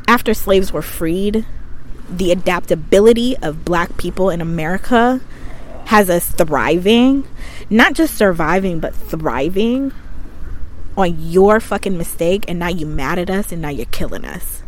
after 0.06 0.32
slaves 0.32 0.72
were 0.72 0.82
freed, 0.82 1.44
the 2.08 2.32
adaptability 2.32 3.36
of 3.38 3.64
black 3.64 3.96
people 3.96 4.30
in 4.30 4.40
America 4.40 5.20
has 5.86 6.08
us 6.08 6.30
thriving, 6.30 7.26
not 7.68 7.94
just 7.94 8.14
surviving, 8.14 8.78
but 8.78 8.94
thriving 8.94 9.92
on 10.98 11.16
your 11.18 11.60
fucking 11.60 11.96
mistake. 11.96 12.44
And 12.48 12.58
now 12.58 12.68
you 12.68 12.84
mad 12.84 13.18
at 13.18 13.30
us 13.30 13.52
and 13.52 13.62
now 13.62 13.70
you're 13.70 13.86
killing 13.86 14.24
us. 14.24 14.62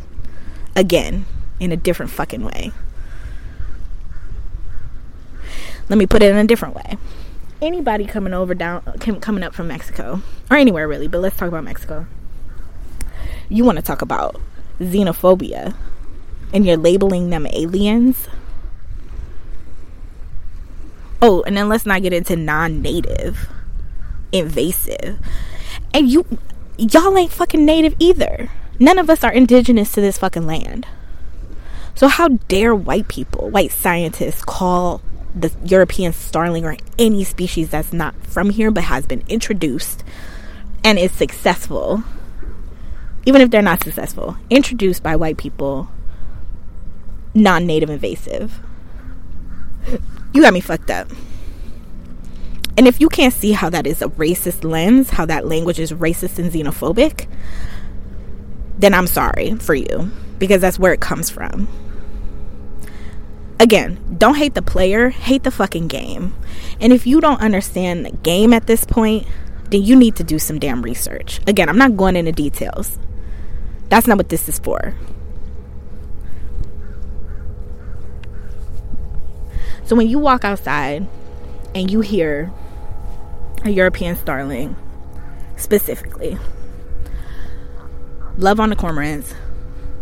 Again, 0.74 1.26
in 1.58 1.72
a 1.72 1.76
different 1.76 2.10
fucking 2.10 2.42
way. 2.42 2.72
Let 5.88 5.98
me 5.98 6.06
put 6.06 6.22
it 6.22 6.30
in 6.30 6.36
a 6.36 6.46
different 6.46 6.74
way. 6.74 6.96
Anybody 7.60 8.06
coming 8.06 8.32
over 8.32 8.54
down, 8.54 8.80
coming 9.20 9.42
up 9.42 9.54
from 9.54 9.68
Mexico, 9.68 10.22
or 10.50 10.56
anywhere 10.56 10.88
really, 10.88 11.08
but 11.08 11.20
let's 11.20 11.36
talk 11.36 11.48
about 11.48 11.64
Mexico. 11.64 12.06
You 13.50 13.64
want 13.64 13.76
to 13.76 13.82
talk 13.82 14.00
about 14.00 14.40
xenophobia 14.78 15.74
and 16.54 16.64
you're 16.64 16.76
labeling 16.76 17.30
them 17.30 17.46
aliens. 17.48 18.28
Oh, 21.20 21.42
and 21.42 21.56
then 21.56 21.68
let's 21.68 21.84
not 21.84 22.02
get 22.02 22.12
into 22.12 22.36
non 22.36 22.80
native, 22.80 23.48
invasive. 24.32 25.18
And 25.92 26.08
you, 26.10 26.24
y'all 26.78 27.16
ain't 27.16 27.32
fucking 27.32 27.64
native 27.64 27.94
either. 27.98 28.50
None 28.78 28.98
of 28.98 29.10
us 29.10 29.24
are 29.24 29.32
indigenous 29.32 29.92
to 29.92 30.00
this 30.00 30.18
fucking 30.18 30.46
land. 30.46 30.86
So, 31.94 32.08
how 32.08 32.28
dare 32.28 32.74
white 32.74 33.08
people, 33.08 33.50
white 33.50 33.72
scientists, 33.72 34.42
call 34.42 35.02
the 35.34 35.52
European 35.64 36.12
starling 36.12 36.64
or 36.64 36.76
any 36.98 37.24
species 37.24 37.70
that's 37.70 37.92
not 37.92 38.14
from 38.26 38.50
here 38.50 38.70
but 38.70 38.84
has 38.84 39.06
been 39.06 39.22
introduced 39.28 40.02
and 40.82 40.98
is 40.98 41.12
successful, 41.12 42.02
even 43.26 43.40
if 43.40 43.50
they're 43.50 43.62
not 43.62 43.84
successful, 43.84 44.36
introduced 44.48 45.02
by 45.02 45.14
white 45.14 45.36
people, 45.36 45.88
non 47.34 47.66
native 47.66 47.90
invasive? 47.90 48.60
You 50.32 50.42
got 50.42 50.54
me 50.54 50.60
fucked 50.60 50.90
up. 50.90 51.08
And 52.80 52.88
if 52.88 52.98
you 52.98 53.10
can't 53.10 53.34
see 53.34 53.52
how 53.52 53.68
that 53.68 53.86
is 53.86 54.00
a 54.00 54.06
racist 54.06 54.64
lens, 54.64 55.10
how 55.10 55.26
that 55.26 55.46
language 55.46 55.78
is 55.78 55.92
racist 55.92 56.38
and 56.38 56.50
xenophobic, 56.50 57.28
then 58.78 58.94
I'm 58.94 59.06
sorry 59.06 59.54
for 59.56 59.74
you 59.74 60.10
because 60.38 60.62
that's 60.62 60.78
where 60.78 60.94
it 60.94 61.00
comes 61.02 61.28
from. 61.28 61.68
Again, 63.58 64.16
don't 64.16 64.36
hate 64.36 64.54
the 64.54 64.62
player, 64.62 65.10
hate 65.10 65.42
the 65.42 65.50
fucking 65.50 65.88
game. 65.88 66.34
And 66.80 66.90
if 66.90 67.06
you 67.06 67.20
don't 67.20 67.42
understand 67.42 68.06
the 68.06 68.12
game 68.12 68.54
at 68.54 68.66
this 68.66 68.86
point, 68.86 69.26
then 69.68 69.82
you 69.82 69.94
need 69.94 70.16
to 70.16 70.24
do 70.24 70.38
some 70.38 70.58
damn 70.58 70.80
research. 70.80 71.38
Again, 71.46 71.68
I'm 71.68 71.76
not 71.76 71.98
going 71.98 72.16
into 72.16 72.32
details. 72.32 72.98
That's 73.90 74.06
not 74.06 74.16
what 74.16 74.30
this 74.30 74.48
is 74.48 74.58
for. 74.58 74.94
So 79.84 79.94
when 79.96 80.08
you 80.08 80.18
walk 80.18 80.46
outside 80.46 81.06
and 81.74 81.90
you 81.90 82.00
hear 82.00 82.50
a 83.64 83.70
European 83.70 84.16
starling 84.16 84.76
specifically. 85.56 86.38
Love 88.36 88.58
on 88.58 88.70
the 88.70 88.76
cormorants, 88.76 89.34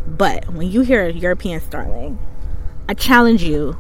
but 0.06 0.48
when 0.52 0.70
you 0.70 0.82
hear 0.82 1.06
a 1.06 1.12
European 1.12 1.60
starling, 1.60 2.18
I 2.88 2.94
challenge 2.94 3.42
you 3.42 3.76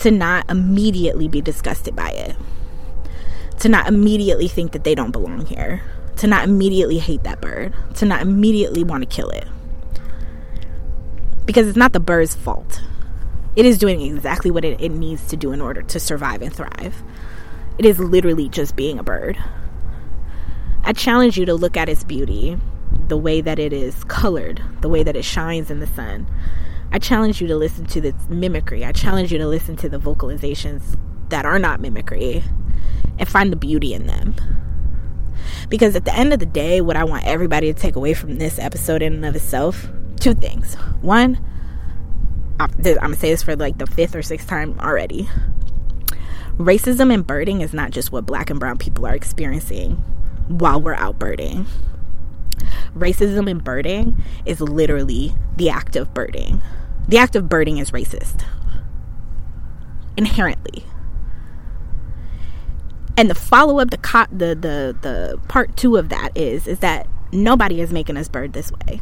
to 0.00 0.10
not 0.10 0.48
immediately 0.50 1.26
be 1.26 1.40
disgusted 1.40 1.96
by 1.96 2.10
it. 2.10 2.36
To 3.60 3.68
not 3.68 3.88
immediately 3.88 4.46
think 4.46 4.72
that 4.72 4.84
they 4.84 4.94
don't 4.94 5.10
belong 5.10 5.46
here. 5.46 5.82
To 6.16 6.26
not 6.26 6.44
immediately 6.44 6.98
hate 6.98 7.24
that 7.24 7.40
bird. 7.40 7.74
To 7.96 8.04
not 8.04 8.22
immediately 8.22 8.84
want 8.84 9.02
to 9.02 9.08
kill 9.08 9.30
it. 9.30 9.48
Because 11.46 11.66
it's 11.66 11.76
not 11.76 11.92
the 11.92 12.00
bird's 12.00 12.34
fault. 12.34 12.82
It 13.56 13.66
is 13.66 13.78
doing 13.78 14.00
exactly 14.02 14.50
what 14.50 14.64
it, 14.64 14.80
it 14.80 14.90
needs 14.90 15.26
to 15.28 15.36
do 15.36 15.50
in 15.50 15.60
order 15.60 15.82
to 15.82 15.98
survive 15.98 16.42
and 16.42 16.54
thrive. 16.54 17.02
It 17.78 17.86
is 17.86 18.00
literally 18.00 18.48
just 18.48 18.74
being 18.74 18.98
a 18.98 19.04
bird. 19.04 19.38
I 20.82 20.92
challenge 20.92 21.38
you 21.38 21.46
to 21.46 21.54
look 21.54 21.76
at 21.76 21.88
its 21.88 22.02
beauty, 22.02 22.58
the 23.06 23.16
way 23.16 23.40
that 23.40 23.60
it 23.60 23.72
is 23.72 24.02
colored, 24.04 24.60
the 24.80 24.88
way 24.88 25.04
that 25.04 25.14
it 25.14 25.24
shines 25.24 25.70
in 25.70 25.78
the 25.78 25.86
sun. 25.86 26.26
I 26.90 26.98
challenge 26.98 27.40
you 27.40 27.46
to 27.46 27.56
listen 27.56 27.86
to 27.86 28.00
the 28.00 28.14
mimicry. 28.28 28.84
I 28.84 28.90
challenge 28.90 29.30
you 29.30 29.38
to 29.38 29.46
listen 29.46 29.76
to 29.76 29.88
the 29.88 29.98
vocalizations 29.98 30.98
that 31.28 31.44
are 31.44 31.60
not 31.60 31.80
mimicry 31.80 32.42
and 33.16 33.28
find 33.28 33.52
the 33.52 33.56
beauty 33.56 33.94
in 33.94 34.06
them. 34.06 34.34
Because 35.68 35.94
at 35.94 36.04
the 36.04 36.14
end 36.14 36.32
of 36.32 36.40
the 36.40 36.46
day, 36.46 36.80
what 36.80 36.96
I 36.96 37.04
want 37.04 37.26
everybody 37.26 37.72
to 37.72 37.78
take 37.78 37.94
away 37.94 38.12
from 38.12 38.38
this 38.38 38.58
episode 38.58 39.02
in 39.02 39.12
and 39.12 39.24
of 39.24 39.36
itself, 39.36 39.88
two 40.18 40.34
things. 40.34 40.74
One, 41.00 41.38
I'm 42.58 42.70
gonna 42.82 43.14
say 43.14 43.30
this 43.30 43.44
for 43.44 43.54
like 43.54 43.78
the 43.78 43.86
fifth 43.86 44.16
or 44.16 44.22
sixth 44.22 44.48
time 44.48 44.80
already 44.80 45.28
racism 46.58 47.12
in 47.12 47.22
birding 47.22 47.60
is 47.60 47.72
not 47.72 47.90
just 47.90 48.12
what 48.12 48.26
black 48.26 48.50
and 48.50 48.60
brown 48.60 48.78
people 48.78 49.06
are 49.06 49.14
experiencing 49.14 49.92
while 50.48 50.80
we're 50.80 50.94
out 50.94 51.18
birding. 51.18 51.66
Racism 52.94 53.48
in 53.48 53.58
birding 53.58 54.22
is 54.44 54.60
literally 54.60 55.34
the 55.56 55.70
act 55.70 55.94
of 55.96 56.12
birding. 56.12 56.60
The 57.06 57.18
act 57.18 57.36
of 57.36 57.48
birding 57.48 57.78
is 57.78 57.92
racist 57.92 58.44
inherently. 60.16 60.84
And 63.16 63.30
the 63.30 63.34
follow 63.34 63.78
up, 63.78 63.90
the, 63.90 63.98
co- 63.98 64.26
the 64.30 64.54
the 64.54 64.96
the 65.00 65.40
part 65.48 65.76
two 65.76 65.96
of 65.96 66.08
that 66.08 66.36
is 66.36 66.66
is 66.66 66.80
that 66.80 67.08
nobody 67.32 67.80
is 67.80 67.92
making 67.92 68.16
us 68.16 68.28
bird 68.28 68.52
this 68.52 68.70
way. 68.72 69.00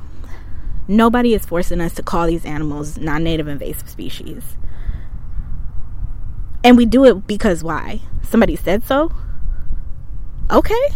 Nobody 0.88 1.34
is 1.34 1.44
forcing 1.44 1.80
us 1.80 1.94
to 1.94 2.02
call 2.02 2.26
these 2.26 2.44
animals 2.46 2.96
non-native 2.96 3.48
invasive 3.48 3.88
species. 3.88 4.56
And 6.66 6.76
we 6.76 6.84
do 6.84 7.04
it 7.04 7.28
because 7.28 7.62
why? 7.62 8.00
Somebody 8.24 8.56
said 8.56 8.82
so? 8.82 9.12
Okay. 10.50 10.88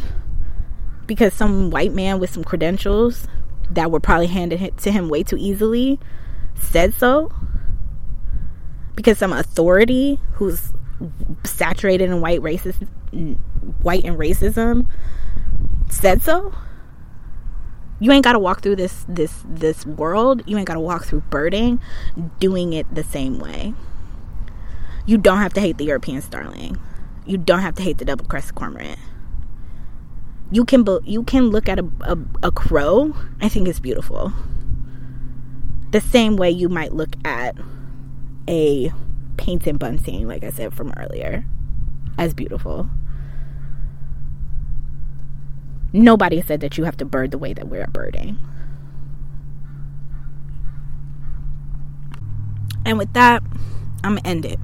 Because 1.06 1.32
some 1.32 1.70
white 1.70 1.92
man 1.92 2.18
with 2.18 2.28
some 2.28 2.42
credentials 2.42 3.28
that 3.70 3.92
were 3.92 4.00
probably 4.00 4.26
handed 4.26 4.76
to 4.78 4.90
him 4.90 5.08
way 5.08 5.22
too 5.22 5.36
easily 5.38 6.00
said 6.56 6.92
so? 6.94 7.32
Because 8.96 9.16
some 9.18 9.32
authority 9.32 10.18
who's 10.32 10.72
saturated 11.44 12.10
in 12.10 12.20
white 12.20 12.40
racist 12.40 12.88
white 13.80 14.04
and 14.04 14.18
racism 14.18 14.90
said 15.88 16.20
so? 16.20 16.52
You 18.00 18.10
ain't 18.10 18.24
got 18.24 18.32
to 18.32 18.40
walk 18.40 18.60
through 18.60 18.74
this 18.74 19.06
this 19.08 19.44
this 19.46 19.86
world. 19.86 20.42
You 20.46 20.58
ain't 20.58 20.66
got 20.66 20.74
to 20.74 20.80
walk 20.80 21.04
through 21.04 21.20
birding 21.30 21.80
doing 22.40 22.72
it 22.72 22.92
the 22.92 23.04
same 23.04 23.38
way. 23.38 23.72
You 25.07 25.18
don't 25.18 25.38
have 25.38 25.53
to 25.55 25.61
hate 25.61 25.78
the 25.78 25.84
European 25.84 26.22
starling. 26.22 26.76
You 27.26 27.38
don't 27.38 27.61
have 27.61 27.74
to 27.76 27.82
hate 27.82 27.98
the 27.98 28.05
double 28.05 28.24
crested 28.26 28.55
cormorant. 28.55 28.98
You 30.51 30.64
can 30.64 30.86
you 31.05 31.22
can 31.22 31.51
look 31.51 31.68
at 31.68 31.78
a, 31.78 31.88
a, 32.01 32.18
a 32.44 32.51
crow. 32.51 33.14
I 33.40 33.48
think 33.48 33.68
it's 33.68 33.80
beautiful. 33.80 34.32
The 35.92 36.01
same 36.01 36.36
way 36.36 36.51
you 36.51 36.68
might 36.68 36.92
look 36.92 37.14
at 37.24 37.57
a 38.48 38.92
painted 39.36 39.78
bunting, 39.78 40.26
like 40.28 40.44
I 40.44 40.51
said 40.51 40.74
from 40.74 40.92
earlier, 40.96 41.44
as 42.18 42.34
beautiful. 42.34 42.88
Nobody 45.92 46.40
said 46.42 46.61
that 46.61 46.78
you 46.78 46.84
have 46.84 46.96
to 46.98 47.05
bird 47.05 47.32
the 47.32 47.38
way 47.38 47.53
that 47.53 47.68
we're 47.68 47.86
birding. 47.86 48.38
And 52.84 52.98
with 52.98 53.12
that, 53.12 53.42
I'm 54.05 54.16
gonna 54.16 54.28
end 54.28 54.44
it. 54.44 54.59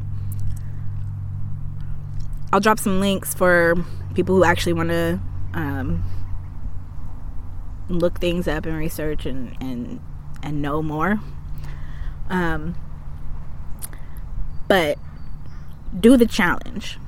I'll 2.52 2.60
drop 2.60 2.78
some 2.78 3.00
links 3.00 3.34
for 3.34 3.74
people 4.14 4.36
who 4.36 4.44
actually 4.44 4.72
want 4.72 4.90
to 4.90 5.20
um, 5.52 6.04
look 7.88 8.20
things 8.20 8.46
up 8.46 8.66
and 8.66 8.76
research 8.76 9.26
and 9.26 9.56
and 9.60 10.00
and 10.42 10.62
know 10.62 10.82
more. 10.82 11.20
Um, 12.28 12.76
but 14.68 14.98
do 15.98 16.16
the 16.16 16.26
challenge. 16.26 16.98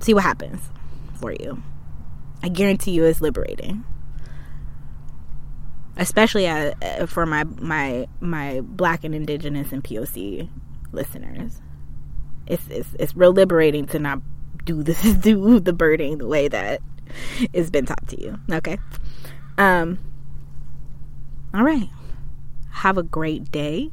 See 0.00 0.14
what 0.14 0.22
happens 0.22 0.60
for 1.20 1.32
you. 1.32 1.62
I 2.42 2.48
guarantee 2.48 2.92
you, 2.92 3.04
it's 3.04 3.20
liberating. 3.20 3.84
Especially 5.96 6.46
uh, 6.46 6.74
uh 6.80 7.06
for 7.06 7.26
my 7.26 7.44
my 7.44 8.06
my 8.20 8.60
Black 8.60 9.02
and 9.02 9.14
Indigenous 9.14 9.72
and 9.72 9.82
POC 9.82 10.48
listeners 10.92 11.60
it's 12.48 12.66
it's 12.68 12.88
it's 12.98 13.16
real 13.16 13.32
liberating 13.32 13.86
to 13.86 13.98
not 13.98 14.20
do 14.64 14.82
this 14.82 15.00
do 15.20 15.60
the 15.60 15.72
birding 15.72 16.18
the 16.18 16.26
way 16.26 16.48
that 16.48 16.80
it's 17.52 17.70
been 17.70 17.86
taught 17.86 18.06
to 18.08 18.20
you. 18.20 18.38
Okay. 18.50 18.78
Um 19.56 19.98
all 21.54 21.62
right. 21.62 21.88
Have 22.70 22.98
a 22.98 23.02
great 23.02 23.50
day. 23.50 23.90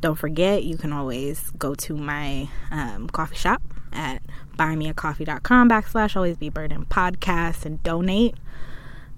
Don't 0.00 0.16
forget, 0.16 0.64
you 0.64 0.76
can 0.76 0.92
always 0.92 1.50
go 1.52 1.74
to 1.76 1.96
my 1.96 2.50
um, 2.70 3.08
coffee 3.08 3.36
shop 3.36 3.62
at 3.92 4.20
buymeacoffee.com 4.58 5.70
backslash 5.70 6.14
Always 6.14 6.36
Be 6.36 6.50
Birdin' 6.50 6.84
podcast 6.84 7.64
and 7.64 7.82
donate. 7.82 8.34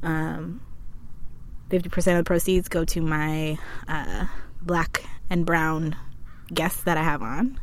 Um, 0.02 0.60
50% 1.70 1.96
of 1.96 2.18
the 2.18 2.24
proceeds 2.24 2.68
go 2.68 2.84
to 2.84 3.00
my 3.00 3.58
uh, 3.88 4.26
black 4.62 5.02
and 5.28 5.44
brown 5.44 5.96
guests 6.54 6.82
that 6.84 6.96
I 6.96 7.02
have 7.02 7.22
on 7.22 7.58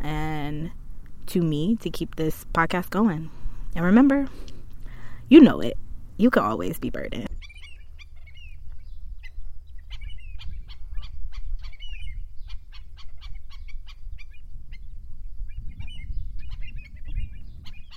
and 0.00 0.70
to 1.26 1.42
me 1.42 1.76
to 1.76 1.90
keep 1.90 2.16
this 2.16 2.44
podcast 2.54 2.90
going. 2.90 3.30
And 3.74 3.84
remember, 3.84 4.28
you 5.28 5.40
know 5.40 5.60
it. 5.60 5.76
You 6.16 6.30
can 6.30 6.42
always 6.42 6.78
be 6.78 6.90
burdened. 6.90 7.28